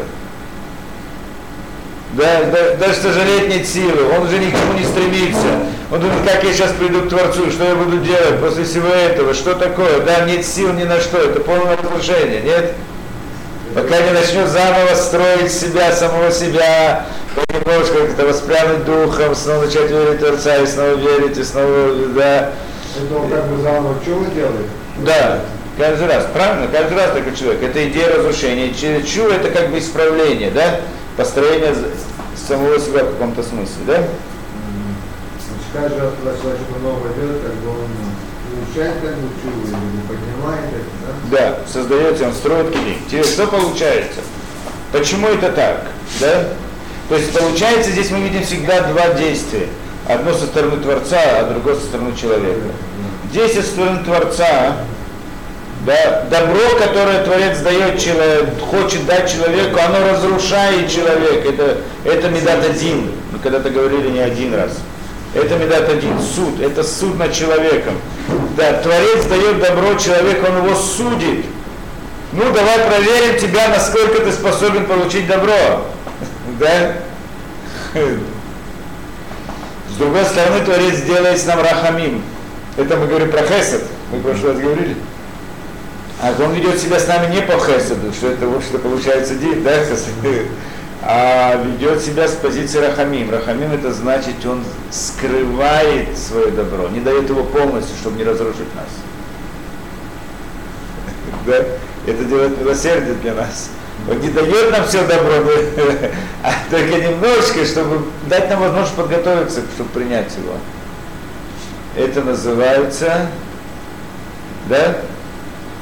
Да, 2.13 2.43
да, 2.45 2.75
даже 2.77 2.93
сожалеть 2.95 3.49
нет 3.49 3.67
силы, 3.67 4.03
он 4.15 4.27
уже 4.27 4.37
ни 4.37 4.49
к 4.49 4.53
чему 4.53 4.73
не 4.77 4.85
стремится. 4.85 5.67
Он 5.93 5.99
думает, 5.99 6.27
как 6.27 6.43
я 6.43 6.51
сейчас 6.51 6.71
приду 6.71 7.01
к 7.03 7.09
Творцу, 7.09 7.51
что 7.51 7.65
я 7.65 7.75
буду 7.75 7.99
делать 7.99 8.39
после 8.41 8.63
всего 8.63 8.87
этого, 8.87 9.35
что 9.35 9.53
такое? 9.53 9.99
Да, 9.99 10.21
нет 10.25 10.43
сил 10.43 10.73
ни 10.73 10.85
на 10.85 10.99
что, 10.99 11.19
это 11.19 11.39
полное 11.39 11.77
разрушение, 11.77 12.41
нет? 12.41 12.73
Пока 13.75 14.01
не 14.01 14.09
начнет 14.11 14.47
заново 14.47 14.95
строить 14.95 15.51
себя, 15.51 15.91
самого 15.91 16.31
себя, 16.31 17.05
понемножку 17.35 18.07
как-то 18.07 18.25
воспрянуть 18.25 18.85
духом, 18.85 19.35
снова 19.35 19.65
начать 19.65 19.91
верить 19.91 20.19
в 20.19 20.25
Творца, 20.25 20.57
и 20.57 20.65
снова 20.65 20.95
верить, 20.95 21.37
и 21.37 21.43
снова, 21.43 21.93
да, 22.15 22.49
Это 22.99 23.15
он 23.15 23.29
как 23.29 23.45
бы 23.45 23.61
заново 23.61 23.95
чего 24.03 24.25
делает? 24.33 24.65
да, 25.05 25.41
каждый 25.77 26.07
раз, 26.07 26.25
правильно? 26.33 26.67
Каждый 26.71 26.97
раз 26.97 27.11
такой 27.11 27.35
человек. 27.35 27.61
Это 27.61 27.87
идея 27.87 28.17
разрушения. 28.17 28.73
Через 28.73 29.07
чу 29.07 29.27
это 29.27 29.51
как 29.51 29.69
бы 29.69 29.77
исправление, 29.77 30.49
да? 30.49 30.79
Построение 31.17 31.75
самого 32.47 32.79
себя 32.79 33.03
в 33.03 33.11
каком-то 33.11 33.43
смысле, 33.43 33.83
да? 33.85 34.03
Каждый 35.73 36.01
раз, 36.01 36.11
когда 36.17 36.39
человек 36.39 36.61
что-то 36.61 36.79
новое 36.83 37.13
делает, 37.13 37.41
как 37.41 37.53
бы 37.55 37.69
он 37.71 37.89
улучшает 38.53 38.95
бы 39.01 39.07
чего, 39.41 39.77
или 39.79 40.01
поднимает 40.07 40.69
это, 40.69 41.31
да? 41.31 41.37
Да, 41.37 41.67
создается, 41.67 42.27
он 42.27 42.33
строит 42.33 42.69
килим. 42.71 42.97
Теперь 43.07 43.25
что 43.25 43.47
получается? 43.47 44.19
Почему 44.91 45.29
это 45.29 45.51
так? 45.51 45.87
Да? 46.19 46.49
То 47.09 47.15
есть 47.15 47.35
получается, 47.35 47.89
здесь 47.89 48.11
мы 48.11 48.19
видим 48.19 48.43
всегда 48.43 48.81
два 48.81 49.15
действия. 49.15 49.67
Одно 50.07 50.33
со 50.33 50.45
стороны 50.45 50.77
Творца, 50.77 51.19
а 51.39 51.49
другое 51.49 51.75
со 51.75 51.85
стороны 51.85 52.15
человека. 52.15 52.69
Действие 53.31 53.63
со 53.63 53.71
стороны 53.71 54.03
Творца, 54.03 54.77
да, 55.87 56.25
добро, 56.29 56.77
которое 56.77 57.23
Творец 57.23 57.59
дает 57.59 57.99
человек, 57.99 58.59
хочет 58.69 59.07
дать 59.07 59.31
человеку, 59.31 59.79
оно 59.83 60.07
разрушает 60.07 60.87
человека. 60.89 61.49
Это, 61.49 61.77
это 62.03 62.29
медат 62.29 62.63
один. 62.63 63.11
Мы 63.31 63.39
когда-то 63.39 63.71
говорили 63.71 64.09
не 64.09 64.19
один 64.19 64.53
раз. 64.53 64.71
Это 65.33 65.57
медат 65.57 65.89
один, 65.89 66.19
суд, 66.19 66.61
это 66.61 66.83
суд 66.83 67.17
над 67.17 67.33
человеком. 67.33 67.95
Да, 68.55 68.73
Творец 68.73 69.25
дает 69.25 69.59
добро 69.59 69.95
человеку, 69.95 70.45
он 70.47 70.65
его 70.65 70.75
судит. 70.75 71.45
Ну, 72.33 72.43
давай 72.53 72.79
проверим 72.79 73.39
тебя, 73.39 73.67
насколько 73.69 74.21
ты 74.21 74.31
способен 74.31 74.85
получить 74.85 75.27
добро. 75.27 75.53
Да? 76.59 76.97
С 79.89 79.95
другой 79.97 80.23
стороны, 80.25 80.63
Творец 80.63 81.01
делает 81.01 81.39
с 81.39 81.45
нам 81.45 81.61
рахамим. 81.61 82.23
Это 82.77 82.97
мы 82.97 83.07
говорим 83.07 83.31
про 83.31 83.41
хесед. 83.41 83.83
Мы 84.11 84.19
в 84.19 84.21
прошлый 84.23 84.53
раз 84.53 84.61
говорили. 84.61 84.95
А 86.21 86.33
он 86.43 86.53
ведет 86.53 86.79
себя 86.79 86.99
с 86.99 87.07
нами 87.07 87.33
не 87.33 87.41
по 87.41 87.53
хеседу, 87.53 88.13
что 88.13 88.27
это 88.27 88.47
вот 88.47 88.63
что 88.63 88.77
получается 88.77 89.35
дин, 89.35 89.63
да, 89.63 89.83
хесед? 89.83 90.13
А 91.05 91.57
ведет 91.57 92.01
себя 92.01 92.27
с 92.27 92.31
позиции 92.31 92.79
рахамим. 92.79 93.29
Рахамим 93.29 93.73
это 93.73 93.91
значит, 93.91 94.45
он 94.45 94.63
скрывает 94.89 96.17
свое 96.17 96.49
добро, 96.51 96.87
не 96.87 97.01
дает 97.01 97.29
его 97.29 97.43
полностью, 97.43 97.95
чтобы 97.97 98.17
не 98.17 98.23
разрушить 98.23 98.73
нас. 98.75 98.85
Да? 101.45 101.57
Это 102.07 102.23
делает 102.23 102.57
милосердие 102.57 103.15
для 103.15 103.33
нас. 103.33 103.69
Он 104.09 104.17
не 104.19 104.29
дает 104.29 104.71
нам 104.71 104.85
все 104.85 105.05
добро, 105.05 105.41
но- 105.43 105.51
а 106.43 106.53
только 106.69 107.01
немножко, 107.01 107.65
чтобы 107.65 108.05
дать 108.29 108.49
нам 108.49 108.61
возможность 108.61 108.95
подготовиться, 108.95 109.59
чтобы 109.75 109.89
принять 109.89 110.33
его. 110.37 110.53
Это 111.97 112.21
называется, 112.21 113.27
да? 114.69 114.99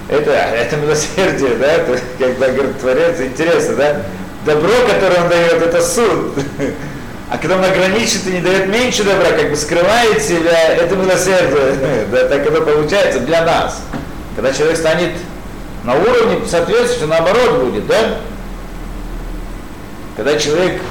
Это, 0.09 0.31
это 0.31 0.77
милосердие, 0.77 1.55
да? 1.57 1.73
Это, 1.73 1.99
когда 2.17 2.49
говорит 2.49 2.79
Творец, 2.79 3.19
интересно, 3.19 3.75
да? 3.75 4.01
Добро, 4.45 4.71
которое 4.87 5.23
он 5.23 5.29
дает, 5.29 5.61
это 5.61 5.81
суд. 5.81 6.33
А 7.29 7.37
когда 7.37 7.57
он 7.57 7.63
ограничит 7.63 8.27
и 8.27 8.31
не 8.31 8.41
дает 8.41 8.67
меньше 8.67 9.03
добра, 9.03 9.31
как 9.31 9.51
бы 9.51 9.55
скрывает 9.55 10.21
себя, 10.21 10.73
это 10.73 10.95
милосердие. 10.95 12.05
Да, 12.11 12.27
так 12.27 12.45
это 12.45 12.61
получается 12.61 13.21
для 13.21 13.45
нас. 13.45 13.81
Когда 14.35 14.51
человек 14.51 14.77
станет 14.77 15.11
на 15.83 15.93
уровне 15.95 16.39
соответствующего, 16.47 17.07
наоборот 17.07 17.63
будет, 17.63 17.87
да? 17.87 18.17
Когда 20.17 20.37
человек 20.37 20.81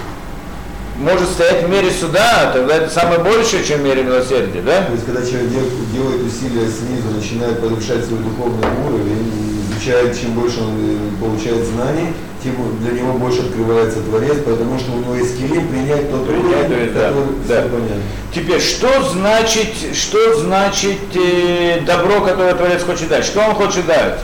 может 0.96 1.28
стоять 1.28 1.64
в 1.64 1.68
мере 1.68 1.90
суда, 1.90 2.52
тогда 2.54 2.76
это 2.76 2.90
самое 2.90 3.20
большее, 3.20 3.64
чем 3.64 3.80
в 3.80 3.84
мере 3.84 4.02
милосердия, 4.02 4.62
да? 4.62 4.82
То 4.84 4.92
есть, 4.92 5.06
когда 5.06 5.20
человек 5.22 5.50
дел- 5.50 5.70
делает 5.92 6.22
усилия 6.22 6.66
снизу, 6.68 7.10
начинает 7.14 7.60
повышать 7.60 8.04
свой 8.06 8.18
духовный 8.20 8.66
уровень, 8.86 9.62
изучает, 9.70 10.18
чем 10.18 10.32
больше 10.32 10.60
он 10.60 10.74
э, 10.78 11.20
получает 11.20 11.64
знаний, 11.66 12.14
тем 12.42 12.54
для 12.80 12.92
него 12.92 13.14
больше 13.14 13.40
открывается 13.40 14.00
Творец, 14.00 14.38
потому 14.44 14.78
что 14.78 14.92
у 14.92 14.98
него 14.98 15.14
есть 15.14 15.38
килим 15.38 15.68
принять 15.68 16.10
тот 16.10 16.26
Принять, 16.26 16.70
уровень, 16.70 16.92
да, 16.94 17.08
который 17.08 17.26
да. 17.48 17.62
понятно. 17.62 18.02
Теперь, 18.34 18.60
что 18.60 19.02
значит, 19.02 19.68
что 19.94 20.36
значит 20.38 20.98
э, 21.14 21.80
добро, 21.86 22.20
которое 22.20 22.54
Творец 22.54 22.82
хочет 22.82 23.08
дать? 23.08 23.24
Что 23.24 23.40
он 23.40 23.54
хочет 23.54 23.86
дать? 23.86 24.20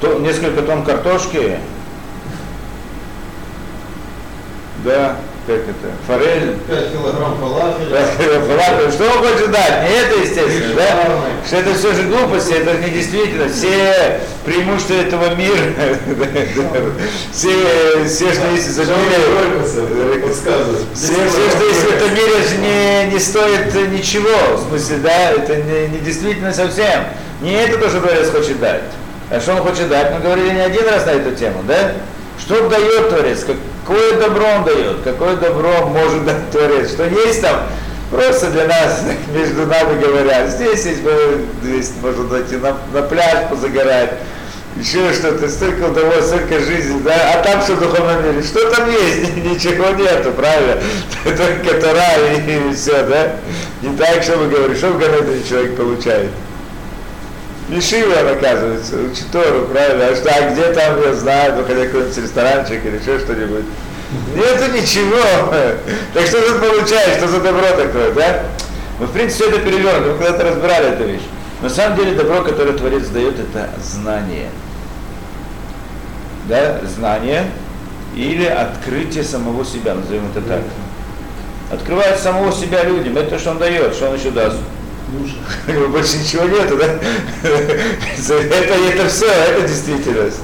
То, 0.00 0.18
несколько 0.18 0.62
тонн 0.62 0.84
картошки, 0.84 1.58
да, 4.84 5.16
как 5.48 5.60
это, 5.64 5.88
форель, 6.06 6.58
5 6.68 6.92
килограмм 6.92 7.38
фалафеля. 7.38 8.04
Фалафель. 8.46 8.92
Что 8.92 9.04
он 9.04 9.18
хочет 9.24 9.50
дать? 9.50 9.88
Не 9.88 9.96
это, 9.96 10.20
естественно, 10.20 10.74
да? 10.76 11.08
Что 11.46 11.56
это 11.56 11.74
все 11.74 11.94
же 11.94 12.02
глупости, 12.02 12.52
это 12.52 12.74
не 12.76 12.90
действительно. 12.90 13.48
Все 13.48 14.20
преимущества 14.44 14.94
этого 14.94 15.34
мира, 15.36 15.56
все, 17.32 18.04
все, 18.06 18.32
что 18.34 18.50
есть 18.50 18.68
в 18.68 18.78
этом 18.78 18.96
мире, 19.00 19.18
все, 20.94 21.14
все, 21.16 21.50
что 21.50 21.64
есть 21.64 21.80
в 21.80 21.96
этом 21.96 22.14
мире, 22.14 23.06
не, 23.06 23.14
не 23.14 23.18
стоит 23.18 23.74
ничего. 23.90 24.54
В 24.54 24.68
смысле, 24.68 24.98
да, 24.98 25.30
это 25.30 25.56
не, 25.56 25.88
не 25.88 25.98
действительно 26.00 26.52
совсем. 26.52 27.04
Не 27.40 27.54
это 27.54 27.78
то, 27.78 27.88
что 27.88 28.00
Творец 28.02 28.28
хочет 28.30 28.60
дать. 28.60 28.82
А 29.30 29.40
что 29.40 29.54
он 29.54 29.62
хочет 29.62 29.88
дать? 29.88 30.12
Мы 30.12 30.20
говорили 30.20 30.50
не 30.50 30.60
один 30.60 30.86
раз 30.86 31.06
на 31.06 31.10
эту 31.10 31.34
тему, 31.34 31.62
да? 31.66 31.92
Что 32.38 32.68
дает 32.68 33.08
Творец? 33.08 33.44
Какое 33.88 34.20
добро 34.20 34.44
он 34.58 34.64
дает? 34.64 34.96
Какое 35.02 35.36
добро 35.36 35.86
может 35.86 36.26
дать 36.26 36.50
Творец? 36.50 36.90
Что 36.90 37.06
есть 37.06 37.40
там? 37.40 37.62
Просто 38.10 38.50
для 38.50 38.66
нас, 38.66 39.00
между 39.34 39.64
нами 39.64 39.98
говорят, 39.98 40.50
здесь 40.50 40.84
есть, 40.84 41.00
здесь 41.62 41.92
можно 42.02 42.24
дойти 42.24 42.56
на, 42.56 42.76
на 42.92 43.00
пляж 43.00 43.48
позагорать, 43.48 44.10
еще 44.76 45.10
что-то, 45.14 45.48
столько 45.48 45.84
удовольствия, 45.84 46.36
столько 46.36 46.60
жизни, 46.60 47.00
да, 47.02 47.14
а 47.34 47.42
там 47.42 47.62
все 47.62 47.76
в 47.76 47.80
духовном 47.80 48.26
мире, 48.26 48.42
что 48.42 48.70
там 48.70 48.90
есть? 48.90 49.36
Ничего 49.36 49.88
нету, 49.94 50.32
правильно? 50.32 50.82
Только 51.24 51.80
Тора 51.80 52.14
и, 52.46 52.74
все, 52.74 53.04
да? 53.04 53.36
Не 53.80 53.96
так, 53.96 54.22
что 54.22 54.36
мы 54.36 54.48
говорим, 54.48 54.76
что 54.76 54.88
в 54.88 54.98
Ганедане 54.98 55.42
человек 55.48 55.76
получает? 55.76 56.28
Он, 57.70 58.28
оказывается, 58.28 58.96
учит 58.96 59.30
Тору, 59.30 59.66
правильно? 59.66 60.06
А 60.06 60.16
что, 60.16 60.30
а 60.30 60.50
где 60.50 60.72
там, 60.72 61.02
я 61.02 61.12
знаю, 61.12 61.64
хотя 61.66 61.84
какой-нибудь 61.84 62.16
ресторанчик 62.16 62.84
или 62.84 62.96
еще 62.96 63.18
что-нибудь. 63.18 63.64
Нету 64.34 64.72
ничего. 64.72 65.52
Так 66.14 66.26
что 66.26 66.40
ты 66.40 66.58
получаешь, 66.58 67.18
что 67.18 67.28
за 67.28 67.40
добро 67.40 67.66
такое, 67.76 68.12
да? 68.12 68.44
Мы, 68.98 69.06
в 69.06 69.12
принципе, 69.12 69.44
все 69.44 69.50
это 69.50 69.60
перевернуто, 69.60 70.12
мы 70.12 70.18
когда-то 70.18 70.44
разбирали 70.44 70.92
эту 70.92 71.04
вещь. 71.04 71.22
На 71.60 71.68
самом 71.68 71.98
деле 71.98 72.14
добро, 72.14 72.42
которое 72.42 72.72
Творец 72.72 73.08
дает, 73.08 73.38
это 73.38 73.68
знание. 73.82 74.48
Да, 76.48 76.80
знание 76.86 77.50
или 78.16 78.46
открытие 78.46 79.24
самого 79.24 79.64
себя, 79.64 79.94
назовем 79.94 80.30
это 80.34 80.40
так. 80.40 80.62
Открывает 81.70 82.18
самого 82.18 82.50
себя 82.52 82.82
людям, 82.84 83.18
это 83.18 83.30
то, 83.30 83.38
что 83.38 83.50
он 83.50 83.58
дает, 83.58 83.94
что 83.94 84.08
он 84.08 84.16
еще 84.16 84.30
даст. 84.30 84.56
Больше 85.88 86.18
ничего 86.18 86.44
нету, 86.44 86.76
да? 86.76 86.86
Это, 87.42 88.74
это 88.74 89.08
все, 89.08 89.26
это 89.26 89.66
действительность. 89.66 90.40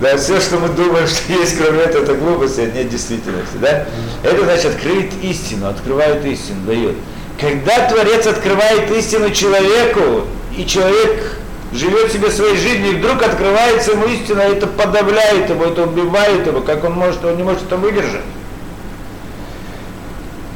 Да, 0.00 0.16
все, 0.16 0.40
что 0.40 0.56
мы 0.56 0.68
думаем, 0.68 1.06
что 1.06 1.32
есть, 1.32 1.58
кроме 1.58 1.80
этого, 1.80 2.02
это 2.02 2.14
глупость, 2.14 2.58
это 2.58 2.78
нет 2.78 2.88
действительности, 2.88 3.56
да? 3.60 3.86
Это 4.22 4.44
значит 4.44 4.66
открыть 4.66 5.12
истину, 5.22 5.68
открывает 5.68 6.24
истину, 6.24 6.66
дает. 6.66 6.96
Когда 7.38 7.88
Творец 7.88 8.26
открывает 8.26 8.90
истину 8.90 9.30
человеку, 9.30 10.26
и 10.56 10.66
человек 10.66 11.36
живет 11.72 12.12
себе 12.12 12.30
своей 12.30 12.56
жизнью, 12.56 12.92
и 12.92 12.96
вдруг 12.96 13.22
открывается 13.22 13.92
ему 13.92 14.06
истина, 14.06 14.40
это 14.40 14.66
подавляет 14.66 15.48
его, 15.50 15.64
это 15.66 15.84
убивает 15.84 16.46
его, 16.46 16.60
как 16.60 16.84
он 16.84 16.92
может, 16.94 17.24
он 17.24 17.36
не 17.36 17.42
может 17.42 17.62
это 17.62 17.76
выдержать. 17.76 18.22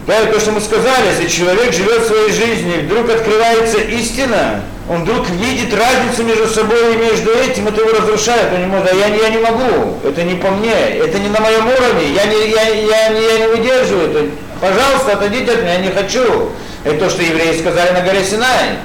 Да, 0.06 0.20
и 0.20 0.26
то, 0.32 0.38
что 0.38 0.52
мы 0.52 0.60
сказали, 0.60 1.06
если 1.16 1.28
человек 1.28 1.72
живет 1.72 2.06
своей 2.06 2.30
жизнью, 2.30 2.82
вдруг 2.84 3.08
открывается 3.08 3.78
истина, 3.78 4.60
он 4.88 5.02
вдруг 5.04 5.28
видит 5.30 5.72
разницу 5.72 6.22
между 6.24 6.46
собой 6.46 6.92
и 6.94 6.96
между 6.98 7.30
этим, 7.32 7.68
это 7.68 7.80
его 7.80 7.90
разрушает, 7.98 8.52
он 8.52 8.60
не 8.60 8.66
может, 8.66 8.92
а 8.92 8.94
я, 8.94 9.06
я 9.06 9.30
не 9.30 9.38
могу, 9.38 9.98
это 10.04 10.22
не 10.22 10.34
по 10.34 10.50
мне, 10.50 10.74
это 10.74 11.18
не 11.18 11.30
на 11.30 11.40
моем 11.40 11.66
уровне, 11.66 12.12
я 12.14 12.26
не, 12.26 12.50
я, 12.50 12.62
я, 12.68 13.08
не- 13.08 13.22
я 13.24 13.38
не 13.38 13.48
выдерживаю, 13.48 14.10
это, 14.10 14.26
пожалуйста, 14.60 15.12
отойдите 15.14 15.52
от 15.52 15.62
меня, 15.62 15.74
я 15.74 15.80
не 15.80 15.90
хочу. 15.90 16.50
Это 16.84 16.98
то, 16.98 17.08
что 17.08 17.22
евреи 17.22 17.58
сказали 17.58 17.92
на 17.92 18.02
горе 18.02 18.22
Синай. 18.22 18.76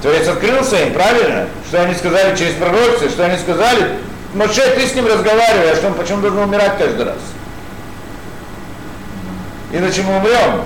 Творец 0.00 0.28
открылся 0.28 0.76
им, 0.76 0.92
правильно? 0.92 1.48
Что 1.68 1.82
они 1.82 1.94
сказали 1.96 2.36
через 2.36 2.54
пророчество, 2.54 3.08
что 3.08 3.24
они 3.24 3.36
сказали, 3.36 3.98
Моше, 4.34 4.62
ты 4.76 4.86
с 4.86 4.94
ним 4.94 5.06
разговариваешь, 5.08 5.78
он 5.84 5.94
почему 5.94 6.20
должен 6.22 6.38
умирать 6.44 6.78
каждый 6.78 7.04
раз? 7.04 7.16
Иначе 9.72 10.02
мы 10.02 10.16
умрем. 10.18 10.64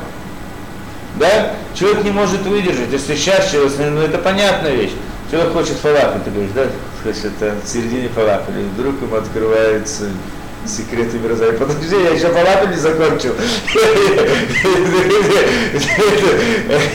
Да? 1.16 1.52
Человек 1.74 2.04
не 2.04 2.10
может 2.10 2.42
выдержать. 2.42 2.90
Если 2.90 3.14
человек, 3.14 3.72
ну 3.78 4.00
это 4.00 4.18
понятная 4.18 4.74
вещь. 4.74 4.92
Человек 5.30 5.52
хочет 5.52 5.76
фалафель, 5.76 6.20
ты 6.24 6.30
говоришь, 6.30 6.52
да? 6.54 6.66
Хочет 7.02 7.24
это 7.26 7.54
в 7.64 7.68
середине 7.68 8.08
фалафеля. 8.08 8.60
И 8.60 8.64
вдруг 8.76 9.00
ему 9.00 9.16
открываются 9.16 10.04
секреты 10.66 11.18
мироздания. 11.18 11.54
Подожди, 11.54 11.96
я 11.96 12.10
еще 12.10 12.28
фалафель 12.28 12.70
не 12.70 12.76
закончил. 12.76 13.34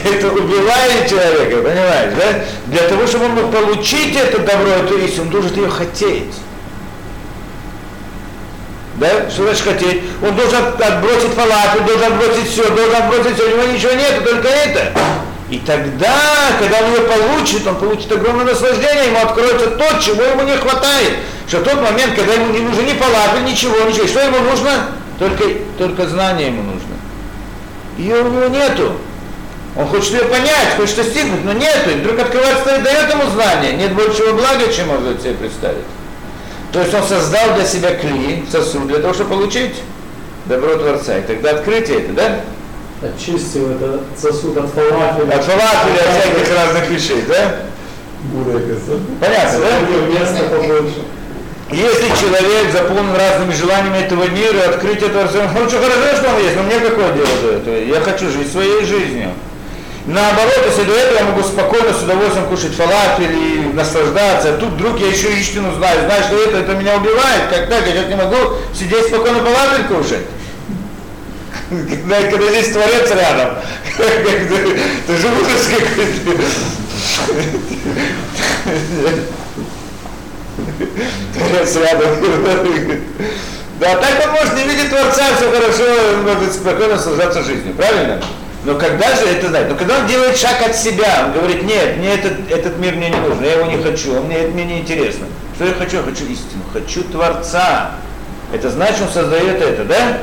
Это 0.03 0.27
убивает 0.31 1.07
человека, 1.09 1.57
понимаешь, 1.57 2.13
да? 2.17 2.45
Для 2.67 2.87
того, 2.89 3.07
чтобы 3.07 3.25
он 3.25 3.31
мог 3.31 3.51
получить 3.51 4.15
это 4.15 4.39
добро, 4.39 4.69
эту 4.69 4.97
истину, 4.97 5.23
он 5.23 5.29
должен 5.29 5.55
ее 5.55 5.69
хотеть. 5.69 6.33
Да? 9.01 9.27
Что 9.31 9.45
значит 9.45 9.63
хотеть? 9.63 10.03
Он 10.21 10.35
должен 10.35 10.59
отбросить 10.59 11.33
фалафель, 11.33 11.81
должен 11.87 12.13
отбросить 12.13 12.47
все, 12.47 12.69
должен 12.69 12.95
отбросить 12.95 13.33
все, 13.33 13.45
у 13.45 13.57
него 13.57 13.73
ничего 13.73 13.93
нет, 13.93 14.23
только 14.23 14.47
это. 14.47 14.93
И 15.49 15.57
тогда, 15.57 16.15
когда 16.59 16.77
он 16.77 16.93
ее 16.93 17.01
получит, 17.01 17.65
он 17.65 17.77
получит 17.77 18.11
огромное 18.11 18.45
наслаждение, 18.45 19.07
ему 19.07 19.17
откроется 19.17 19.71
то, 19.71 19.85
чего 19.99 20.21
ему 20.21 20.43
не 20.43 20.55
хватает. 20.55 21.13
Что 21.47 21.57
в 21.57 21.63
тот 21.63 21.81
момент, 21.81 22.13
когда 22.15 22.35
ему 22.35 22.53
не 22.53 22.59
нужен 22.59 22.85
ни 22.85 22.93
фалафель, 22.93 23.43
ничего, 23.43 23.75
ничего. 23.89 24.05
Что 24.05 24.19
ему 24.19 24.37
нужно? 24.39 24.91
Только, 25.17 25.45
только 25.79 26.05
знание 26.05 26.47
ему 26.47 26.61
нужно. 26.61 26.93
Ее 27.97 28.21
у 28.21 28.29
него 28.29 28.47
нету. 28.49 28.93
Он 29.75 29.87
хочет 29.87 30.11
ее 30.11 30.25
понять, 30.25 30.75
хочет 30.77 30.97
достигнуть, 30.97 31.43
но 31.43 31.53
нету. 31.53 31.89
И 31.89 31.95
вдруг 31.95 32.19
открывается 32.19 32.75
и 32.75 32.81
дает 32.83 33.09
ему 33.09 33.23
знание. 33.31 33.73
Нет 33.73 33.93
большего 33.93 34.33
блага, 34.33 34.71
чем 34.71 34.89
можно 34.89 35.17
себе 35.19 35.33
представить. 35.33 35.85
То 36.71 36.79
есть 36.79 36.93
он 36.93 37.03
создал 37.03 37.55
для 37.55 37.65
себя 37.65 37.95
кли, 37.95 38.45
сосуд, 38.49 38.87
для 38.87 38.99
того, 38.99 39.13
чтобы 39.13 39.31
получить 39.31 39.75
добро 40.45 40.75
Творца. 40.77 41.17
И 41.17 41.21
тогда 41.21 41.51
открытие 41.51 41.99
это, 41.99 42.13
да? 42.13 42.41
Очистил 43.01 43.71
это 43.71 43.99
сосуд 44.17 44.57
от 44.57 44.69
фалафеля. 44.69 45.35
От 45.35 45.43
фалафеля, 45.43 46.01
от 46.01 46.21
всяких 46.21 46.55
разных 46.55 46.89
вещей, 46.89 47.23
да? 47.27 47.55
Понятно, 49.19 49.59
да? 49.59 50.19
Место 50.19 50.43
побольше. 50.49 51.01
Если 51.71 52.07
человек 52.19 52.71
заполнен 52.73 53.15
разными 53.15 53.53
желаниями 53.53 54.03
этого 54.03 54.27
мира, 54.27 54.69
открытие 54.69 55.09
Творца, 55.09 55.49
ну 55.53 55.69
что 55.69 55.77
хорошо, 55.77 56.17
что 56.17 56.29
он 56.35 56.41
есть, 56.41 56.55
но 56.55 56.63
мне 56.63 56.79
какое 56.79 57.13
дело 57.13 57.27
до 57.43 57.51
этого? 57.53 57.75
Я 57.77 58.01
хочу 58.01 58.29
жить 58.29 58.51
своей 58.51 58.85
жизнью. 58.85 59.29
Наоборот, 60.05 60.65
если 60.65 60.83
до 60.83 60.93
этого 60.93 61.17
я 61.19 61.25
могу 61.25 61.43
спокойно, 61.43 61.93
с 61.93 62.01
удовольствием 62.01 62.47
кушать 62.47 62.73
фалафель 62.73 63.31
и 63.31 63.73
наслаждаться, 63.73 64.55
а 64.55 64.57
тут 64.57 64.71
вдруг 64.71 64.99
я 64.99 65.07
еще 65.07 65.31
истину 65.33 65.75
знаю, 65.75 66.05
знаю, 66.05 66.23
что 66.23 66.43
это, 66.43 66.57
это 66.57 66.73
меня 66.73 66.97
убивает, 66.97 67.43
как 67.51 67.69
так, 67.69 67.85
я 67.87 68.05
не 68.05 68.15
могу 68.15 68.57
сидеть 68.73 69.07
спокойно 69.07 69.39
фалафель 69.39 69.83
кушать. 69.85 70.25
Когда, 71.69 72.21
здесь 72.21 72.73
Творец 72.73 73.11
рядом, 73.11 73.55
это 73.97 75.17
же 75.17 75.27
ужас 75.27 75.69
какой-то. 75.69 76.41
с 81.65 81.75
рядом. 81.75 82.09
Да, 83.79 83.95
так 83.95 84.25
он 84.25 84.31
может 84.31 84.55
не 84.55 84.63
видеть 84.63 84.89
Творца, 84.89 85.23
все 85.35 85.51
хорошо, 85.51 85.83
может 86.23 86.53
спокойно 86.53 86.95
наслаждаться 86.95 87.43
жизнью, 87.43 87.73
правильно? 87.73 88.21
Но 88.63 88.75
когда 88.75 89.15
же 89.15 89.25
это 89.25 89.49
знать? 89.49 89.69
Но 89.69 89.75
когда 89.75 89.97
он 89.99 90.07
делает 90.07 90.37
шаг 90.37 90.61
от 90.63 90.75
себя, 90.75 91.25
он 91.25 91.31
говорит, 91.33 91.63
нет, 91.63 91.97
мне 91.97 92.13
этот, 92.13 92.51
этот 92.51 92.77
мир 92.77 92.95
мне 92.95 93.09
не 93.09 93.17
нужен, 93.17 93.43
я 93.43 93.53
его 93.53 93.65
не 93.65 93.81
хочу, 93.81 94.15
он 94.15 94.25
мне, 94.25 94.37
это 94.37 94.51
мне 94.51 94.65
не 94.65 94.79
интересно. 94.81 95.25
Что 95.55 95.65
я 95.65 95.73
хочу? 95.73 95.97
Я 95.97 96.03
хочу 96.03 96.25
истину, 96.25 96.61
хочу 96.71 97.03
Творца. 97.03 97.91
Это 98.53 98.69
значит, 98.69 99.01
он 99.01 99.09
создает 99.09 99.61
это, 99.61 99.83
да? 99.85 100.17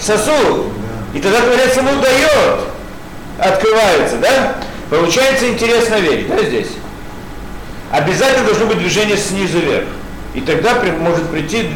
Сосуд. 0.00 0.72
И 1.14 1.20
тогда 1.20 1.40
Творец 1.40 1.76
ему 1.76 2.00
дает, 2.00 2.60
открывается, 3.38 4.16
да? 4.16 4.56
Получается 4.90 5.48
интересно 5.48 5.96
верить, 5.96 6.28
да, 6.28 6.42
здесь? 6.42 6.68
Обязательно 7.90 8.44
должно 8.44 8.66
быть 8.66 8.78
движение 8.78 9.16
снизу 9.16 9.60
вверх. 9.60 9.86
И 10.34 10.40
тогда 10.40 10.74
при, 10.74 10.90
может 10.90 11.28
прийти 11.30 11.70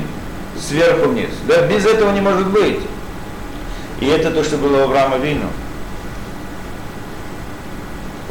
сверху 0.61 1.09
вниз. 1.09 1.31
Да, 1.47 1.63
без 1.67 1.87
этого 1.87 2.11
не 2.11 2.21
может 2.21 2.49
быть. 2.49 2.81
И 4.03 4.07
это 4.07 4.33
то, 4.33 4.43
что 4.43 4.57
было 4.57 4.79
у 4.79 4.83
Авраама 4.83 5.17
Вину. 5.19 5.47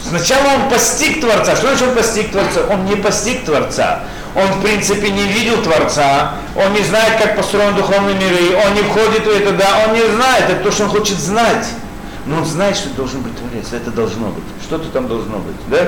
Сначала 0.06 0.56
он 0.56 0.70
постиг 0.70 1.22
Творца. 1.22 1.56
Что 1.56 1.68
значит 1.68 1.88
он 1.88 1.96
постиг 1.96 2.30
Творца? 2.30 2.60
Он 2.70 2.86
не 2.86 2.98
постиг 2.98 3.46
Творца. 3.46 4.04
Он, 4.36 4.48
в 4.48 4.62
принципе, 4.62 5.10
не 5.10 5.24
видел 5.28 5.64
Творца. 5.64 6.34
Он 6.58 6.74
не 6.74 6.84
знает, 6.84 7.22
как 7.22 7.38
построен 7.38 7.74
духовный 7.74 8.16
мир. 8.16 8.34
И 8.34 8.54
он 8.54 8.74
не 8.74 8.82
входит 8.82 9.26
в 9.26 9.30
это, 9.30 9.54
да. 9.54 9.86
Он 9.88 9.94
не 9.94 10.06
знает. 10.14 10.50
Это 10.50 10.62
то, 10.62 10.72
что 10.72 10.84
он 10.84 10.90
хочет 10.90 11.18
знать. 11.18 11.66
Но 12.26 12.40
он 12.40 12.46
знает, 12.46 12.76
что 12.76 12.90
должен 12.90 13.22
быть 13.22 13.32
Творец. 13.38 13.68
Это 13.72 13.92
должно 13.92 14.28
быть. 14.28 14.44
Что-то 14.62 14.90
там 14.90 15.08
должно 15.08 15.38
быть. 15.38 15.56
Да? 15.70 15.88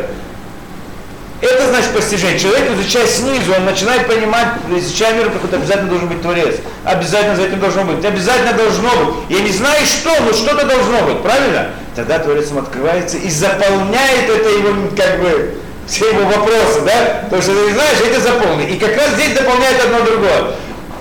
Это 1.44 1.68
значит 1.68 1.92
постижение. 1.92 2.40
Человек, 2.40 2.72
изучая 2.72 3.06
снизу, 3.06 3.54
он 3.54 3.66
начинает 3.66 4.08
понимать, 4.08 4.48
изучая 4.72 5.14
мир, 5.16 5.30
какой-то 5.30 5.58
обязательно 5.58 5.90
должен 5.90 6.08
быть 6.08 6.22
Творец. 6.22 6.56
Обязательно 6.86 7.36
за 7.36 7.44
этим 7.44 7.60
должно 7.60 7.84
быть. 7.84 8.06
Обязательно 8.06 8.54
должно 8.54 8.90
быть. 8.90 9.16
Я 9.28 9.40
не 9.42 9.52
знаю 9.52 9.86
что, 9.86 10.10
но 10.22 10.32
что-то 10.32 10.66
должно 10.66 11.02
быть. 11.02 11.22
Правильно? 11.22 11.72
Тогда 11.98 12.20
Творец 12.20 12.50
ему 12.50 12.60
открывается 12.60 13.18
и 13.18 13.30
заполняет 13.30 14.30
это 14.30 14.50
его, 14.50 14.88
как 14.96 15.20
бы, 15.20 15.56
все 15.86 16.12
его 16.12 16.24
вопросы, 16.28 16.80
да? 16.86 17.28
То, 17.30 17.42
что 17.42 17.52
ты 17.54 17.68
не 17.68 17.74
знаешь, 17.74 17.98
это 18.10 18.22
заполнит. 18.22 18.70
И 18.70 18.78
как 18.78 18.96
раз 18.96 19.10
здесь 19.16 19.34
дополняет 19.34 19.84
одно 19.84 20.00
другое. 20.00 20.44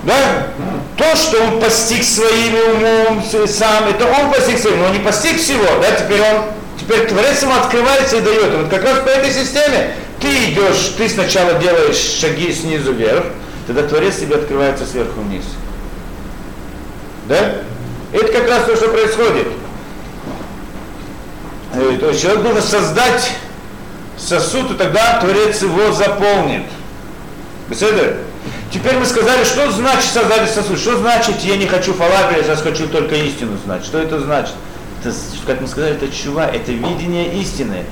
Да? 0.03 0.47
То, 0.97 1.15
что 1.15 1.41
он 1.41 1.61
постиг 1.61 2.03
своим 2.03 2.55
умом 2.75 3.23
сам, 3.47 3.87
это 3.87 4.05
он 4.05 4.29
постиг 4.29 4.59
своим, 4.59 4.79
но 4.79 4.85
он 4.87 4.93
не 4.93 4.99
постиг 4.99 5.39
всего, 5.39 5.65
да, 5.81 5.91
теперь 5.91 6.21
он, 6.21 6.43
теперь 6.79 7.07
Творец 7.07 7.41
ему 7.41 7.55
открывается 7.55 8.17
и 8.17 8.19
дает. 8.19 8.53
Вот 8.53 8.69
как 8.69 8.83
раз 8.83 8.99
по 8.99 9.07
этой 9.07 9.31
системе 9.31 9.93
ты 10.23 10.51
идешь, 10.51 10.93
ты 10.97 11.09
сначала 11.09 11.55
делаешь 11.55 11.97
шаги 11.97 12.53
снизу 12.53 12.93
вверх, 12.93 13.25
тогда 13.67 13.83
Творец 13.83 14.15
тебе 14.15 14.37
открывается 14.37 14.85
сверху 14.85 15.19
вниз. 15.19 15.43
Да? 17.27 17.55
Это 18.13 18.31
как 18.31 18.47
раз 18.47 18.63
то, 18.63 18.75
что 18.77 18.87
происходит. 18.87 19.47
Э, 21.73 21.97
то 21.99 22.09
есть 22.09 22.21
человек 22.21 22.41
должен 22.41 22.61
создать 22.61 23.31
сосуд, 24.17 24.71
и 24.71 24.75
тогда 24.75 25.19
Творец 25.19 25.61
его 25.61 25.91
заполнит. 25.91 26.63
Беседа? 27.69 28.15
Теперь 28.71 28.95
мы 28.95 29.05
сказали, 29.05 29.43
что 29.43 29.71
значит 29.71 30.09
создать 30.09 30.49
сосуд, 30.49 30.79
что 30.79 30.97
значит 30.99 31.41
я 31.41 31.57
не 31.57 31.67
хочу 31.67 31.93
фалафеля, 31.93 32.37
я 32.37 32.43
сейчас 32.43 32.61
хочу 32.61 32.87
только 32.87 33.15
истину 33.15 33.57
знать. 33.65 33.83
Что 33.83 33.99
это 33.99 34.21
значит? 34.21 34.53
Это, 35.03 35.13
как 35.45 35.59
мы 35.59 35.67
сказали, 35.67 35.95
это 35.95 36.07
чува, 36.07 36.47
это 36.47 36.71
видение 36.71 37.41
истины 37.41 37.83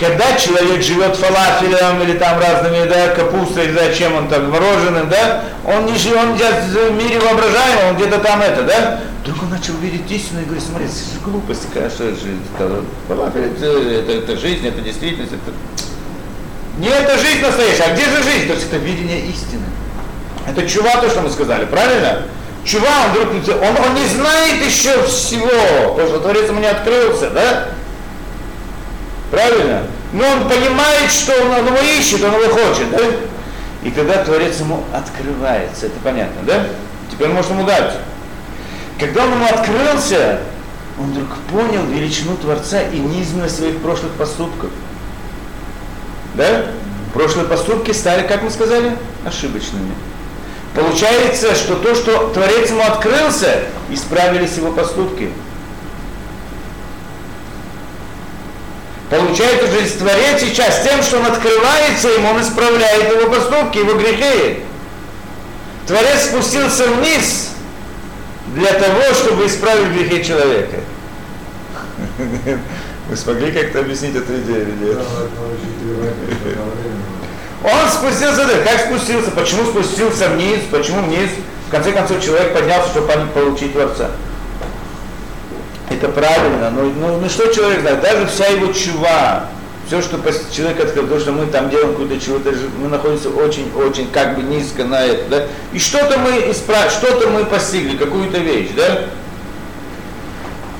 когда 0.00 0.34
человек 0.36 0.82
живет 0.82 1.14
фалафелем 1.14 2.02
или 2.02 2.16
там 2.16 2.40
разными, 2.40 2.88
да, 2.88 3.08
капустой, 3.08 3.68
да, 3.72 3.92
чем 3.92 4.16
он 4.16 4.28
там, 4.28 4.50
мороженым, 4.50 5.08
да, 5.10 5.44
он 5.64 5.86
не 5.86 5.96
живет, 5.96 6.16
он 6.16 6.36
в 6.36 6.92
мире 6.92 7.20
воображаемом, 7.20 7.90
он 7.90 7.96
где-то 7.96 8.18
там 8.18 8.40
это, 8.40 8.62
да, 8.62 9.00
вдруг 9.22 9.42
он 9.42 9.50
начал 9.50 9.74
видеть 9.74 10.10
истину 10.10 10.40
и 10.40 10.44
говорит, 10.44 10.64
смотри, 10.64 10.86
это 10.86 10.94
же 10.96 11.20
глупость, 11.22 11.66
это 11.74 12.04
жизнь, 12.08 12.42
это, 12.56 12.82
фалафель, 13.08 13.52
это, 13.52 13.66
это, 13.66 14.12
это 14.12 14.36
жизнь, 14.38 14.66
это 14.66 14.80
действительность, 14.80 15.32
это... 15.32 15.54
Не 16.78 16.88
это 16.88 17.18
жизнь 17.18 17.42
настоящая, 17.42 17.82
а 17.82 17.94
где 17.94 18.04
же 18.04 18.22
жизнь? 18.22 18.46
То 18.46 18.54
есть 18.54 18.66
это 18.68 18.78
видение 18.78 19.20
истины. 19.26 19.64
Это 20.48 20.66
чува, 20.66 20.96
то, 20.96 21.10
что 21.10 21.20
мы 21.20 21.28
сказали, 21.28 21.66
правильно? 21.66 22.22
Чува, 22.64 22.88
он 23.04 23.10
вдруг, 23.10 23.58
он, 23.62 23.84
он 23.84 23.94
не 23.94 24.06
знает 24.06 24.64
еще 24.64 25.02
всего, 25.02 25.92
потому 25.94 26.08
что 26.08 26.20
Творец 26.20 26.48
ему 26.48 26.60
не 26.60 26.68
открылся, 26.68 27.28
да? 27.30 27.68
Правильно? 29.30 29.82
Но 30.12 30.26
он 30.26 30.48
понимает, 30.48 31.10
что 31.10 31.32
он, 31.40 31.50
он 31.52 31.66
его 31.66 31.78
ищет, 31.78 32.22
он 32.24 32.34
его 32.34 32.52
хочет, 32.52 32.90
да? 32.90 32.98
И 33.82 33.90
тогда 33.90 34.24
Творец 34.24 34.58
ему 34.58 34.84
открывается, 34.92 35.86
это 35.86 35.98
понятно, 36.02 36.42
да? 36.42 36.66
Теперь 37.10 37.28
может 37.28 37.50
ему 37.50 37.64
дать. 37.64 37.94
Когда 38.98 39.24
он 39.24 39.32
ему 39.32 39.46
открылся, 39.46 40.40
он 40.98 41.12
вдруг 41.12 41.28
понял 41.50 41.86
величину 41.86 42.36
Творца 42.36 42.82
и 42.82 42.98
низменность 42.98 43.56
своих 43.56 43.78
прошлых 43.78 44.12
поступков. 44.12 44.70
Да? 46.34 46.66
Прошлые 47.14 47.48
поступки 47.48 47.92
стали, 47.92 48.26
как 48.26 48.42
мы 48.42 48.50
сказали, 48.50 48.96
ошибочными. 49.24 49.92
Получается, 50.74 51.54
что 51.54 51.76
то, 51.76 51.94
что 51.94 52.28
Творец 52.28 52.70
ему 52.70 52.82
открылся, 52.82 53.60
исправились 53.88 54.56
его 54.56 54.72
поступки. 54.72 55.30
Получается 59.10 59.66
же 59.66 59.90
Творец 59.98 60.40
сейчас 60.40 60.82
тем, 60.84 61.02
что 61.02 61.18
он 61.18 61.26
открывается 61.26 62.08
ему, 62.08 62.30
он 62.30 62.40
исправляет 62.40 63.12
его 63.12 63.28
поступки, 63.28 63.78
его 63.78 63.94
грехи. 63.94 64.62
Творец 65.88 66.26
спустился 66.26 66.86
вниз 66.86 67.50
для 68.54 68.72
того, 68.72 69.02
чтобы 69.12 69.46
исправить 69.46 69.88
грехи 69.88 70.24
человека. 70.24 70.76
Вы 73.08 73.16
смогли 73.16 73.50
как-то 73.50 73.80
объяснить 73.80 74.14
эту 74.14 74.32
идею 74.38 74.62
или 74.62 74.90
нет? 74.90 74.98
Он 77.64 77.90
спустился, 77.90 78.46
да, 78.46 78.62
как 78.64 78.86
спустился, 78.86 79.32
почему 79.32 79.64
спустился 79.64 80.28
вниз, 80.28 80.60
почему 80.70 81.02
вниз? 81.02 81.30
В 81.66 81.70
конце 81.72 81.90
концов, 81.90 82.24
человек 82.24 82.54
поднялся, 82.54 82.90
чтобы 82.90 83.12
получить 83.34 83.72
Творца 83.72 84.10
это 85.90 86.08
правильно, 86.08 86.70
но, 86.70 86.82
но, 86.82 87.18
ну 87.18 87.28
что 87.28 87.52
человек 87.52 87.80
знает, 87.80 88.00
даже 88.00 88.26
вся 88.26 88.46
его 88.46 88.72
чува, 88.72 89.48
все, 89.86 90.00
что 90.00 90.18
человек 90.54 90.80
открыл, 90.80 91.08
то, 91.08 91.18
что 91.18 91.32
мы 91.32 91.46
там 91.46 91.68
делаем 91.68 91.90
какую-то 91.90 92.20
чего-то, 92.20 92.54
мы 92.78 92.88
находимся 92.88 93.28
очень-очень 93.30 94.08
как 94.10 94.36
бы 94.36 94.42
низко 94.42 94.84
на 94.84 95.04
это, 95.04 95.28
да, 95.28 95.46
и 95.72 95.78
что-то 95.78 96.18
мы 96.18 96.50
исправили, 96.50 96.90
что-то 96.90 97.28
мы 97.28 97.44
постигли, 97.44 97.96
какую-то 97.96 98.38
вещь, 98.38 98.70
да, 98.76 99.06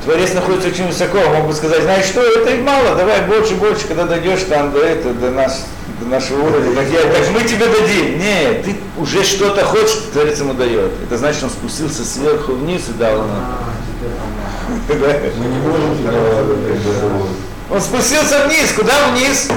Творец 0.04 0.32
находится 0.32 0.68
очень 0.68 0.86
высоко, 0.86 1.18
мог 1.18 1.48
бы 1.48 1.52
сказать, 1.52 1.82
знаешь 1.82 2.06
что, 2.06 2.22
это 2.22 2.50
и 2.50 2.62
мало, 2.62 2.94
давай 2.94 3.22
больше, 3.22 3.54
больше, 3.54 3.86
когда 3.86 4.04
дойдешь 4.04 4.44
там 4.48 4.72
до 4.72 4.78
этого, 4.78 5.12
до, 5.12 5.30
наш, 5.30 5.52
до 6.00 6.06
нашего 6.06 6.42
уровня, 6.42 6.74
так, 6.74 6.88
я, 6.88 7.00
так 7.02 7.30
мы 7.32 7.42
тебе 7.42 7.66
дадим. 7.66 8.18
Нет, 8.18 8.64
ты 8.64 8.76
уже 8.96 9.22
что-то 9.24 9.62
хочешь, 9.62 9.98
Творец 10.12 10.38
ему 10.38 10.54
дает. 10.54 10.92
Это 11.04 11.18
значит, 11.18 11.42
он 11.42 11.50
спустился 11.50 12.02
сверху 12.02 12.52
вниз 12.52 12.88
и 12.88 12.92
дал 12.92 13.18
ему. 13.18 13.28
Мы 14.88 15.46
не 15.46 15.58
можем 15.58 15.96
Он 17.70 17.80
спустился 17.80 18.46
вниз. 18.46 18.72
Куда 18.76 19.08
вниз? 19.10 19.48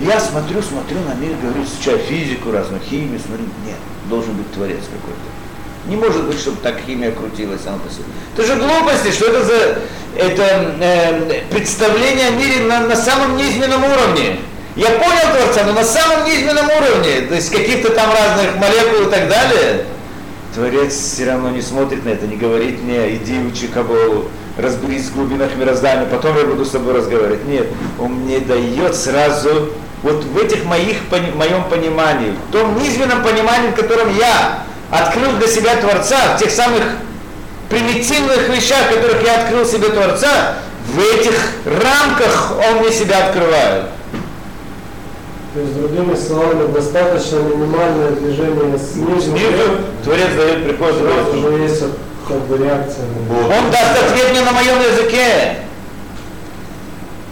Я 0.00 0.18
смотрю, 0.20 0.60
смотрю 0.62 0.98
на 1.08 1.14
мир, 1.14 1.36
говорю, 1.40 1.62
изучаю 1.62 1.98
физику, 1.98 2.50
разную 2.50 2.82
химию, 2.82 3.20
смотрю, 3.24 3.46
нет, 3.64 3.76
должен 4.10 4.34
быть 4.34 4.50
творец 4.52 4.80
какой-то. 4.84 5.20
Не 5.86 5.96
может 5.96 6.24
быть, 6.26 6.38
чтобы 6.40 6.56
так 6.62 6.80
химия 6.84 7.12
крутилась 7.12 7.60
сама 7.62 7.78
по 7.78 7.90
себе. 7.90 8.04
Это 8.36 8.44
же 8.46 8.56
глупости, 8.56 9.12
что 9.12 9.26
это 9.26 9.44
за 9.44 9.78
это, 10.16 10.74
э, 10.80 11.42
представление 11.50 12.28
о 12.28 12.30
мире 12.32 12.60
на, 12.64 12.80
на 12.80 12.96
самом 12.96 13.36
низменном 13.36 13.84
уровне. 13.84 14.40
Я 14.76 14.90
понял 14.90 15.36
Творца, 15.36 15.64
но 15.64 15.72
на 15.72 15.84
самом 15.84 16.24
низменном 16.26 16.66
уровне, 16.66 17.26
то 17.28 17.34
есть 17.34 17.50
каких-то 17.50 17.92
там 17.92 18.10
разных 18.10 18.56
молекул 18.56 19.06
и 19.06 19.10
так 19.10 19.28
далее. 19.28 19.84
Творец 20.54 20.94
все 20.94 21.26
равно 21.26 21.50
не 21.50 21.62
смотрит 21.62 22.04
на 22.04 22.10
это, 22.10 22.26
не 22.26 22.36
говорит 22.36 22.82
мне, 22.82 23.14
иди 23.16 23.38
учи 23.38 23.68
Кабалу, 23.68 24.28
разберись 24.56 25.06
в 25.06 25.14
глубинах 25.14 25.54
мироздания, 25.56 26.06
потом 26.06 26.36
я 26.36 26.44
буду 26.44 26.64
с 26.64 26.70
тобой 26.70 26.94
разговаривать. 26.94 27.44
Нет, 27.46 27.66
он 27.98 28.12
мне 28.12 28.38
дает 28.38 28.94
сразу, 28.94 29.70
вот 30.02 30.24
в 30.24 30.38
этих 30.38 30.64
моих, 30.64 30.98
в 31.10 31.36
моем 31.36 31.64
понимании, 31.64 32.34
в 32.48 32.52
том 32.52 32.78
низменном 32.78 33.22
понимании, 33.22 33.70
в 33.70 33.74
котором 33.74 34.16
я 34.16 34.64
открыл 34.90 35.32
для 35.38 35.48
себя 35.48 35.76
Творца, 35.76 36.36
в 36.36 36.40
тех 36.40 36.50
самых 36.50 36.82
примитивных 37.68 38.48
вещах, 38.48 38.90
в 38.90 38.94
которых 38.94 39.22
я 39.24 39.42
открыл 39.42 39.64
себе 39.64 39.88
Творца, 39.88 40.56
в 40.86 40.98
этих 40.98 41.34
рамках 41.64 42.52
он 42.58 42.82
мне 42.82 42.92
себя 42.92 43.26
открывает. 43.26 43.86
То 45.54 45.60
есть, 45.60 45.76
другими 45.76 46.14
словами, 46.16 46.72
достаточно 46.72 47.36
минимальное 47.36 48.10
движение 48.10 48.76
снизу. 48.76 49.20
Снизу 49.20 49.78
Творец 50.02 50.28
дает 50.36 50.64
приход 50.64 50.94
уже 51.00 51.62
есть 51.62 51.82
как 52.26 52.46
бы 52.46 52.58
реакция. 52.58 53.04
Он 53.30 53.70
даст 53.70 54.02
ответ 54.02 54.30
мне 54.30 54.40
на 54.40 54.52
моем 54.52 54.80
языке. 54.80 55.56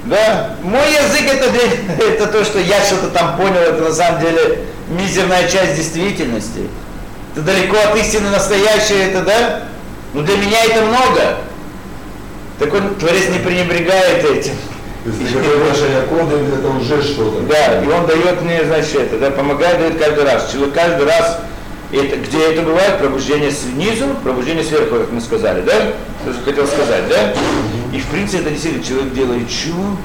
Да, 0.04 0.56
мой 0.62 0.86
язык 0.90 1.28
это, 1.28 1.50
это 2.02 2.26
то, 2.26 2.44
что 2.44 2.58
я 2.58 2.80
что-то 2.84 3.08
там 3.08 3.36
понял, 3.36 3.60
это 3.60 3.82
на 3.82 3.92
самом 3.92 4.20
деле 4.20 4.64
мизерная 4.88 5.48
часть 5.48 5.76
действительности. 5.76 6.68
Это 7.34 7.42
далеко 7.42 7.76
от 7.76 7.96
истины 7.96 8.30
настоящее, 8.30 9.10
это 9.10 9.22
да? 9.22 9.62
Но 10.12 10.22
для 10.22 10.36
меня 10.36 10.64
это 10.64 10.82
много. 10.82 11.36
Так 12.58 12.74
он, 12.74 12.94
Творец 12.96 13.28
не 13.28 13.38
пренебрегает 13.38 14.24
этим. 14.24 14.54
Если 15.04 15.38
Оду, 16.20 16.36
это 16.36 16.68
уже 16.68 17.02
что-то. 17.02 17.40
Да, 17.42 17.82
и 17.82 17.86
он 17.88 18.06
дает 18.06 18.42
мне, 18.42 18.64
значит, 18.64 18.94
это, 18.96 19.18
да, 19.18 19.30
помогает, 19.30 19.78
дает 19.78 19.98
каждый 19.98 20.24
раз. 20.24 20.52
Человек 20.52 20.74
каждый 20.74 21.06
раз, 21.06 21.40
это, 21.92 22.16
где 22.16 22.52
это 22.52 22.62
бывает, 22.62 22.98
пробуждение 22.98 23.50
снизу, 23.50 24.06
пробуждение 24.22 24.64
сверху, 24.64 24.96
как 24.96 25.12
мы 25.12 25.20
сказали, 25.20 25.60
да? 25.62 25.92
Что 26.22 26.32
же 26.32 26.40
хотел 26.44 26.66
сказать, 26.66 27.08
да? 27.08 27.34
И 27.92 28.00
в 28.00 28.06
принципе 28.06 28.38
это 28.38 28.50
действительно 28.50 28.84
человек 28.84 29.12
делает 29.12 29.48
чего? 29.48 29.96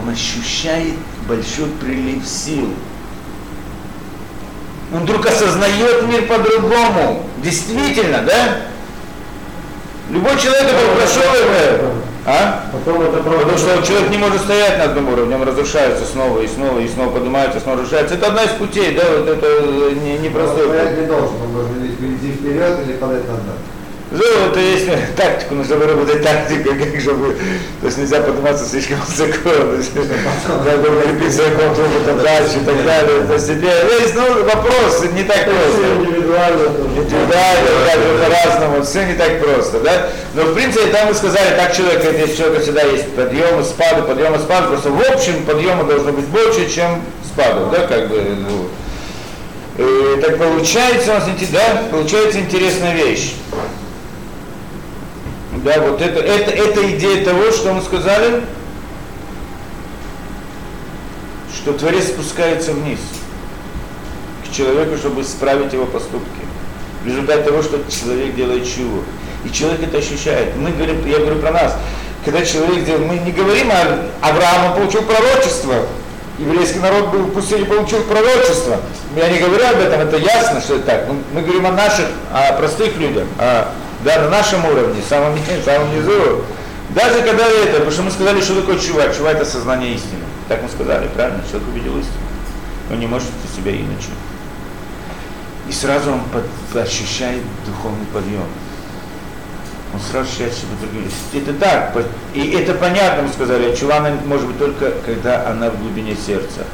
Он 0.00 0.08
ощущает 0.08 0.94
большой 1.26 1.68
прилив 1.80 2.26
сил. 2.26 2.68
Он 4.92 5.00
вдруг 5.00 5.26
осознает 5.26 6.06
мир 6.06 6.26
по-другому. 6.26 7.26
Действительно, 7.42 8.22
да? 8.22 8.62
Любой 10.10 10.38
человек, 10.38 10.70
который 10.70 10.96
прошел 10.96 11.22
это, 11.34 11.92
а? 12.28 12.64
Потом 12.72 13.00
это 13.00 13.22
Потому 13.22 13.56
что 13.56 13.82
человек 13.82 14.10
не 14.10 14.18
может 14.18 14.42
стоять 14.42 14.78
на 14.78 14.84
одном 14.84 15.08
уровне, 15.08 15.34
он 15.34 15.42
разрушается 15.42 16.04
снова 16.04 16.40
и 16.42 16.46
снова, 16.46 16.78
и 16.78 16.88
снова 16.88 17.12
поднимается, 17.12 17.58
снова 17.60 17.78
разрушается. 17.78 18.16
Это 18.16 18.26
одна 18.26 18.44
из 18.44 18.50
путей, 18.50 18.94
да, 18.94 19.02
вот 19.18 19.28
это 19.28 19.46
э, 19.46 19.92
не, 19.94 20.18
не 20.18 20.28
путь. 20.28 20.42
не 20.98 21.06
должен, 21.06 21.36
он 21.42 21.52
должен 21.54 21.86
идти 21.86 22.32
вперед 22.32 22.80
или 22.86 22.96
подать 22.98 23.26
назад. 23.26 23.56
Ну, 24.10 24.24
это 24.50 24.58
есть 24.58 24.86
тактику, 25.16 25.54
нужно 25.54 25.76
выработать 25.76 26.22
тактику, 26.22 26.70
как 26.70 26.98
чтобы, 26.98 27.36
то 27.80 27.86
есть 27.86 27.98
нельзя 27.98 28.22
подниматься 28.22 28.64
слишком 28.64 28.98
высоко, 29.06 29.50
то 29.50 29.74
есть 29.76 29.92
надо 29.94 30.90
укрепить 30.90 31.34
свой 31.34 31.50
контроль 31.50 31.90
потом 32.00 32.22
дальше 32.22 32.56
и 32.56 32.64
так 32.64 32.84
далее. 32.86 33.26
То 33.26 33.34
есть 33.34 33.48
тебе, 33.48 33.68
есть, 34.00 34.14
ну, 34.14 34.44
вопрос 34.44 35.04
не 35.12 35.24
так 35.24 35.44
просто. 35.44 35.82
индивидуально. 35.98 36.62
Индивидуально, 36.96 37.68
каждый 37.86 38.18
по-разному, 38.18 38.82
все 38.82 39.04
не 39.04 39.12
так 39.12 39.40
просто, 39.42 39.80
да? 39.80 40.08
Но 40.32 40.42
в 40.42 40.54
принципе 40.54 40.86
там 40.86 41.08
мы 41.08 41.14
сказали, 41.14 41.56
так 41.56 41.76
человек, 41.76 42.02
это 42.02 42.16
есть 42.16 42.38
человека 42.38 42.62
всегда 42.62 42.82
есть 42.84 43.14
подъемы, 43.14 43.62
спады, 43.62 44.02
подъемы, 44.02 44.38
спады, 44.38 44.68
просто 44.68 44.90
в 44.90 45.02
общем 45.12 45.44
подъема 45.44 45.84
должно 45.84 46.12
быть 46.12 46.26
больше, 46.28 46.70
чем 46.70 47.02
спадов, 47.26 47.70
да, 47.72 47.86
как 47.86 48.08
бы, 48.08 48.22
ну. 48.22 48.68
Э, 49.76 50.20
так 50.22 50.38
получается, 50.38 51.10
у 51.10 51.14
нас, 51.14 51.24
да, 51.52 51.82
получается 51.90 52.40
интересная 52.40 52.94
вещь. 52.94 53.34
Да, 55.64 55.80
вот 55.80 56.00
это, 56.00 56.20
это, 56.20 56.50
это 56.50 56.96
идея 56.96 57.24
того, 57.24 57.50
что 57.50 57.72
мы 57.72 57.82
сказали, 57.82 58.42
что 61.54 61.72
Творец 61.72 62.08
спускается 62.08 62.72
вниз 62.72 63.00
к 64.46 64.54
человеку, 64.54 64.96
чтобы 64.96 65.22
исправить 65.22 65.72
его 65.72 65.86
поступки. 65.86 66.28
В 67.02 67.06
результате 67.06 67.42
того, 67.42 67.62
что 67.62 67.80
человек 67.90 68.34
делает 68.36 68.66
чего. 68.66 69.02
И 69.44 69.50
человек 69.50 69.82
это 69.82 69.98
ощущает. 69.98 70.56
Мы 70.56 70.70
говорим, 70.70 71.04
я 71.06 71.18
говорю 71.18 71.40
про 71.40 71.50
нас. 71.50 71.76
Когда 72.24 72.44
человек 72.44 72.84
делает, 72.84 73.06
мы 73.06 73.16
не 73.18 73.32
говорим 73.32 73.70
о 73.70 74.28
Авраам, 74.28 74.74
получил 74.74 75.02
пророчество. 75.02 75.74
Еврейский 76.38 76.78
народ 76.78 77.08
был 77.08 77.20
в 77.24 77.32
пустыне, 77.32 77.64
получил 77.64 78.02
пророчество. 78.02 78.80
Я 79.16 79.28
не 79.28 79.38
говорю 79.40 79.66
об 79.66 79.80
этом, 79.80 80.00
это 80.00 80.16
ясно, 80.18 80.60
что 80.60 80.76
это 80.76 80.84
так. 80.84 81.08
Мы, 81.08 81.16
мы 81.32 81.42
говорим 81.42 81.66
о 81.66 81.72
наших, 81.72 82.06
о 82.32 82.52
простых 82.52 82.96
людях, 82.96 83.24
о, 83.38 83.68
да, 84.08 84.22
на 84.22 84.30
нашем 84.30 84.64
уровне, 84.64 85.02
самом, 85.06 85.38
самом 85.64 85.94
низу. 85.94 86.42
Даже 86.90 87.20
когда 87.22 87.46
это, 87.46 87.72
потому 87.74 87.90
что 87.90 88.02
мы 88.02 88.10
сказали, 88.10 88.40
что 88.40 88.60
такое 88.60 88.78
чува. 88.78 89.12
Чува 89.14 89.32
это 89.32 89.44
сознание 89.44 89.94
истины. 89.94 90.24
Так 90.48 90.62
мы 90.62 90.68
сказали, 90.70 91.06
правильно? 91.08 91.42
Человек 91.48 91.68
увидел 91.68 91.98
истину. 91.98 92.16
Он 92.90 92.98
не 92.98 93.06
может 93.06 93.28
вести 93.44 93.60
себя 93.60 93.72
иначе. 93.72 94.08
И 95.68 95.72
сразу 95.72 96.12
он 96.12 96.20
под- 96.32 96.82
ощущает 96.82 97.42
духовный 97.66 98.06
подъем. 98.14 98.46
Он 99.92 100.00
сразу 100.00 100.26
ощущает 100.26 100.54
себя 100.54 100.68
другим. 100.80 101.10
Это 101.34 101.52
так. 101.52 101.92
И 102.32 102.50
это 102.52 102.72
понятно, 102.72 103.24
мы 103.24 103.28
сказали, 103.28 103.70
а 103.70 103.76
чува 103.76 103.96
она 103.98 104.12
может 104.24 104.46
быть 104.46 104.58
только, 104.58 104.92
когда 105.04 105.46
она 105.46 105.68
в 105.68 105.78
глубине 105.78 106.16
сердца. 106.16 106.64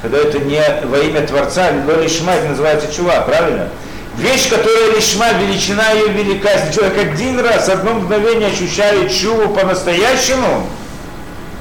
Когда 0.00 0.16
это 0.16 0.38
не 0.38 0.62
во 0.86 0.96
имя 0.98 1.26
Творца, 1.26 1.70
но 1.86 2.00
лишма, 2.00 2.32
это 2.32 2.48
называется 2.48 2.90
чува, 2.90 3.20
правильно? 3.20 3.68
Вещь, 4.16 4.50
которая 4.50 4.94
лишма, 4.94 5.32
величина 5.32 5.92
ее 5.92 6.08
велика. 6.08 6.50
Если 6.50 6.74
человек 6.74 6.98
один 6.98 7.38
раз, 7.40 7.68
одно 7.68 7.94
мгновение 7.94 8.48
ощущает 8.48 9.12
чуву 9.12 9.54
по-настоящему, 9.54 10.66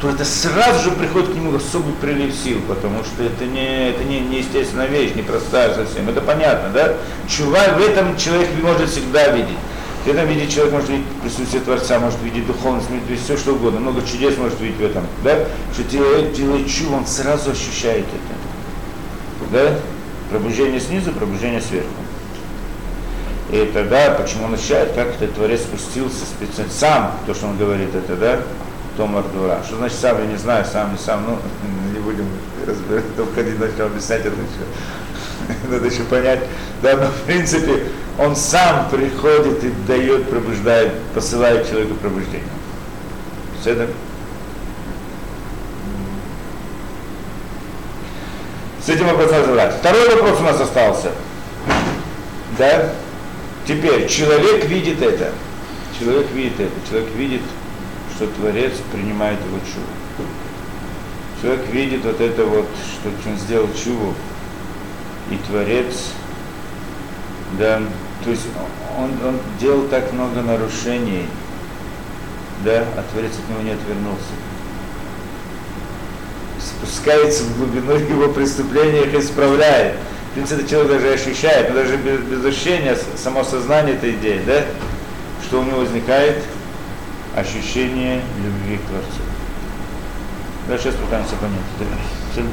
то 0.02 0.10
это 0.10 0.26
сразу 0.26 0.90
же 0.90 0.92
приходит 0.92 1.32
к 1.32 1.36
нему 1.36 1.56
особый 1.56 1.94
прилив 1.96 2.34
сил, 2.34 2.60
потому 2.68 3.04
что 3.04 3.24
это 3.24 3.46
не, 3.46 3.90
это 3.90 4.04
не, 4.04 4.22
не 4.22 4.40
естественная 4.40 4.88
вещь, 4.88 5.12
непростая 5.14 5.74
совсем. 5.76 6.10
Это 6.10 6.22
понятно, 6.22 6.70
да? 6.70 6.96
Чува 7.28 7.60
в 7.78 7.82
этом 7.82 8.18
человек 8.18 8.50
может 8.62 8.90
всегда 8.90 9.28
видеть. 9.28 9.58
В 10.06 10.08
этом 10.08 10.26
виде 10.28 10.48
человек 10.50 10.74
может 10.74 10.90
видеть 10.90 11.06
присутствие 11.22 11.62
Творца, 11.62 12.00
может 12.00 12.22
видеть 12.24 12.48
духовность, 12.48 12.90
может 12.90 13.08
видеть 13.08 13.24
все 13.24 13.38
что 13.38 13.54
угодно, 13.54 13.82
много 13.82 14.02
чудес 14.02 14.38
может 14.38 14.60
видеть 14.62 14.78
в 14.78 14.84
этом, 14.84 15.06
да? 15.24 15.38
Что 15.74 15.84
делает, 15.84 16.34
делает 16.34 16.68
чуву, 16.68 16.96
он 16.96 17.06
сразу 17.06 17.52
ощущает 17.52 18.06
это. 18.06 18.40
Да? 19.52 19.80
Пробуждение 20.30 20.80
снизу, 20.80 21.12
пробуждение 21.12 21.62
сверху. 21.62 21.90
И 23.52 23.72
тогда, 23.74 24.12
почему 24.12 24.46
он 24.46 24.54
ощущает, 24.54 24.94
как 24.94 25.08
этот 25.08 25.34
Творец 25.34 25.62
спустился 25.62 26.24
специально, 26.26 26.72
сам, 26.72 27.12
то, 27.26 27.34
что 27.34 27.48
он 27.48 27.58
говорит, 27.58 27.90
это, 27.96 28.16
да, 28.16 28.40
Томар 28.96 29.24
Дура. 29.34 29.60
Что 29.66 29.78
значит 29.78 29.98
сам, 29.98 30.20
я 30.20 30.26
не 30.26 30.38
знаю, 30.38 30.66
сам, 30.66 30.92
не 30.92 30.98
сам, 31.00 31.24
ну, 31.26 31.40
не 31.94 32.00
будем 32.00 32.28
разбирать, 32.68 33.04
только 33.18 33.36
ходить 33.36 33.60
начнем 33.60 33.86
объяснять 33.86 34.22
это 34.22 34.36
еще. 34.36 35.58
Надо 35.72 35.88
еще 35.88 36.04
понять. 36.04 36.42
Да, 36.84 36.96
но 36.96 37.08
в 37.08 37.26
принципе, 37.26 37.86
он 38.20 38.36
сам 38.36 38.90
приходит 38.90 39.64
и 39.64 39.72
дает, 39.88 40.30
пробуждает, 40.30 40.94
посылает 41.16 41.68
человеку 41.68 41.96
пробуждение. 41.96 42.44
Все 43.62 43.72
это? 43.72 43.88
С 48.86 48.90
этим 48.90 49.08
вопрос 49.08 49.32
разобрать. 49.32 49.76
Второй 49.76 50.10
вопрос 50.16 50.40
у 50.40 50.44
нас 50.44 50.60
остался. 50.60 51.12
Да? 52.58 52.90
Теперь, 53.70 54.08
человек 54.08 54.66
видит 54.66 55.00
это. 55.00 55.32
Человек 56.00 56.32
видит 56.32 56.60
это. 56.60 56.72
Человек 56.90 57.14
видит, 57.16 57.42
что 58.16 58.26
Творец 58.26 58.72
принимает 58.92 59.38
его 59.46 59.60
чуву. 59.60 60.28
Человек 61.40 61.68
видит 61.68 62.04
вот 62.04 62.20
это 62.20 62.46
вот, 62.46 62.66
что 62.66 63.30
он 63.30 63.38
сделал 63.38 63.68
чуву, 63.76 64.16
и 65.30 65.38
Творец, 65.48 66.14
да, 67.60 67.80
то 68.24 68.32
есть 68.32 68.48
он, 68.98 69.12
он 69.24 69.40
делал 69.60 69.84
так 69.84 70.14
много 70.14 70.42
нарушений, 70.42 71.28
да, 72.66 72.86
а 72.98 73.06
Творец 73.12 73.34
от 73.34 73.50
него 73.50 73.62
не 73.62 73.72
отвернулся. 73.72 74.34
Спускается 76.60 77.44
в 77.44 77.56
глубину 77.56 77.94
его 77.98 78.34
преступления, 78.34 79.04
их 79.04 79.14
исправляет. 79.14 79.96
Принципе, 80.40 80.62
это 80.62 80.70
человек 80.70 80.92
даже 80.94 81.10
ощущает, 81.12 81.68
но 81.68 81.76
даже 81.76 81.98
без, 81.98 82.22
без 82.22 82.46
ощущения, 82.46 82.98
само 83.18 83.44
сознание 83.44 83.96
этой 83.96 84.12
идеи, 84.12 84.42
да, 84.48 84.64
что 85.44 85.60
у 85.60 85.66
него 85.66 85.80
возникает 85.80 86.46
ощущение 87.36 88.22
любви 88.42 88.78
к 88.78 88.88
Творцу. 88.88 89.22
Да, 90.70 90.78
сейчас 90.78 90.96
пытаемся 90.96 91.36
понять. 91.36 92.50